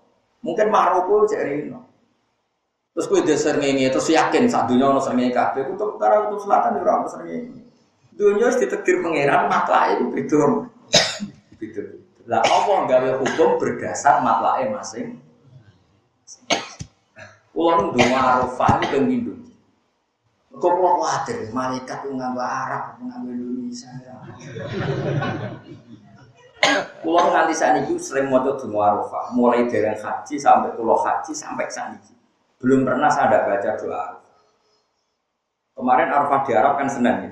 [0.41, 1.85] Mungkin Maroko cek Rino.
[2.91, 6.81] Terus kue dasar ngene terus yakin saat dunia ono srengenge kabeh kutub utara kutub selatan
[6.81, 7.61] ora ono srengenge.
[8.17, 10.41] Dunia wis ditegir pangeran matlake itu beda.
[11.61, 12.00] Beda.
[12.29, 15.07] Lah apa gawe hukum berdasar matlake masing.
[17.61, 19.35] Nu donga Arafah iki ping pindho.
[20.61, 23.93] Kulo kuwatir malaikat nganggo Arab nganggo Indonesia.
[27.01, 31.97] Pulau nganti itu sering mau doa Arafah, mulai dari haji sampai pulau haji sampai saat
[31.97, 32.13] ini.
[32.61, 34.05] Belum pernah saya baca doa.
[35.77, 37.31] Kemarin Arafah di Arab kan Senin ya.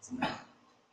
[0.00, 0.45] Senin.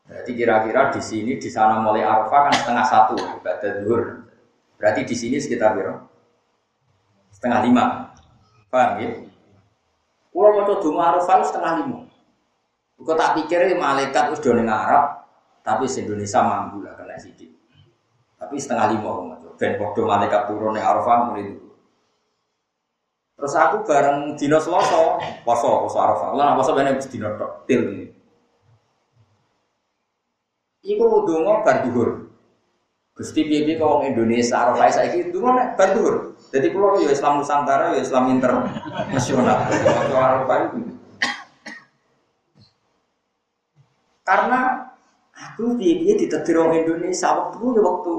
[0.04, 4.28] Berarti kira-kira di sini di sana mulai Arafah kan setengah satu ibadah duhur.
[4.76, 6.04] Berarti di sini sekitar berapa?
[7.32, 8.12] Setengah lima.
[8.68, 9.10] Paham ya?
[10.34, 12.00] Pulau mau doa Arafah setengah lima.
[13.04, 15.06] Kau tak pikir malaikat udah Arab,
[15.60, 17.52] tapi se Indonesia mampu lah kena sidik.
[18.40, 19.56] Tapi setengah lima rumah tuh.
[19.60, 21.68] Ben podo malaikat turun yang Arafah mulai itu.
[23.36, 26.32] Terus aku bareng Dino poso poso Arafah.
[26.32, 28.08] Lah poso bener Dino tok til ini.
[30.84, 32.28] Iku donga bar duhur.
[33.14, 36.36] Gusti piye kau Indonesia Arafah saiki donga nek bar duhur.
[36.52, 39.58] Jadi pulau ya Islam Nusantara ya Islam internasional.
[40.12, 40.78] Arafah itu.
[44.24, 44.94] Karena
[45.34, 48.16] Aku ditetir orang Indonesia waktu ya waktu.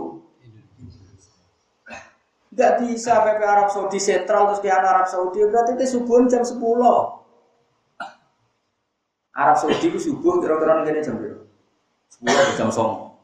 [2.55, 6.55] Gak bisa PP Arab Saudi sentral terus ke Arab Saudi berarti itu subuh jam 10
[9.35, 11.44] Arab Saudi itu subuh kira-kira nih jam berapa?
[12.15, 13.19] Sepuluh jam song.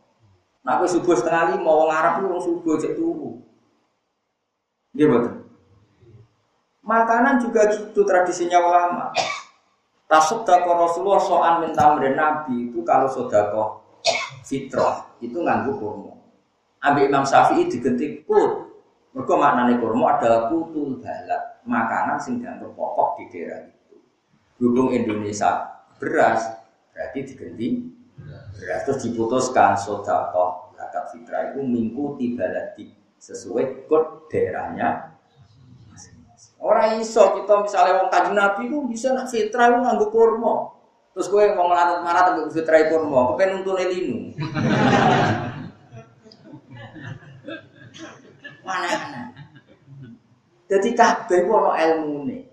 [0.67, 3.39] Nah subuh setengah lima orang Arab itu orang subuh cek turu.
[4.91, 5.47] Dia betul.
[6.83, 9.15] Makanan juga gitu tradisinya ulama.
[10.11, 13.79] Tasodako Rasulullah soal minta Nabi itu kalau sodako
[14.43, 16.19] fitrah itu nganggu kurma.
[16.83, 18.67] Ambil Imam Syafi'i diganti kut.
[19.15, 23.99] Mereka maknanya kurma adalah kutul balak, makanan sing dianggap pokok di daerah itu.
[24.63, 26.47] Hubung Indonesia beras,
[26.91, 27.69] berarti diganti.
[28.61, 35.17] Terus diputuskan sodakoh zakat fitrah itu mengikuti baladi sesuai kod daerahnya
[36.61, 40.77] Orang iso kita misalnya wong kaji nabi itu bisa nak fitrah itu nganggu kurma.
[41.17, 44.29] Terus gue mau ngelarat marah tapi gue fitrah kurma, kepen untuk linu.
[48.71, 49.33] Aneh-aneh.
[50.71, 52.47] Jadi kabeh ku ana ilmune.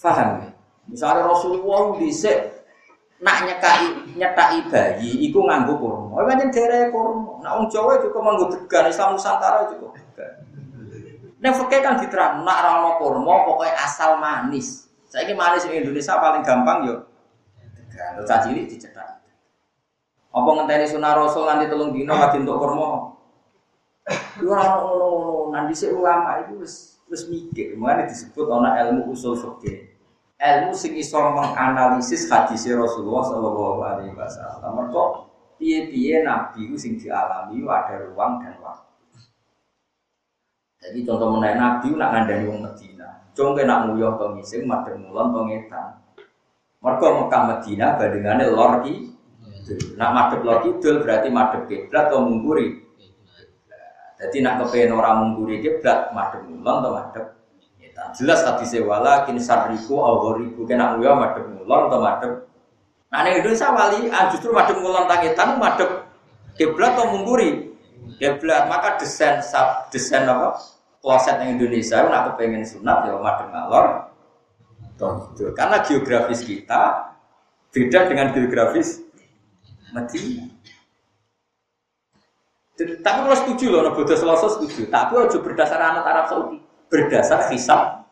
[0.00, 0.50] Faham ya?
[0.88, 2.59] Misalnya Rasulullah dhisik
[3.20, 6.16] nak nyekai nyetai bayi iku nganggo kurma.
[6.16, 7.44] Ora pancen dere kurma.
[7.44, 10.32] Nak wong Jawa cukup nganggo degan, Islam Nusantara cukup degan.
[11.40, 14.88] Nek fakih kan diterang nak ra ono kurma pokoke asal manis.
[15.12, 16.96] Saiki manis ing Indonesia paling gampang yo
[17.76, 18.24] degan.
[18.24, 19.20] Terus cilik dicetak.
[20.30, 23.12] Apa ngenteni sunah Rasul nganti telung dino lagi untuk kurma?
[24.40, 29.34] Lu ora ngono-ngono, nanti sik ulama itu wis wis mikir, mulane disebut ana ilmu usul
[29.34, 29.89] fikih
[30.40, 34.72] ilmu sing iso menganalisis hadis Rasulullah Shallallahu Alaihi Wasallam.
[34.72, 35.02] Mereka
[35.60, 38.88] piye-piye Nabi sing dialami ada ruang dan waktu.
[40.80, 43.08] Jadi contoh menaik Nabi nak ngandani wong Medina.
[43.36, 45.88] Contoh nak nguyah to ngising madhep mulon to ngetan.
[46.80, 48.94] Mereka Mekah Medina bandingannya lor ki.
[50.00, 52.80] Nak madhep lor kidul berarti madhep kiblat atau mungguri.
[54.16, 57.39] Jadi nak kepengen orang mungguri kiblat madhep mulon atau madhep
[58.16, 62.32] Jelas hadis wala kini sarriku awhoriku kena uya madep ngulon atau madep.
[63.10, 66.08] Nah ini Indonesia wali ah, justru madep ngulon tangitan madep
[66.56, 67.70] kiblat atau mungguri
[68.16, 70.56] kiblat maka desain sab desain apa
[71.04, 73.86] kloset yang Indonesia nak kepengen sunat ya madep ngalor.
[75.56, 77.16] Karena geografis kita
[77.72, 79.00] beda dengan geografis
[79.96, 80.44] Medina.
[82.80, 84.88] Tapi kalau setuju loh, bodoh selasa setuju.
[84.88, 86.58] Tapi ojo berdasar anak Arab Saudi,
[86.90, 88.04] berdasar hisab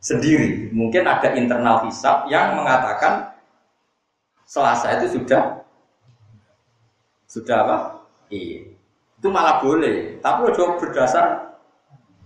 [0.00, 0.72] sendiri.
[0.72, 3.36] Mungkin ada internal hisap yang mengatakan
[4.48, 5.60] Selasa itu sudah
[7.28, 7.76] sudah apa?
[8.32, 8.72] Iya.
[9.20, 11.52] Itu malah boleh, tapi udah berdasar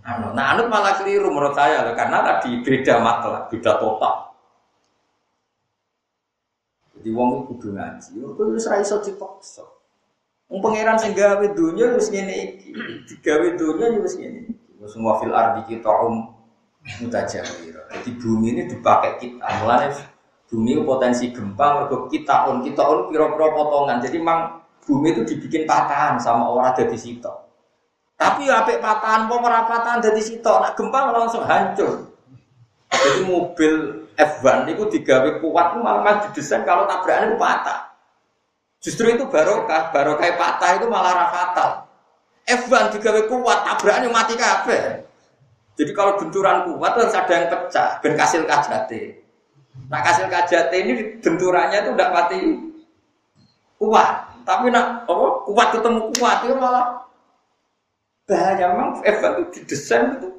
[0.07, 0.31] anu.
[0.31, 4.15] Nah, anut malah keliru menurut saya karena tadi beda matlah, beda total.
[6.95, 9.67] Jadi wong kudu ngaji, itu wis ra iso dipaksa.
[10.47, 12.71] Wong pangeran sing gawe donya wis ngene iki,
[13.11, 16.33] digawe donya wis ngene Semua fil ardi kita um
[17.03, 17.75] mutajawir.
[17.91, 19.45] Jadi bumi ini dipakai kita.
[19.63, 19.95] Mulanya
[20.51, 24.03] bumi potensi gempa, mergo kita on kita on piro-piro potongan.
[24.03, 27.31] Jadi memang bumi itu dibikin patahan sama orang dari situ.
[28.13, 32.13] Tapi ya apik patahan, mau patahan dari situ, nak gempa langsung hancur.
[32.93, 37.79] Jadi mobil F1 itu digawe kuat malah didesain kalau tabrakan itu patah.
[38.83, 41.82] Justru itu barokah, barokah patah itu malah fatal.
[42.43, 45.03] F1 digawe kuat, tabrakannya mati kabeh.
[45.73, 49.23] Jadi kalau benturan kuat harus ada yang pecah, ben kasil kajate.
[49.89, 52.39] Nah kasil kajate ini benturannya itu tidak pati
[53.81, 54.09] kuat,
[54.45, 56.87] tapi nak apa kuat ketemu kuat itu malah
[58.23, 60.29] bahaya memang Evan itu didesain itu.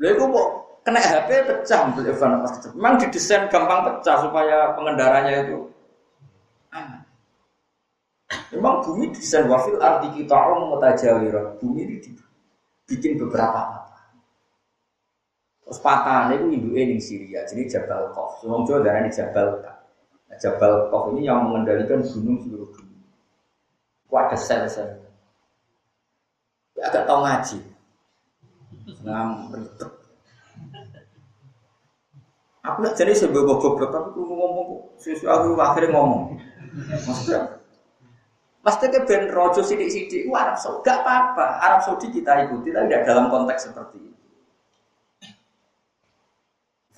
[0.00, 0.48] Lalu kok
[0.82, 5.70] kena HP pecah untuk Evan pas Memang didesain gampang pecah supaya pengendaranya itu
[6.74, 7.05] aman.
[8.54, 11.58] Memang bumi desain wafil arti kita orang mutajawirah.
[11.58, 13.86] Bumi ini dibikin beberapa
[15.66, 18.38] Terus patah itu ibu ini Syria, jadi Jabal Kof.
[18.38, 19.76] Semua Jawa darah ini Jabal Kof.
[20.30, 23.02] Nah, Jabal Kof ini yang mengendalikan gunung seluruh dunia.
[24.06, 25.02] Kuat ada sel-sel.
[26.78, 27.58] Ya, agak tahu ngaji.
[29.02, 29.28] Ngam
[29.58, 29.90] ribet.
[32.62, 34.68] Aku nak jadi sebuah goblok tapi aku ngomong
[35.02, 36.38] sesuatu akhirnya ngomong.
[36.94, 37.55] Maksudnya
[38.66, 41.62] Ke ben rojo sidik-sidik, Arab Saudi, gak apa-apa.
[41.62, 44.26] Arab Saudi kita ikuti, tapi tidak dalam konteks seperti itu.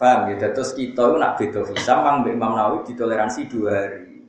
[0.01, 0.49] Paham ya?
[0.49, 4.25] Terus kita itu nak beda visa, mang Imam Nawawi ditoleransi dua hari.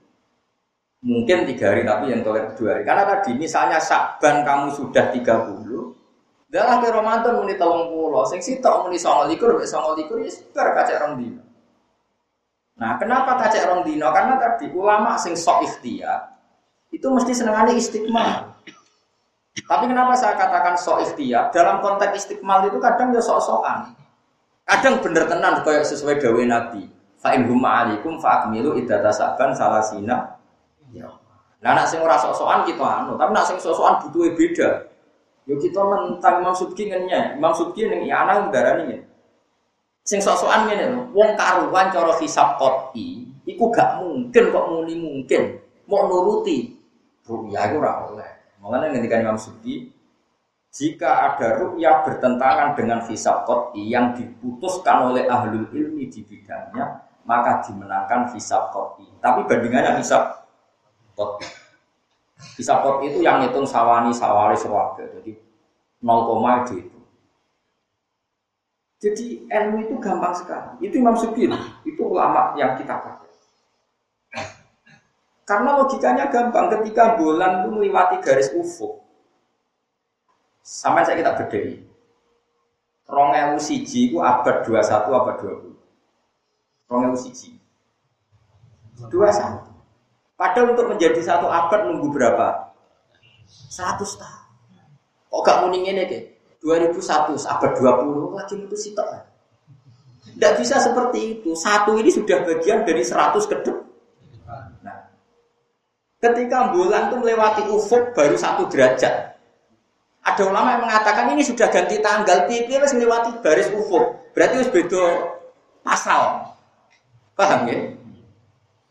[0.99, 2.83] Mungkin tiga hari tapi yang toleransi dua hari.
[2.83, 8.83] Karena tadi misalnya Sakban kamu sudah 30, dalam ke Ramadan muni telung pulau, sing sitok
[8.83, 11.43] muni songo likur, be songo likur, ya sebar kacek rong dino.
[12.75, 14.11] Nah, kenapa kacek rong dino?
[14.11, 16.38] Karena tadi ulama sing sok ikhtiar
[16.89, 18.57] itu mesti senengane istiqmal.
[19.59, 21.53] Tapi kenapa saya katakan sok ikhtiar?
[21.53, 23.93] Dalam konteks istiqmal itu kadang ya sok-sokan.
[24.65, 26.89] Kadang bener tenan kayak sesuai dawe Nabi.
[27.19, 29.53] Fa in hum alaikum fa akmilu iddata saban.
[30.89, 31.09] Ya.
[31.59, 34.87] Nah, nak sing ora sok-sokan kita anu, tapi nak sing sok-sokan butuhe beda.
[35.43, 39.05] Yo kita mentang Imam Subki ngenya, Imam Subki ning ana ndarani ngene.
[40.07, 45.59] Sing sok-sokan ngene lho, wong karuan cara hisab qoti, iku gak mungkin kok muni mungkin,
[45.85, 46.78] mau nuruti.
[47.53, 48.29] Ya iku ora oleh.
[48.57, 49.93] Makanya ngendikan Imam Subki,
[50.69, 53.45] jika ada rukyah bertentangan dengan hisab
[53.77, 58.69] yang diputuskan oleh ahlul ilmi di bidangnya, maka dimenangkan hisab.
[59.21, 60.45] Tapi bandingannya hisab
[61.17, 61.45] qot'i.
[63.09, 65.35] Itu yang ngitung sawani sawari sewaga, jadi
[65.99, 66.99] 0, itu.
[68.99, 70.87] Jadi ilmu itu gampang sekali.
[70.87, 71.51] Itu Imam Subir,
[71.83, 73.18] itu ulama yang kita pakai.
[75.49, 79.01] Karena logikanya gampang, ketika bulan itu melewati garis ufuk,
[80.69, 81.81] Sampai saya kita berdiri.
[83.09, 85.73] Rong siji itu abad 21 abad 20.
[86.85, 87.57] Rong siji.
[89.01, 89.65] 21.
[90.37, 92.69] Padahal untuk menjadi satu abad nunggu berapa?
[93.49, 94.45] 100 tahun.
[95.33, 96.19] Kok gak ini ke?
[96.61, 99.25] 2001 abad 20 lagi itu sitok.
[100.37, 101.57] Tidak bisa seperti itu.
[101.57, 103.78] Satu ini sudah bagian dari 100 ke.
[106.19, 109.39] Ketika bulan itu melewati ufuk baru satu derajat.
[110.19, 114.35] Ada ulama yang mengatakan ini sudah ganti tanggal, pipi harus melewati baris ufuk.
[114.35, 115.03] Berarti harus beda
[115.79, 116.43] pasal.
[117.39, 117.77] Paham ya?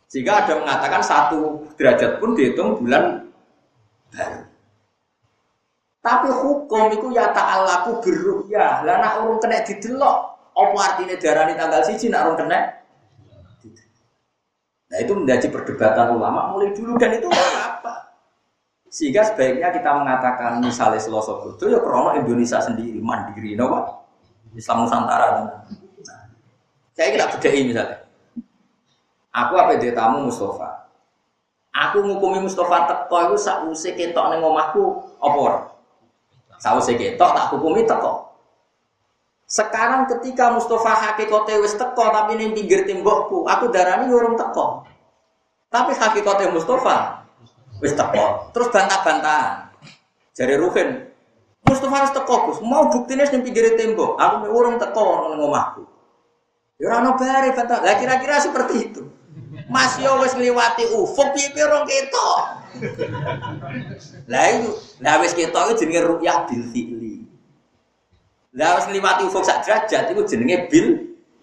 [0.08, 3.28] Jika ada mengatakan satu derajat pun dihitung bulan
[4.08, 4.40] baru.
[6.00, 8.00] Tapi hukum itu ya ta'alaku
[8.48, 8.80] ya.
[8.88, 10.16] Lah nak urung kena didelok,
[10.56, 12.77] apa artinya darani tanggal siji nak urung kena?
[14.88, 18.08] Nah itu menjadi perdebatan ulama mulai dulu dan itu apa?
[18.88, 23.84] Sehingga sebaiknya kita mengatakan misalnya Selasa itu ya krono Indonesia sendiri mandiri, no Pak?
[24.56, 25.26] Islam Nusantara.
[25.44, 25.60] Nah,
[26.96, 27.98] saya kira bedai misalnya.
[29.28, 30.88] Aku apa dia tamu Mustafa.
[31.70, 33.36] Aku ngukumi Mustafa teko itu
[33.70, 35.60] usik ketok apa ora?
[36.80, 38.27] usik ketok tak hukumi teko.
[39.48, 44.84] Sekarang ketika Mustafa hakikate wis teko tapi ning pinggir tembokku, aku darani urung teko.
[45.72, 47.24] Tapi hakikate Mustafa
[47.80, 48.52] Wis teko.
[48.52, 49.72] Terus bantah-bantahan.
[50.36, 51.08] Jare Ruhin,
[51.64, 52.58] Mustafa harus teko, Gus.
[52.60, 54.20] Mau buktine ning pinggir tembok.
[54.20, 55.88] Aku urung teko nang omahku.
[56.78, 57.82] Ya ora ono bare bantah.
[57.82, 59.02] Lah kira-kira seperti itu.
[59.66, 62.40] Mas yo wis ngliwati ufuk piye rong ketok.
[64.30, 64.70] Lah itu,
[65.02, 66.62] lah wis ketok itu jenenge ru'yah bil.
[68.58, 70.86] Lah wis ngliwati ufuk sak derajat itu jenenge bil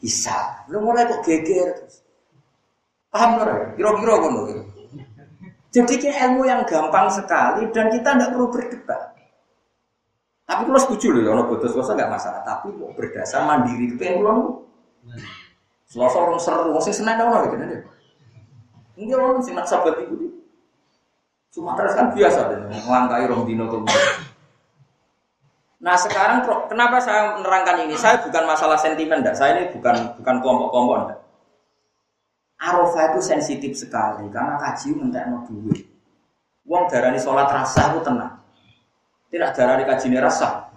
[0.03, 0.67] hisab.
[0.67, 2.03] Lu mulai kok geger terus.
[3.07, 3.71] Paham ora?
[3.79, 4.41] Kira-kira ngono.
[5.71, 9.15] Jadi ini ilmu yang gampang sekali dan kita tidak perlu berdebat.
[10.45, 12.41] Tapi kalau setuju loh, kalau butuh selesai nggak masalah.
[12.43, 14.39] Tapi kok berdasar mandiri itu yang pulang.
[15.87, 17.81] Selasa orang seru, masih senang dong gitu deh.
[18.99, 20.31] Enggak orang sih nak sahabat itu.
[21.55, 24.24] Sumatera kan biasa deh, melangkai orang dino kemudian.
[25.85, 27.93] Nah sekarang kenapa saya menerangkan ini?
[27.93, 29.37] Saya bukan masalah sentimen, enggak.
[29.37, 31.21] Saya ini bukan bukan kelompok-kelompok.
[32.57, 35.85] Arafah itu sensitif sekali karena kaji no duit.
[36.65, 38.33] Wong darani sholat rasa itu tenang.
[39.29, 40.73] Tidak darani kaji ini rasa.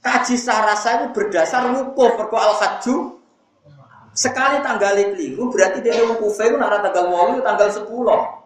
[0.00, 2.56] Kaji rasa itu berdasar wukuf perko al
[4.14, 8.43] sekali tanggal keliru berarti dia wukuf itu nara tanggal walu tanggal sepuluh.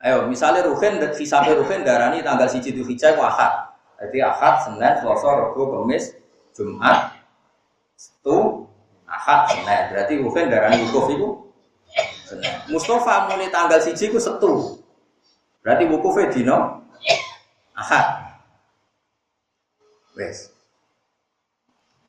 [0.00, 3.68] Ayo, misalnya Ruhin, sampai Ruhin darani tanggal siji itu hijau wahad.
[4.00, 6.16] Jadi ahad, senin, selasa, rabu, kamis,
[6.56, 7.20] jumat,
[8.00, 8.38] itu
[9.10, 9.82] Ahad Senin.
[9.90, 11.28] Berarti Ruhin darah wukuf itu
[12.24, 12.54] Senin.
[12.70, 14.78] Mustafa mulai tanggal siji itu setu.
[15.60, 16.58] Berarti wukufnya dino
[17.74, 18.06] Ahad.
[20.14, 20.54] Wes.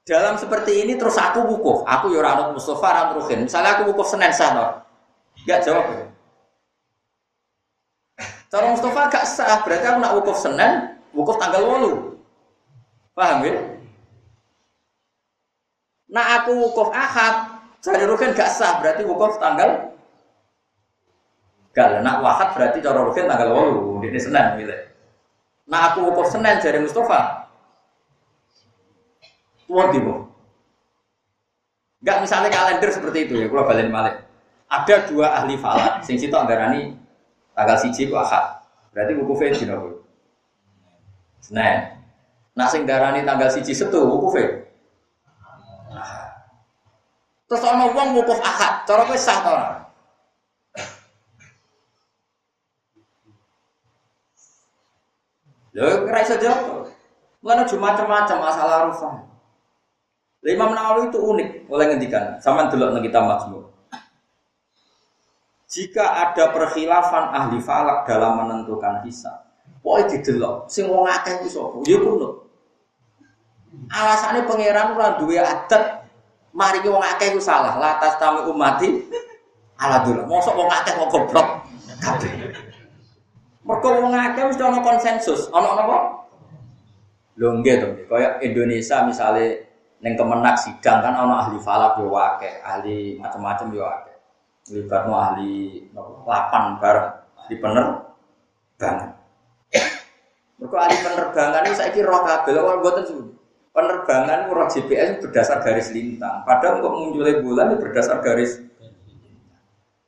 [0.05, 1.87] Dalam seperti ini terus aku wukuf.
[1.89, 3.49] Aku ya ora Mustafa ora Ruhin.
[3.49, 4.65] Misalnya aku wukuf Senin sah no.
[5.49, 6.10] Gak jawab.
[8.51, 13.15] Cara Mustafa gak sah, berarti aku nak wukuf Senin, wukuf tanggal 8.
[13.15, 13.55] Paham ya?
[16.11, 19.95] Nah aku wukuf ahad, jadi rugen gak sah, berarti wukuf tanggal
[21.71, 24.91] Gak nak wahad berarti cara rugen tanggal walu, ini Senin milih.
[25.71, 27.47] Nah aku wukuf Senin jadi Mustafa.
[29.63, 30.03] Tuan di
[32.03, 34.27] Gak misalnya kalender seperti itu ya, kalau balik balik.
[34.67, 37.00] Ada dua ahli falak, sing situ anggarani
[37.61, 38.57] tanggal siji ku ahad.
[38.89, 39.77] Berarti wukufnya dina
[41.37, 41.77] Senin.
[42.57, 44.65] Nah sing darani tanggal siji setu wukufnya
[47.45, 49.67] Terus ana wong wukuf ahad, cara kowe sah ta ora?
[55.75, 56.87] Lho kira iso jawab.
[57.43, 59.13] Mulane macam-macam masalah arufah.
[60.47, 63.70] Imam Nawawi itu unik oleh ngendikan, sama delok nang kitab Majmu.
[65.71, 69.39] Jika ada perkhilafan ahli falak dalam menentukan hisab,
[69.79, 71.79] pokoknya didelok, sing wong akeh ku sapa?
[71.87, 72.43] Ya kuno.
[73.87, 76.03] Alasannya pangeran ora duwe adat
[76.51, 79.07] Mari wong akeh ku salah, latas tamu umati
[79.79, 80.27] ala dulu.
[80.27, 81.47] Mosok wong akeh kok goblok
[82.03, 82.31] kabeh.
[83.63, 85.47] Mergo wong akeh mesti ana konsensus.
[85.55, 85.97] Ana apa?
[87.39, 89.63] Lho nggih to, kaya Indonesia misalnya
[90.03, 94.10] ning kemenak sidang kan ana ahli falak yo akeh, ahli macam-macam yo akeh.
[94.69, 95.89] Libatno ahli
[96.27, 97.09] lapan bareng,
[97.41, 97.85] ahli pener
[98.77, 99.09] banget.
[100.61, 103.33] Mergo ahli penerbangan ini saiki roh kabeh, lha mboten
[103.73, 106.45] penerbangan murah GPS berdasar garis lintang.
[106.45, 108.61] Padahal kok munculnya bulan itu berdasar garis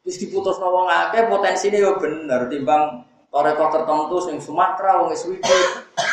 [0.03, 2.51] Terus diputus nawang akeh potensinya ya bener.
[2.51, 5.59] Timbang toreko tertentu sing Sumatera wong Sweden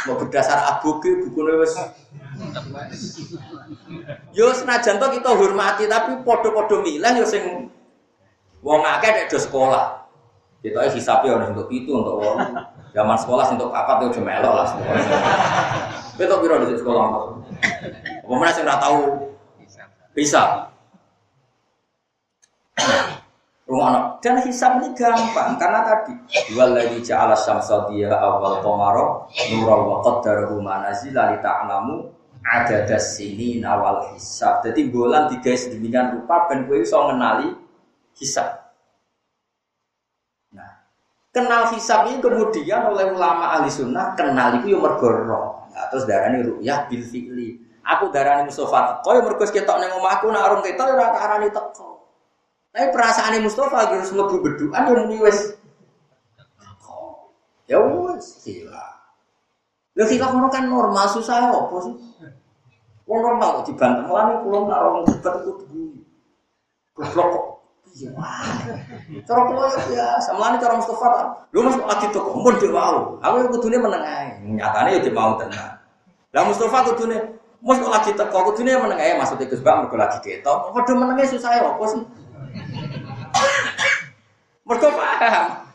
[0.06, 1.74] mau berdasar aboge bukune wis
[4.30, 7.66] Yo senajan to kita hormati tapi padha-padha milih yo sing
[8.60, 10.00] wong akeh nek sekolah.
[10.60, 12.36] Kita hisabe ono untuk itu untuk wong.
[12.92, 14.94] Zaman sekolah untuk papat yo melok lah sekolah.
[16.20, 17.02] Kowe tok piro di sekolah?
[18.26, 19.00] Apa mana sing ora tahu?
[20.12, 20.68] Bisa.
[23.70, 26.10] Rumah dan hisab ini gampang karena tadi
[26.58, 32.10] waladhi ja'ala syamsa dia awal qamara nuran wa qaddarahu manazila li ta'lamu
[32.42, 34.66] ada sini nawal hisab.
[34.66, 37.54] Jadi bulan tiga sedemikian rupa ben kowe iso ngenali
[38.20, 38.76] hisab.
[40.52, 40.84] Nah,
[41.32, 45.08] kenal hisab ini kemudian oleh ulama ahli sunnah kenal itu yang mergo
[45.70, 47.56] Nah, terus darani ru'yah bil fi'li.
[47.80, 51.48] Aku darani Mustafa teko ya mergo ketok ning omahku nek arung ketok ya ora arani
[51.48, 52.04] teko.
[52.70, 55.56] Tapi perasaan Mustafa harus mlebu beduan yang muni wis.
[57.64, 58.98] Ya wis hilang.
[59.96, 61.94] Lha hilang ngono kan normal susah apa sih?
[63.10, 65.98] Wong normal kok dibantu mulane kula nek ora debat iku dulu.
[66.94, 67.46] Goblok kok.
[69.26, 71.22] Cara kula ya biasa, mulane cara Mustafa ta.
[71.50, 73.18] Lho Mas lagi to kok mun mau.
[73.18, 74.38] Aku kudune meneng ae.
[74.46, 75.82] Nyatane ya mau tenan.
[76.30, 77.18] Lah Mustafa kudune
[77.60, 80.72] Mus kok lagi teko kudune meneng ae maksudnya Gus Bak mergo lagi ketok.
[80.72, 82.00] Padha menenge susah ya apa sih?
[84.70, 85.66] Mergo paham.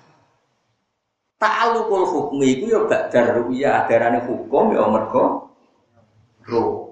[1.35, 5.51] Ta'alluqul hukmi iku ya badar ruya adarane hukum ya mergo
[6.47, 6.84] ro.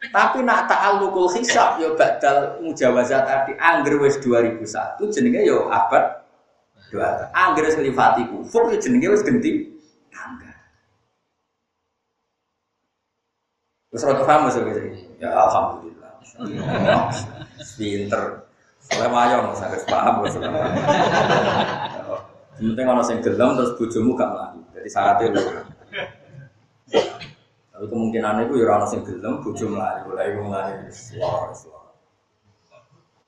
[0.00, 4.64] Tapi nak ta'alluqul hisab ya badal mujawazat tadi angger wis 2001
[5.12, 6.24] jenenge ya abad
[6.88, 7.28] dua.
[7.36, 9.68] Angger wis nglifati kufur ya jenenge wis genti
[10.08, 10.56] tangga.
[13.92, 14.72] Wis ora paham maksudnya.
[15.20, 16.12] Ya alhamdulillah.
[17.76, 18.48] Pinter.
[18.96, 20.24] Oleh wayang, saya harus paham.
[22.56, 24.60] Penting orang yang gelem terus bujumu gak melayu.
[24.74, 25.40] Jadi syaratnya itu.
[27.80, 30.12] Tapi kemungkinan itu ya orang yang gelem buju melayu.
[30.12, 30.84] Itu melayu.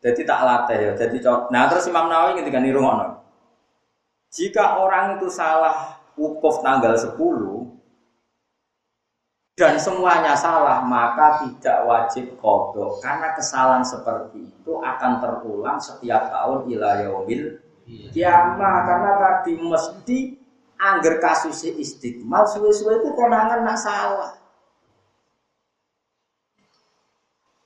[0.04, 0.92] Jadi tak latih ya.
[0.92, 3.16] Jadi nah terus Imam Nawawi ketika niru ngono.
[4.28, 7.16] Jika orang itu salah wukuf tanggal 10
[9.56, 16.68] dan semuanya salah maka tidak wajib kodok karena kesalahan seperti itu akan terulang setiap tahun
[16.68, 17.56] ilayomil
[18.12, 20.18] kiamah karena tadi mesti
[20.76, 24.41] angger kasusnya istiqmal suwe-suwe itu konangan nak salah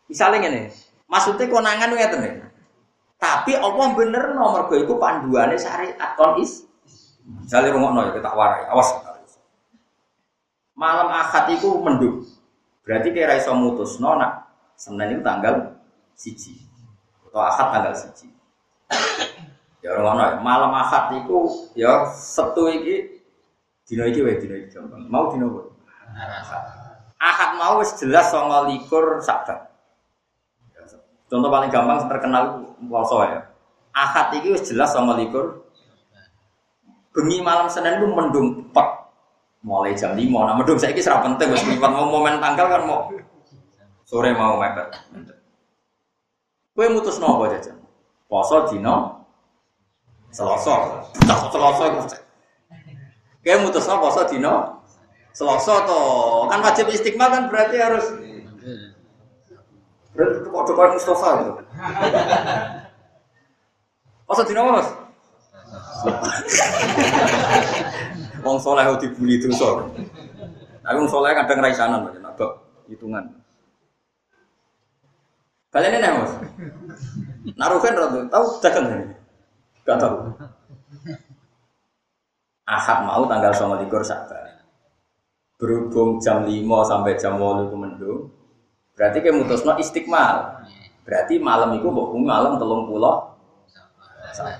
[0.06, 0.70] misalnya ini
[1.06, 2.46] maksudnya konangan itu ya
[3.16, 6.66] tapi Allah bener nomor gue itu panduannya syariat kon is
[7.26, 9.06] misalnya rumah ya kita warai awas
[10.76, 12.22] malam akad itu mendung.
[12.84, 14.46] Berarti kira iso mutus nona
[14.76, 15.80] Senin itu tanggal
[16.12, 16.60] siji
[17.26, 18.28] atau akad tanggal siji.
[19.80, 21.38] ya orang mana malam akad itu
[21.74, 23.24] ya setu iki
[23.88, 24.76] dino iki wae dino iki
[25.08, 25.62] Mau dino apa?
[27.16, 28.30] Akad mau wis jelas
[28.68, 29.72] likur sabar.
[31.26, 33.40] Contoh paling gampang terkenal puasa ya.
[34.36, 35.66] Iki wis jelas songo likur.
[37.16, 38.88] Bengi malam Senin itu mendung pek.
[39.66, 43.10] Mulai jam 5 nah medung saya kira penting wis lipat mau momen tanggal kan mau
[44.06, 44.94] sore mau mepet
[46.70, 47.74] kue mutus nopo aja
[48.30, 49.26] poso dino
[50.30, 51.02] selasa.
[51.26, 51.84] Tak selasa
[53.42, 54.86] kue mutus nopo poso dino
[55.34, 56.00] selasa to
[56.46, 58.06] kan wajib istiqmal kan berarti harus
[60.16, 61.52] berarti kok coba Mustafa itu
[64.26, 64.88] poso dino mas
[68.46, 69.58] Wong soleh dibully terus.
[69.58, 72.50] Tapi wong soleh kadang raisanan macam nabak
[72.86, 73.26] hitungan.
[75.74, 76.32] Kalian ini mas?
[77.58, 79.06] Naruhin ratu, tahu dagang ini?
[79.82, 80.30] Gak tahu.
[82.66, 84.62] Ahad mau tanggal sama likur sabar.
[85.58, 86.50] Berhubung jam 5
[86.86, 88.20] sampai jam 8 itu mendung.
[88.96, 90.64] Berarti kayak mutusno istiqmal.
[91.04, 93.36] Berarti malam itu bohong malam telung pulau
[94.36, 94.58] sabar.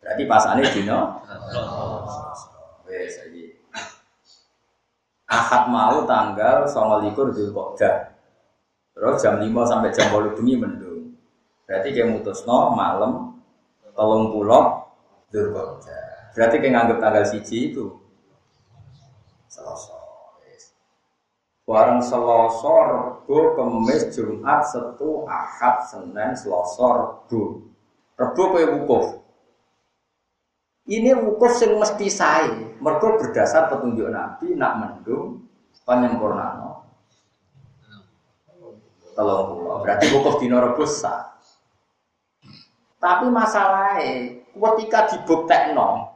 [0.00, 1.20] Berarti pasane dino.
[2.86, 3.58] Wes iki.
[5.26, 8.14] Ahad mau tanggal 29 Dzulqa'dah.
[8.94, 11.18] Terus jam 5 sampai jam 8 bengi mendung.
[11.66, 13.34] Berarti kayak mutusno malam
[13.92, 14.86] tolong pulau
[15.34, 16.32] Dzulqa'dah.
[16.38, 17.90] Berarti kayak nganggap tanggal siji itu
[19.50, 19.95] Selasa.
[21.66, 27.66] Barang Selasa, Rebo, Kemis, Jumat, Setu, Ahad, Senin, Selasa, Rebo.
[28.14, 29.06] Rebo kayak wukuf.
[30.86, 32.78] Ini wukuf sing mesti sae.
[32.78, 35.42] Mergo berdasar petunjuk Nabi nak mendung
[35.82, 36.86] penyempurnano.
[39.18, 39.82] Tolong pulau.
[39.82, 41.34] Berarti wukuf rebus sah.
[43.02, 46.14] Tapi masalahnya ketika dibuktekno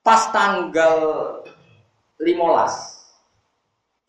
[0.00, 0.96] pas tanggal
[2.16, 2.97] 15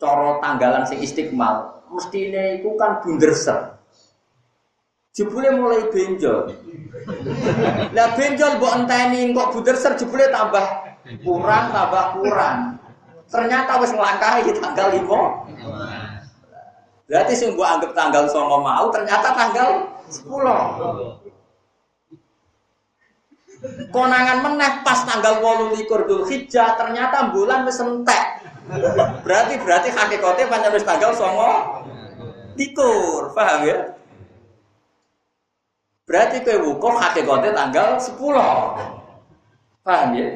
[0.00, 3.76] coro tanggalan sing istiqmal mestine iku kan bunderser
[5.12, 6.54] jebule mulai benjol.
[7.92, 10.64] Lah benjol mbok enteni kok bunderser jebule tambah
[11.20, 12.58] kurang tambah kurang.
[13.30, 15.06] Ternyata wis nglangkahi tanggal 5
[17.10, 19.68] berarti sing mbok anggap tanggal 9 mau ternyata tanggal
[20.06, 21.29] 10
[23.92, 28.48] Konangan meneh pas tanggal 28 Dzulhijjah ternyata bulan wis entek.
[29.20, 33.78] Berarti berarti hakikatnya pancen wis tanggal 9 likur, paham ya?
[36.08, 38.16] Berarti kowe wukuf hakikatnya tanggal 10.
[39.84, 40.28] Paham ya?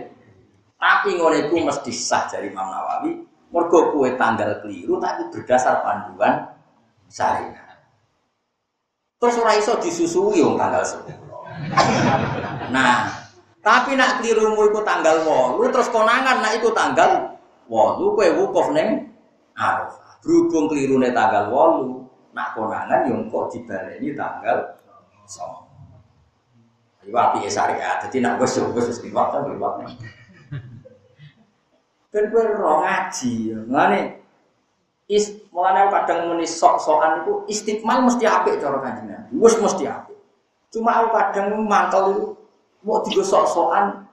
[0.77, 3.25] Tapi ngono iku mesti sah dari Imam Nawawi.
[3.49, 6.45] Mergo kowe tanggal keliru tapi berdasar panduan
[7.09, 7.81] syariat.
[9.17, 11.24] Terus ora iso disusui wong tanggal 10.
[12.75, 13.09] Nah,
[13.65, 17.39] tapi nak kelirumu itu tanggal wolu terus konangan nak itu tanggal
[17.71, 19.09] wolu kue wukuf neng
[19.55, 20.19] Arafah.
[20.25, 22.05] Berhubung kelirune tanggal wolu,
[22.35, 24.77] nak konangan yang kok dibaleni tanggal
[25.25, 25.65] so.
[27.05, 28.01] Iku api syariat.
[28.01, 29.73] Jadi nak gue suruh gue suruh liwat kan liwat.
[32.15, 33.35] Ben gue roh ngaji,
[33.69, 34.01] ngane
[35.11, 40.14] is mulane kadang muni sok-sokan itu istiqmal mesti apik cara kanjeng Wis mesti apik.
[40.75, 42.25] Cuma aku kadang mantel itu
[42.83, 44.11] mau digosok-sokan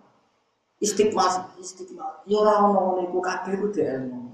[0.78, 2.22] istiqmas istiqmas.
[2.30, 4.30] Ya ora ono niku kabeh ku ilmu.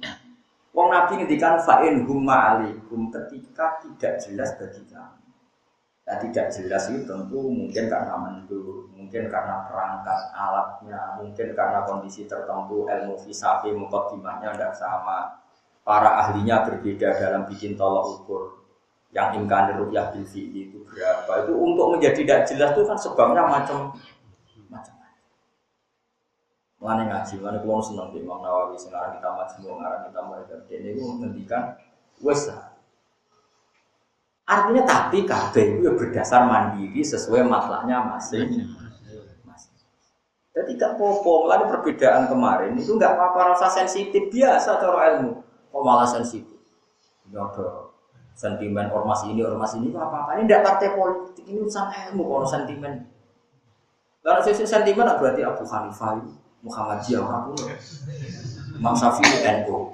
[0.75, 5.25] Wong Nabi ngendikan fa'in humma alikum ketika tidak jelas bagi kamu.
[6.07, 12.29] Nah, tidak jelas itu tentu mungkin karena mendur, mungkin karena perangkat alatnya, mungkin karena kondisi
[12.29, 15.41] tertentu ilmu fisafi mukadimahnya tidak sama.
[15.83, 18.66] Para ahlinya berbeda dalam bikin tolak ukur
[19.15, 21.47] yang imkan rupiah bil itu berapa?
[21.47, 23.95] Itu untuk menjadi tidak jelas itu kan sebabnya macam
[24.67, 24.93] macam
[26.77, 30.87] Mana ngaji, mana kalau senang di Imam Nawawi sekarang kita semua sekarang kita mereka ini
[30.93, 31.63] itu menghentikan
[32.21, 32.53] wes
[34.47, 38.63] Artinya tapi kabeh itu berdasar mandiri sesuai masalahnya masing.
[40.55, 45.83] Jadi gak popo, melalui perbedaan kemarin itu nggak apa-apa rasa sensitif biasa cara ilmu, kok
[45.85, 46.57] malah sensitif.
[47.29, 47.45] Ya
[48.37, 52.45] sentimen ormas ini ormas ini apa apa ini tidak partai politik ini urusan ilmu kalau
[52.45, 52.93] sentimen.
[54.21, 56.21] Kalau sisi sentimen berarti Abu Hanifah
[56.61, 57.57] Muhammadiyah orang pun
[58.77, 59.89] Imam Syafi'i NU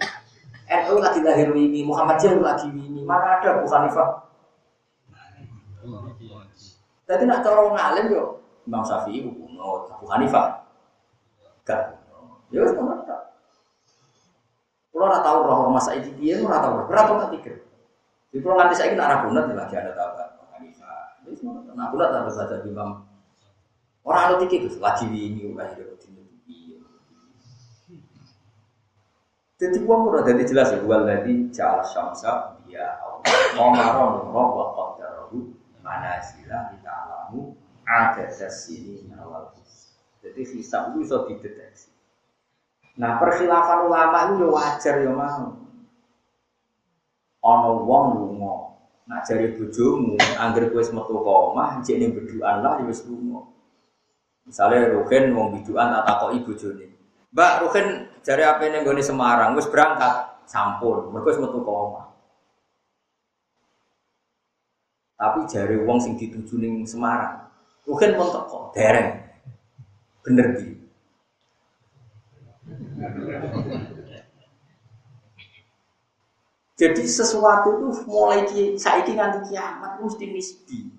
[0.68, 4.28] NU lagi lahir ini Muhammadiyah lagi ini mana ada Abu Hanifah?
[7.08, 10.68] Jadi nak cara ngalim yo Imam Syafi'i kuno Abu Hanifah.
[11.64, 11.96] Gak
[12.52, 13.22] ya wis tak
[14.94, 17.73] Kalau ora tahu roh ormas saiki piye ora tahu berapa ketiga di
[18.42, 19.94] pulau nanti saya kira bunat lagi ada
[21.38, 22.90] semua nah bunat ada baca imam.
[24.04, 25.96] Orang ada tiket itu lagi ini udah hidup
[26.44, 26.76] di
[29.56, 30.84] Jadi uang udah jadi jelas ya.
[30.84, 33.00] Wal lagi cal syamsa dia
[33.56, 37.56] mau maron roh wa qadarahu mana sila kita alamu
[37.88, 39.56] ada sini awal.
[40.20, 41.92] Jadi hisab itu bisa dideteksi.
[43.00, 45.63] Nah perkhilafan ulama itu ya wajar ya mau
[47.44, 48.56] ana wong lunga.
[49.04, 53.44] Nak jare bojomu anggere kowe metu ka omah jek ning bedukan lah ya wis lunga.
[54.48, 56.88] Misale Ruhin wong bidukan tak takoki bojone.
[57.36, 57.88] Mbak Ruhin
[58.24, 61.12] jare apa ning gone Semarang wis berangkat sampun.
[61.12, 62.06] Mergo wis metu ka omah.
[65.20, 67.44] Tapi jare wong sing dituju ning Semarang
[67.84, 69.20] Ruhin pun teko dereng.
[70.24, 70.72] Bener di
[76.74, 80.90] Jadi sesuatu itu mulai ki, saiki nganti kiamat mesti nisbi.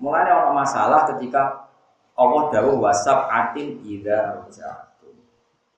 [0.00, 1.68] Mulai ada masalah ketika
[2.16, 5.12] Allah dawuh wasab atin ida rojatu.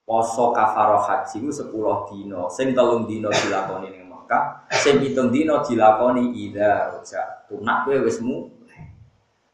[0.07, 5.59] Poso kafaro haji itu sepuluh dino, sing telung dino dilakoni ning Mekah, sing pitung dino
[5.59, 7.59] dilakoni ida rojatu.
[7.59, 8.23] Nak kowe wis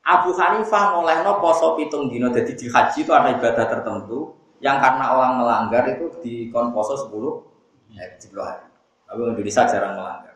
[0.03, 5.15] Abu Hanifah no poso pitung dino, jadi di haji itu ada ibadah tertentu yang karena
[5.15, 7.39] orang melanggar itu di kon poso sepuluh
[7.89, 8.72] ya, hari.
[9.13, 10.33] Tapi Indonesia jarang melanggar.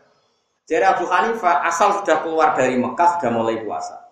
[0.69, 4.05] Jadi Abu Hanifah asal sudah keluar dari Mekah sudah mulai puasa.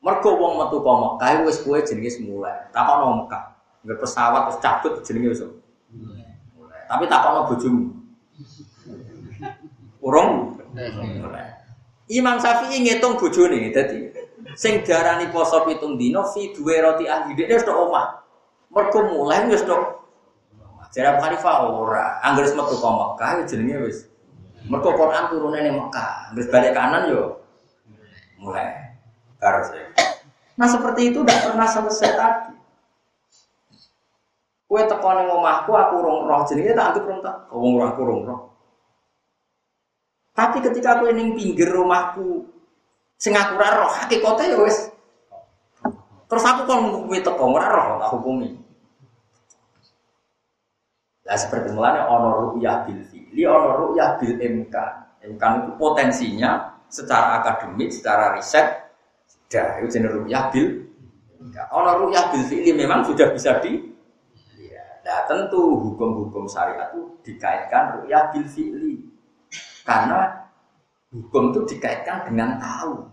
[0.00, 2.64] Mergo wong metu ke Mekah wis kuwe jenenge mulai.
[2.72, 3.52] Takokno Mekah.
[3.84, 5.44] Nggak pesawat terus cabut jenenge wis
[5.92, 6.80] mulai.
[6.88, 7.84] Tapi takokno bojomu.
[10.00, 10.56] Urung
[11.20, 11.44] mulai.
[12.08, 14.16] Imam Syafi'i ngitung bojone dadi
[14.56, 18.24] sing diarani poso pitung dino fi duwe roti ahli dhek wis tok omah.
[18.72, 20.03] Mergo mulai wis tok
[20.94, 24.06] Jadi Abu Hanifah ora, angger metu ka Mekah ya jenenge wis.
[24.70, 27.42] Mergo Quran turune ning Mekah, wis balik kanan yo
[28.38, 28.94] mulai.
[29.42, 29.66] Karo
[30.54, 32.54] Nah seperti itu tidak pernah selesai tadi.
[34.70, 38.00] Kue teko ning omahku aku rong roh jenenge tak anggap rong tak wong roh aku
[38.06, 38.40] rong roh.
[40.30, 42.46] Tapi ketika aku ning pinggir rumahku
[43.18, 44.94] sing aku ora roh hakikate ya wis
[46.24, 48.63] Terus aku kon ngukumi teko ora roh tak hukumi.
[51.24, 54.92] Lah seperti mulanya ono ru'yah bil fi'li, ono ru'yah bil imkan.
[55.24, 58.92] Imkan itu potensinya secara akademik, secara riset,
[59.24, 60.84] sudah itu jenis ru'yah bil
[61.52, 63.94] Ono ru'yah bil fi'li memang sudah bisa di
[65.04, 69.04] Nah tentu hukum-hukum syariat itu dikaitkan ru'yah bil fi'li.
[69.84, 70.48] Karena
[71.12, 73.04] hukum itu dikaitkan dengan tahu.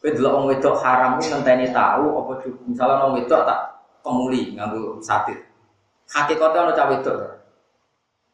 [0.00, 2.32] Kowe delok wedok haram ku ngenteni tahu apa
[2.64, 3.60] misalnya wong wedok tak
[4.00, 5.49] kemuli nganggo satir.
[6.10, 7.16] Hakikate ana cah wedok.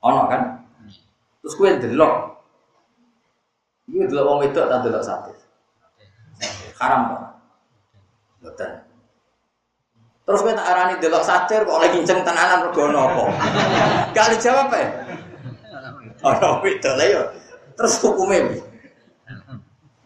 [0.00, 0.42] Ono kan?
[1.44, 2.14] Terus kowe delok.
[3.92, 5.36] Iki delok wong wedok tak delok satir.
[6.80, 7.22] Haram kok.
[8.40, 8.72] Betul.
[10.26, 13.22] Terus kita arani delok satir kok lagi kenceng tenanan mergo apa?
[14.16, 14.86] Gak dijawab ya.
[16.24, 17.22] Ono itu lah yo.
[17.76, 18.56] Terus hukumnya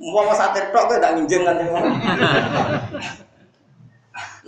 [0.01, 1.57] Mau satir tok kowe tak nginjeng kan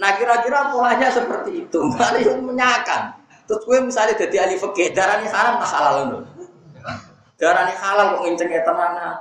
[0.02, 3.22] Nah kira-kira polanya seperti itu, malah menyakan.
[3.46, 6.18] Terus gue misalnya jadi ahli fikih, darahnya haram tak halal lho.
[7.38, 9.14] Darahnya halal kok ngincengnya tenanan.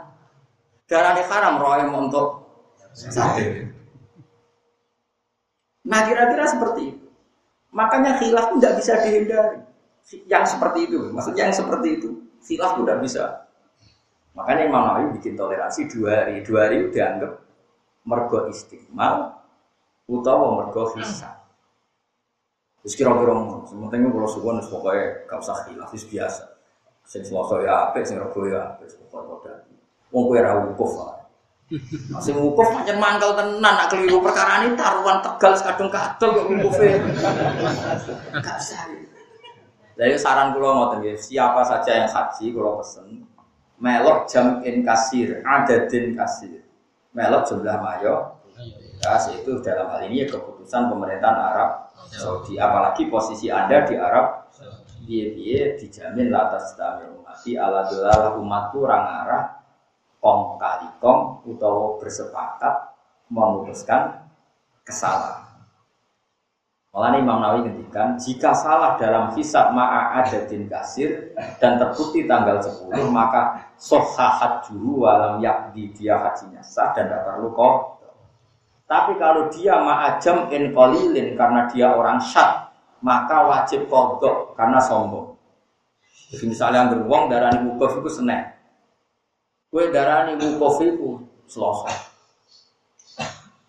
[0.90, 2.28] Darahnya haram roy untuk
[2.98, 3.70] satir.
[5.86, 7.06] Nah kira-kira seperti itu.
[7.72, 9.60] Makanya khilaf pun tidak bisa dihindari.
[10.28, 12.10] Yang seperti itu, maksudnya yang seperti itu,
[12.44, 13.24] khilaf pun tidak bisa.
[14.34, 16.44] Makanya Imam Nawawi bikin toleransi dua hari.
[16.44, 17.42] Dua hari dianggap
[18.06, 19.41] mergo istiqmal
[20.12, 21.40] utawa mergo hisab.
[22.84, 26.44] Terus kira-kira mau, sementing kalau suwon pokoknya gak usah khilaf, itu biasa.
[27.06, 29.54] Sing selasa ya apik, sing rebo ya apik, pokoknya padha.
[30.12, 30.92] Wong kowe ra wukuf
[32.12, 37.00] masih wukuf macam mangkal tenan, nak keliru perkara ini taruhan tegal sekadung kadal kok wukufe.
[38.44, 38.92] Gak sah.
[39.96, 43.24] Jadi saran kulo ngoten nggih, siapa saja yang haji kulo pesen
[43.80, 46.60] melok jam in kasir, adadin kasir.
[47.16, 48.36] Melok jumlah mayo.
[49.02, 51.70] Ya, itu dalam hal ini keputusan pemerintahan Arab
[52.14, 52.62] Saudi.
[52.62, 54.46] Apalagi posisi Anda di Arab
[55.10, 59.44] dia dijamin latas tamir umati ala dolal umatku orang arah
[60.22, 62.94] kong kali kong utawa bersepakat
[63.34, 64.22] memutuskan
[64.86, 65.50] kesalahan.
[66.92, 71.32] Malah Imam Nawawi ngendikan jika salah dalam hisab ma'a adatin kasir
[71.64, 77.56] dan terbukti tanggal 10 maka sohahat juhu walam yakdi dia hajinya sah dan tidak perlu
[77.56, 78.01] kok.
[78.92, 85.32] Tapi kalau dia ma'ajam in kolilin karena dia orang syat maka wajib kodok karena sombong.
[86.36, 88.60] Jadi misalnya yang beruang darah ini itu senek
[89.72, 91.88] Kue darani wukuf iku Selasa.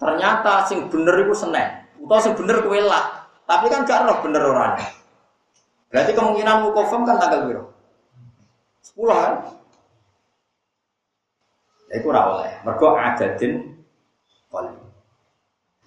[0.02, 1.86] Ternyata sing bener iku Senin.
[2.02, 3.22] Utawa sing bener kue lah.
[3.46, 4.90] Tapi kan gak roh bener orangnya.
[5.94, 7.70] Berarti kemungkinan wukufem kan tanggal berapa?
[8.82, 9.34] Sepuluh kan?
[11.86, 12.50] Ya itu ora oleh.
[12.66, 13.78] Mergo adadin
[14.50, 14.81] kali.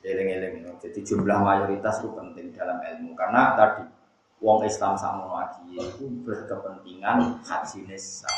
[0.06, 0.69] Eling-eling.
[0.77, 3.90] Jadi jumlah mayoritas itu penting dalam ilmu karena tadi
[4.38, 8.30] wong Islam sama lagi itu berkepentingan haji nisa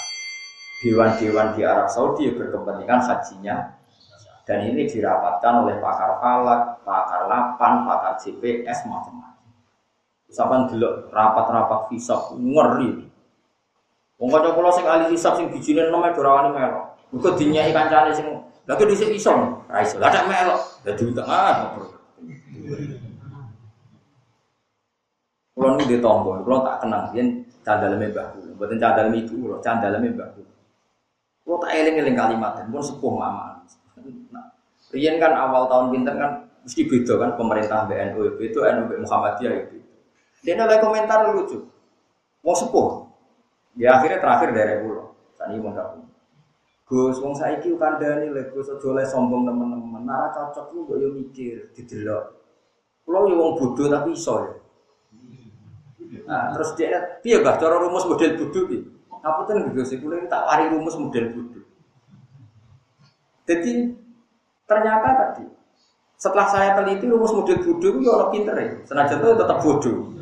[0.80, 3.76] dewan-dewan di Arab Saudi berkepentingan hajinya
[4.48, 9.52] dan ini dirapatkan oleh pakar falak, pakar lapan, pakar GPS macam-macam.
[10.32, 13.12] Misalkan dulu rapat-rapat visa ngeri.
[14.16, 16.96] Wong kanca kula sing ahli hisab sing bijine neme dorawani melok.
[17.12, 18.28] Muga dinyai kancane sing
[18.68, 19.32] lha ki dhisik iso,
[19.72, 19.96] ra iso.
[19.98, 21.72] Lah melok, dadi utang ah.
[25.56, 28.52] Kulo nu di tonggo, kulo tak kenal yen candaleme mbah kulo.
[28.60, 30.52] Mboten candaleme ibu kulo, candaleme mbah kulo.
[31.48, 33.64] Kalau tak eling-eling kalimat, pun sepuh mama.
[34.36, 34.52] Nah,
[34.92, 36.32] Rian kan awal tahun pinter kan
[36.68, 39.80] mesti beda kan pemerintah BNU itu NU Muhammadiyah itu.
[40.44, 41.64] Dia ada komentar lucu.
[42.44, 43.08] Mau sepuh.
[43.80, 45.16] Ya akhirnya terakhir dari pulau.
[45.40, 46.04] Tadi mau dapat.
[46.88, 50.08] Gus, wong saiki kandhani lek Gus aja oleh sombong teman-teman.
[50.08, 52.32] Nara cocok lu kok yo mikir, didelok.
[53.04, 54.54] Kulo yo wong bodoh tapi iso ya.
[56.24, 58.80] Nah, terus dia piye bah cara rumus model bodoh iki?
[59.20, 61.64] Ngapunten gitu sih, kulo tak wari rumus model bodoh.
[63.44, 63.92] Jadi
[64.64, 65.44] ternyata tadi
[66.16, 68.72] setelah saya teliti rumus model bodoh itu orang pinter ya.
[68.88, 70.16] Senajan itu tetap bodoh.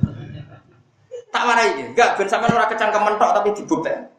[1.30, 4.15] Tak warai ya, enggak ben sampean ora kecangkem mentok tapi dibuktikan.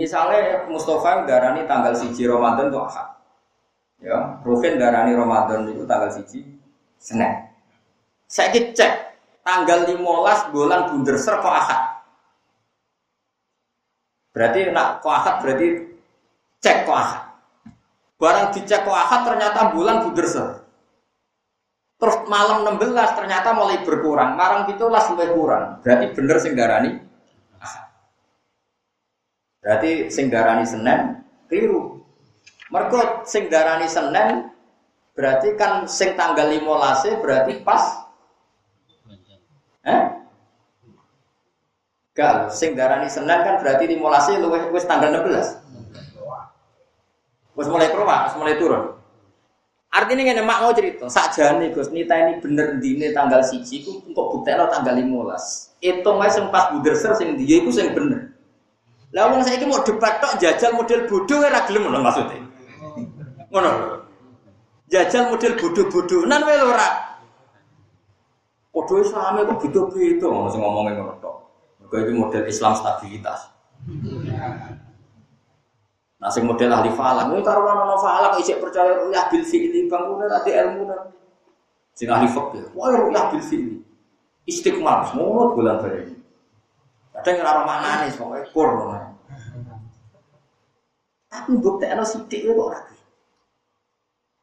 [0.00, 3.20] Misalnya Mustafa darani tanggal siji Ramadan itu ahad.
[4.00, 6.40] Ya, Rufin darani Ramadan itu tanggal siji
[6.96, 7.52] Senin.
[8.24, 8.92] Saya cek
[9.44, 10.00] tanggal 15
[10.56, 11.52] bulan bunder ser kok.
[14.32, 15.68] Berarti nak kuahat berarti
[16.64, 17.28] cek kuahat.
[18.16, 20.64] Barang dicek kok ahad ternyata bulan buderser.
[22.00, 25.84] Terus malam 16 ternyata mulai berkurang, itu lah lebih kurang.
[25.84, 27.09] Berarti bener sing darani
[29.60, 32.00] Berarti sing darani Senin keliru.
[32.72, 34.48] Mergo sing darani Senin
[35.12, 38.08] berarti kan sing tanggal 15 berarti pas
[39.80, 40.02] Eh?
[42.12, 45.56] Gal, sing darani Senin kan berarti 15 luwih wis tanggal 16.
[47.56, 49.00] Wis mulai keluar, wis mulai turun.
[49.90, 54.38] Artinya ngene mak mau cerita, sakjane Gus nita ini bener dine tanggal siji ku untuk
[54.38, 55.82] buktekno tanggal 15.
[55.82, 58.19] Hitung ae sing pas buderser sing dia iku sing bener.
[59.10, 62.38] Lah wong saiki mau debat tok jajal model bodoh ora gelem ngono maksudnya.
[63.50, 63.70] Ngono.
[64.86, 66.88] Jajal model bodoh-bodoh nan wae ora.
[68.70, 71.36] Padha same kok beda-beda ngono sing ngomongin ngono tok.
[71.82, 73.50] Mergo itu model Islam stabilitas.
[76.20, 80.28] Nah, sing model ahli falak, ini karuan ana falak isik percaya ruyah bil fi'li bangkune
[80.28, 80.84] tadi ilmu
[81.96, 83.80] Sing ahli fikih, wah ruyah bil fi'li.
[84.44, 86.19] Istiqmal, semua bulan bari.
[87.20, 88.70] Kadang ora manane pokoke kur.
[91.28, 92.80] Tapi bukti ana sithik kok ora.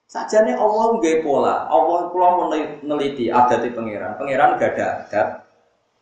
[0.08, 4.16] Sajane Allah nggak pola, Allah kula meneliti adat di pangeran.
[4.16, 5.28] Pangeran gak ada adat.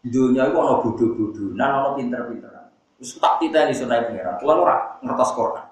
[0.06, 2.69] Dunia itu ono bodoh-bodoh, nan ono pinter-pinteran.
[3.02, 4.38] Terus tak kita ini sunai pangeran.
[4.38, 5.65] Kula ora ngertos Quran.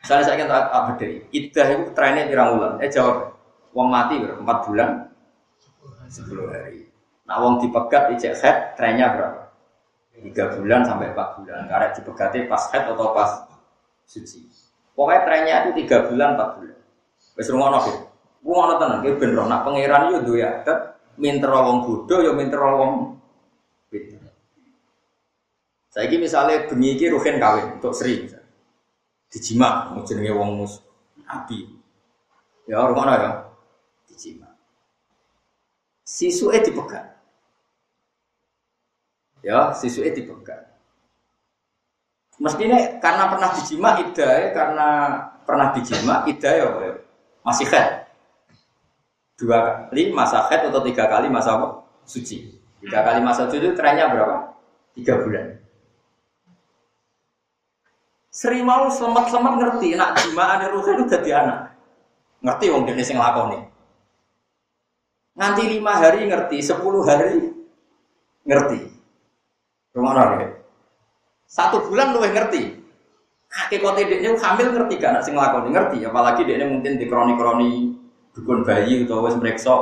[0.00, 2.72] Misalnya saya kata apa dari idah itu trennya pirang bulan.
[2.80, 3.36] Eh jawab,
[3.76, 4.40] uang mati berapa?
[4.40, 4.88] Empat bulan,
[6.08, 6.88] sepuluh hari.
[7.28, 9.41] Nah uang dipegat ijek head trennya berapa?
[10.12, 11.66] Tiga bulan sampai empat bulan.
[11.66, 13.48] Karena dipegati pas head atau pas
[14.04, 14.44] suci.
[14.92, 16.80] Pokoknya trennya itu tiga bulan empat bulan.
[17.38, 17.92] Wes rumah nabi.
[18.42, 19.44] Gua ngono tenan, kayak bener.
[19.46, 20.78] Nak pangeran itu dua adat,
[21.14, 23.14] minter wong bodoh, ya minter wong.
[25.92, 28.42] Saya misalnya bengi ruhen kawin untuk Sri misalnya
[29.32, 30.84] dijima jenenge wong mus
[31.24, 31.64] api
[32.68, 33.30] ya mana ya
[34.04, 34.44] dijima
[36.04, 37.08] sisuke dipegang
[39.42, 40.64] ya sisuke dipegang
[42.38, 44.88] mestinya karena pernah dijima idai karena
[45.44, 46.90] pernah dijima idai ya
[47.42, 47.88] masih khed
[49.38, 51.82] dua kali masa khed atau tiga kali masa apa?
[52.06, 54.54] suci tiga kali masa suci itu trennya berapa
[54.94, 55.62] tiga bulan
[58.32, 61.76] Seri mau selamat-selamat ngerti, nak jima ada ruhe itu jadi anak.
[62.40, 63.60] Ngerti wong dene sing lakoni.
[65.36, 67.52] Nganti lima hari ngerti, sepuluh hari
[68.48, 68.91] ngerti.
[69.92, 70.48] Rumah ya?
[71.44, 72.80] Satu bulan lu ngerti.
[73.52, 77.72] Hakikate dekne hamil ngerti gak nak sing lakoni ngerti, apalagi dekne mungkin di kroni-kroni
[78.32, 79.76] dukun bayi utawa wis mreksa.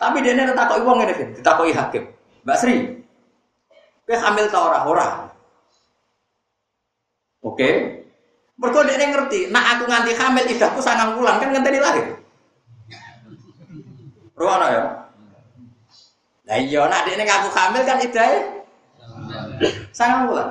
[0.00, 2.08] Tapi dia ini takoki wong ngene, ditakoki hakim.
[2.48, 2.76] Mbak Sri,
[4.08, 4.78] kowe hamil ta ora?
[4.88, 5.06] Ora.
[7.44, 7.68] Oke.
[8.56, 12.16] Mergo dia ngerti, nak aku nganti hamil idahku sangang bulan kan ngenteni lahir.
[14.38, 14.84] Ruwana ya.
[16.48, 18.28] Lah iya nak dia ngaku hamil kan idah
[19.92, 20.48] sangang bulan.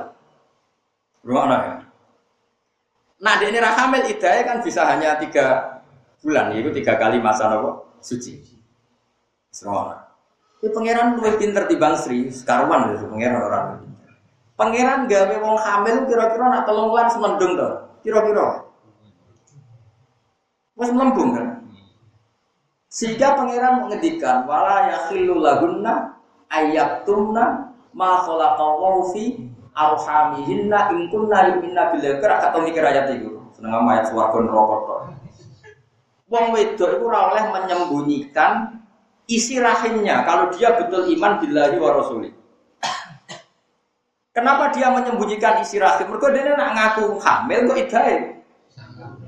[1.26, 1.76] Ruwana ya.
[3.18, 5.82] Nah dia ini hamil idah kan bisa hanya tiga
[6.22, 8.38] bulan, itu tiga kali masa nopo suci.
[9.66, 10.06] Ruwana.
[10.62, 13.66] Ini pangeran lebih pinter di Bang Sri, sekarwan itu pangeran orang
[14.58, 17.70] Pangeran gawe wong hamil kira-kira nak telung bulan semendung to.
[18.02, 18.66] Kira-kira.
[20.78, 21.48] Wes melembung kan.
[22.98, 26.18] Sehingga pangeran mengendikan wala yakhillu lahunna
[26.50, 29.38] ayatumna ma khalaqallahu fi
[29.78, 33.38] arhamihinna in kunna yu'minna billahi kira kata mikir ayat itu.
[33.54, 35.02] Seneng ayat swarga neraka tok.
[36.26, 38.82] Wong wedok itu ora oleh menyembunyikan
[39.30, 42.34] isi rahimnya kalau dia betul iman billahi wa rasulih.
[44.34, 46.10] Kenapa dia menyembunyikan isi rahim?
[46.10, 48.37] Mereka dia nak ngaku hamil kok idai.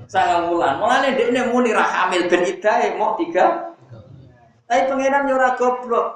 [0.09, 0.81] Sangat bulan.
[0.81, 3.77] Mulane dia ini muni hamil ben idai mau tiga.
[4.65, 6.07] Tapi pangeran nyora goblok.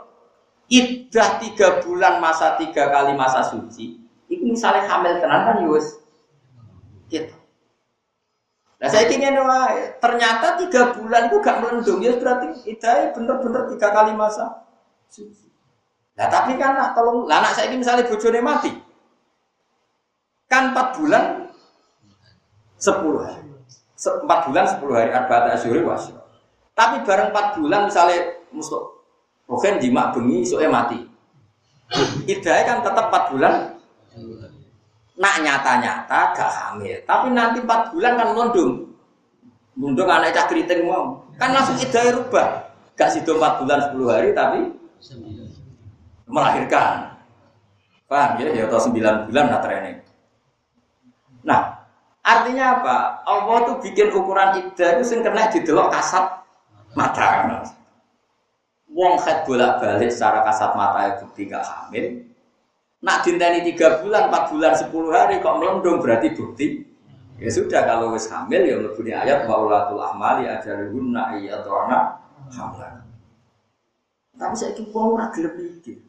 [0.73, 4.01] Idah tiga bulan masa tiga kali masa suci.
[4.25, 6.01] Itu misalnya hamil tenan kan yus.
[7.13, 7.35] Gitu.
[8.81, 9.37] Nah saya ingin
[10.01, 14.65] ternyata tiga bulan itu gak melendung ya berarti idai bener-bener tiga kali masa
[15.07, 15.53] suci.
[16.17, 18.69] Nah tapi kan nak tolong, lah anak saya ini misalnya bojone mati,
[20.45, 21.47] kan empat bulan
[22.77, 23.52] sepuluh hari,
[24.03, 26.19] empat bulan sepuluh hari arba'at asyuri wasyo.
[26.75, 28.83] Tapi bareng empat bulan misalnya musuh
[29.47, 30.99] rohen jima bengi soalnya mati.
[32.25, 33.53] Idai kan tetap empat bulan.
[35.13, 38.71] Nak nyata-nyata gak hamil, tapi nanti empat bulan kan melundung.
[39.77, 42.73] Melundung anak cah keriting mau, kan langsung idai rubah.
[42.97, 44.73] Gak situ empat bulan sepuluh hari tapi
[46.25, 47.13] melahirkan.
[48.09, 48.49] Paham ya?
[48.57, 49.97] Ya atau sembilan bulan nah training.
[51.45, 51.61] Nah,
[52.23, 52.97] Artinya apa?
[53.27, 56.23] Allah tuh bikin ukuran iddah itu sing kena didelok kasat
[56.95, 57.59] mata.
[58.87, 62.23] Wong head bolak-balik secara kasat mata itu tidak hamil.
[63.03, 66.87] Nak dinteni tiga bulan, empat bulan, sepuluh hari kok melondong berarti bukti.
[67.35, 73.03] Ya sudah kalau wis hamil ya mlebu ayat wa ulatul ahmali ajaluhunna ayyadana hamlan.
[74.39, 75.99] Tapi saya itu wong ora gelem mikir.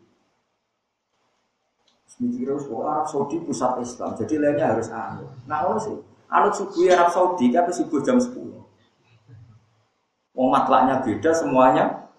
[2.23, 5.27] Mikir harus Arab Saudi pusat Islam, jadi lainnya harus anut.
[5.51, 5.99] Nah, sih
[6.35, 8.35] Anut subuh Arab Saudi tapi subuh jam 10.
[10.35, 12.11] Wong matlaknya beda semuanya.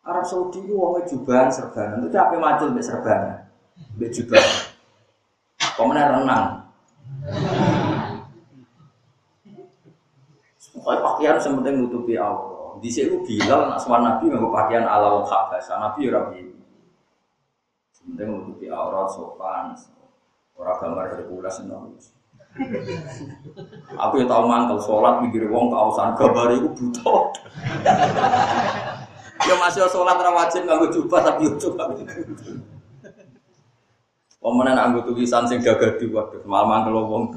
[0.00, 2.08] Arab Saudi itu wong jubahan serbanan.
[2.08, 3.44] Itu apa macul mbek serbanan?
[4.00, 4.56] Mbek jubahan.
[5.76, 6.44] Pemenang renang.
[10.72, 12.80] Pokoknya pakaian sementing nutupi Allah.
[12.80, 15.76] Di sini Bilal nak Nabi nggak pakaian ala wong Habasa.
[15.76, 16.57] Nabi ya Rabi.
[18.08, 19.76] Sementing nutupi aurat sopan.
[20.56, 22.16] Orang gambar Hercules nangis.
[24.00, 27.30] Aku ya tahu mantel sholat mikir wong kausan gambar itu butuh.
[29.44, 31.92] ya masih sholat rawajib nggak jubah tapi yo coba.
[34.40, 37.28] Pemenang anggo tulisan sing gagah di waduh malah mangkel wong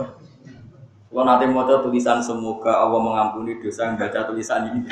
[1.11, 4.87] Kalau nanti mau tulisan semoga Allah mengampuni dosa yang baca tulisan ini.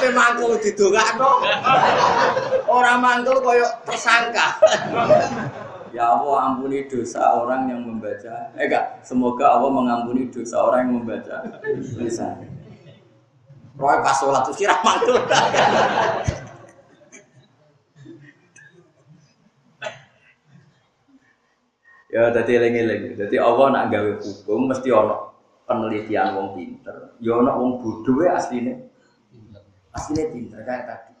[0.00, 1.44] Apa mangkel didongakno?
[2.64, 4.56] Orang mangkel koyo tersangka.
[5.92, 8.48] Ya Allah ampuni dosa orang yang membaca.
[8.56, 11.52] Eh enggak, semoga Allah mengampuni dosa orang yang membaca
[11.92, 12.48] tulisan.
[13.76, 15.20] Roy pas sholat tuh kira mangkel.
[22.08, 23.20] ya jadi eling-eling.
[23.20, 25.36] Jadi Allah nak gawe hukum mesti ono
[25.68, 27.20] penelitian wong pinter.
[27.20, 28.40] Ya ono wong bodoh ya
[29.94, 30.24] aslinya.
[30.30, 31.12] Pinter kayak tadi.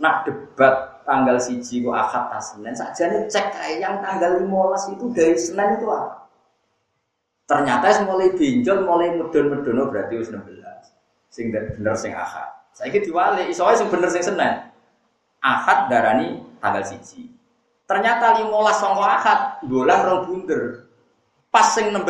[0.00, 0.74] Nak debat
[1.04, 5.36] tanggal siji kok akad tas Senin saja nih cek kayak yang tanggal 15 itu dari
[5.36, 6.24] Senin itu apa?
[7.50, 10.46] Ternyata mulai binjol, mulai medon-medon oh, berarti us 16.
[11.34, 12.46] Sing bener sing akad.
[12.70, 14.70] Saya diwali, isowe sing bener sing Senin.
[15.42, 17.26] Akad darani tanggal siji.
[17.90, 20.86] Ternyata 15 songko akad, bulan rong bunder.
[21.50, 22.06] Pas sing 16,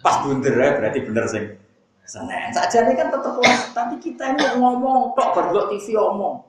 [0.00, 1.44] pas bunder ya berarti bener sing
[2.02, 2.50] Senin.
[2.50, 3.38] Saja ini kan tetap
[3.72, 6.42] tapi kita ini ngomong tok berdua TV omong.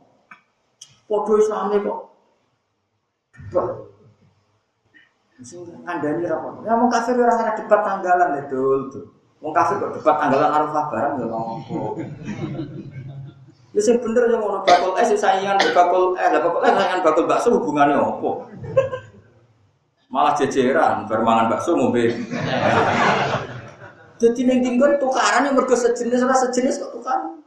[1.05, 1.99] Podo Islami kok.
[5.43, 6.65] Sing ngandani ra kok.
[6.65, 9.05] Ya mau kafir ora ada debat tanggalan ya dul tuh.
[9.43, 11.93] Mau kafir kok debat tanggalan Arafah barang ya ngomong.
[13.73, 17.25] Ya sing bener yang ngono bakul es saingan bakul eh lah bakul eh saingan bakul
[17.29, 18.49] bakso hubungannya opo?
[20.13, 22.09] Malah jejeran bermangan bakso ngombe.
[24.23, 27.43] Jadi neng tinggal tukaran yang mergo sejenis ora sejenis kok tukaran.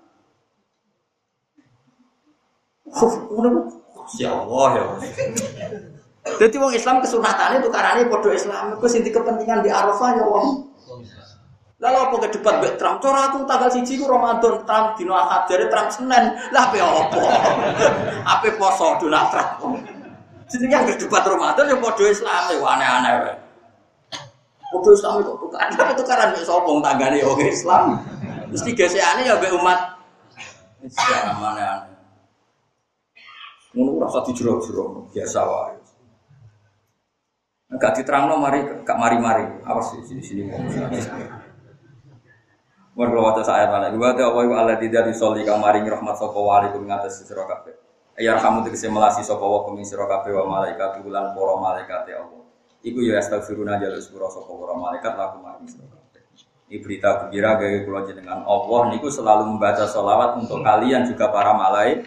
[4.21, 4.85] Ya Allah ya.
[6.37, 10.69] Jadi wong Islam kesunatan itu karena podo Islam itu sinti kepentingan di Arafah ya wong.
[11.77, 13.05] Lalu apa ke debat mbek Trump?
[13.05, 16.25] Cara aku tanggal siji ku Ramadan Trump dino Ahad dari Trump Senin.
[16.53, 17.21] Lah apa apa?
[18.37, 19.81] Apa poso Donald Trump?
[20.49, 23.46] Jadi yang debat Ramadan ya podo Islam ya aneh-aneh
[24.77, 27.97] Podo Islam itu tukaran, tapi tukaran sapa wong tanggane wong Islam.
[28.53, 29.97] Mesti gesekane ya mbek umat
[30.85, 31.97] Islam aneh-aneh.
[33.73, 35.81] Ngono rasa dijero-jero biasa wae.
[37.73, 39.65] Enggak diterangno mari gak mari-mari.
[39.65, 40.45] Awas di sini
[42.97, 43.93] Mun kula waca ayat mana?
[43.93, 47.45] Wa ta wa ala tidak disolli kamari rahmat sapa wa alaikum ngatas sira.
[48.17, 50.65] Ya kamu tegese melasi sapa wa kumi sira kabeh wa
[51.01, 52.46] bulan para malaikat ya Allah.
[52.87, 55.67] Iku ya astagfiruna jalur sepura sapa para malaikat laku mari.
[55.67, 56.23] Sira kabeh.
[56.71, 58.47] Ini berita gembira gawe kula jenengan.
[58.47, 62.07] Allah niku selalu membaca sholawat untuk kalian juga para malaikat.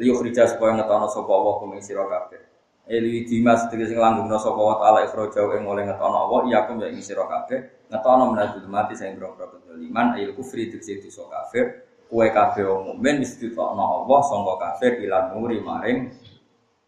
[0.00, 2.40] Liuk rija supaya ngetono sapa Allah kum ing sira kabeh.
[2.88, 6.88] Eli dimas tegese nglanggengno sapa wa taala ikhrajau ing oleh ngetono Allah iya kum ya
[6.88, 7.92] ing sira kabeh.
[7.92, 13.24] Ngetono menajul mati sing boro-boro kedoliman ayil kufri tegese dosa kafir kowe kabeh wong mukmin
[13.24, 16.12] wis ditokno Allah sangka kafir ilan nuri maring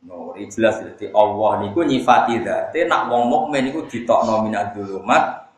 [0.05, 5.48] nuri jelas dadi Allah niku nyifati dzate nak wong mukmin niku ditokno minadzulumat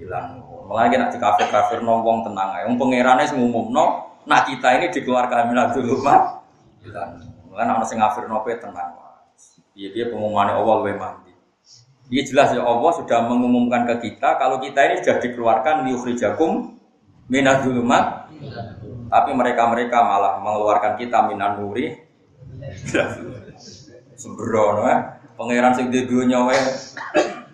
[0.00, 0.68] ilan nur.
[0.68, 2.62] Mulane nek kafir-kafir nong wong tenang ae.
[2.68, 3.40] Wong pangerane sing
[4.24, 6.20] nak kita ini dikeluarkan minadzulumat
[6.80, 9.00] bilang mulai orang sing ngafir nopo tenang.
[9.74, 11.32] Dia dia pengumuman Allah lebih mandi.
[12.12, 16.76] Dia jelas ya Allah sudah mengumumkan ke kita kalau kita ini sudah dikeluarkan liukhrijakum
[17.32, 18.28] minadzulumat
[19.08, 21.96] tapi mereka-mereka malah mengeluarkan kita minan nuri
[24.24, 26.56] sembrono ya pangeran sing dunia we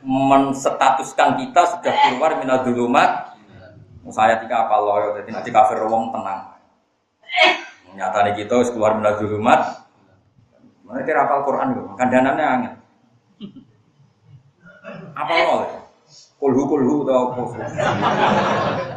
[0.06, 3.34] menstatuskan kita sudah keluar minadzulumat
[4.10, 6.51] saya tiga apa loyo jadi nanti kafir wong tenang
[7.90, 9.82] Nyata nih kita keluar minat dulumat,
[10.86, 12.72] Mana kira apal Quran itu, kandanannya angin.
[15.14, 15.62] Apa nol?
[16.38, 17.42] Kulhu kulhu atau apa?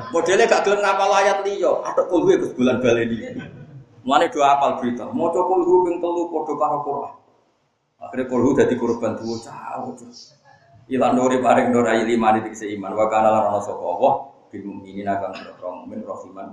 [0.09, 3.17] Modelnya gak gelem ngapal ayat liyo, ada kulhu itu bulan baleni.
[4.05, 7.13] Mana dua apal berita, mau coba kulhu ping telu podo karo Quran.
[8.03, 9.95] Akhirnya kulhu jadi korban dua jauh.
[10.91, 14.13] Ilan dori paring dorai lima di seiman, wakana lan ana sapa Allah
[14.51, 16.47] akan berperang mukmin rahiman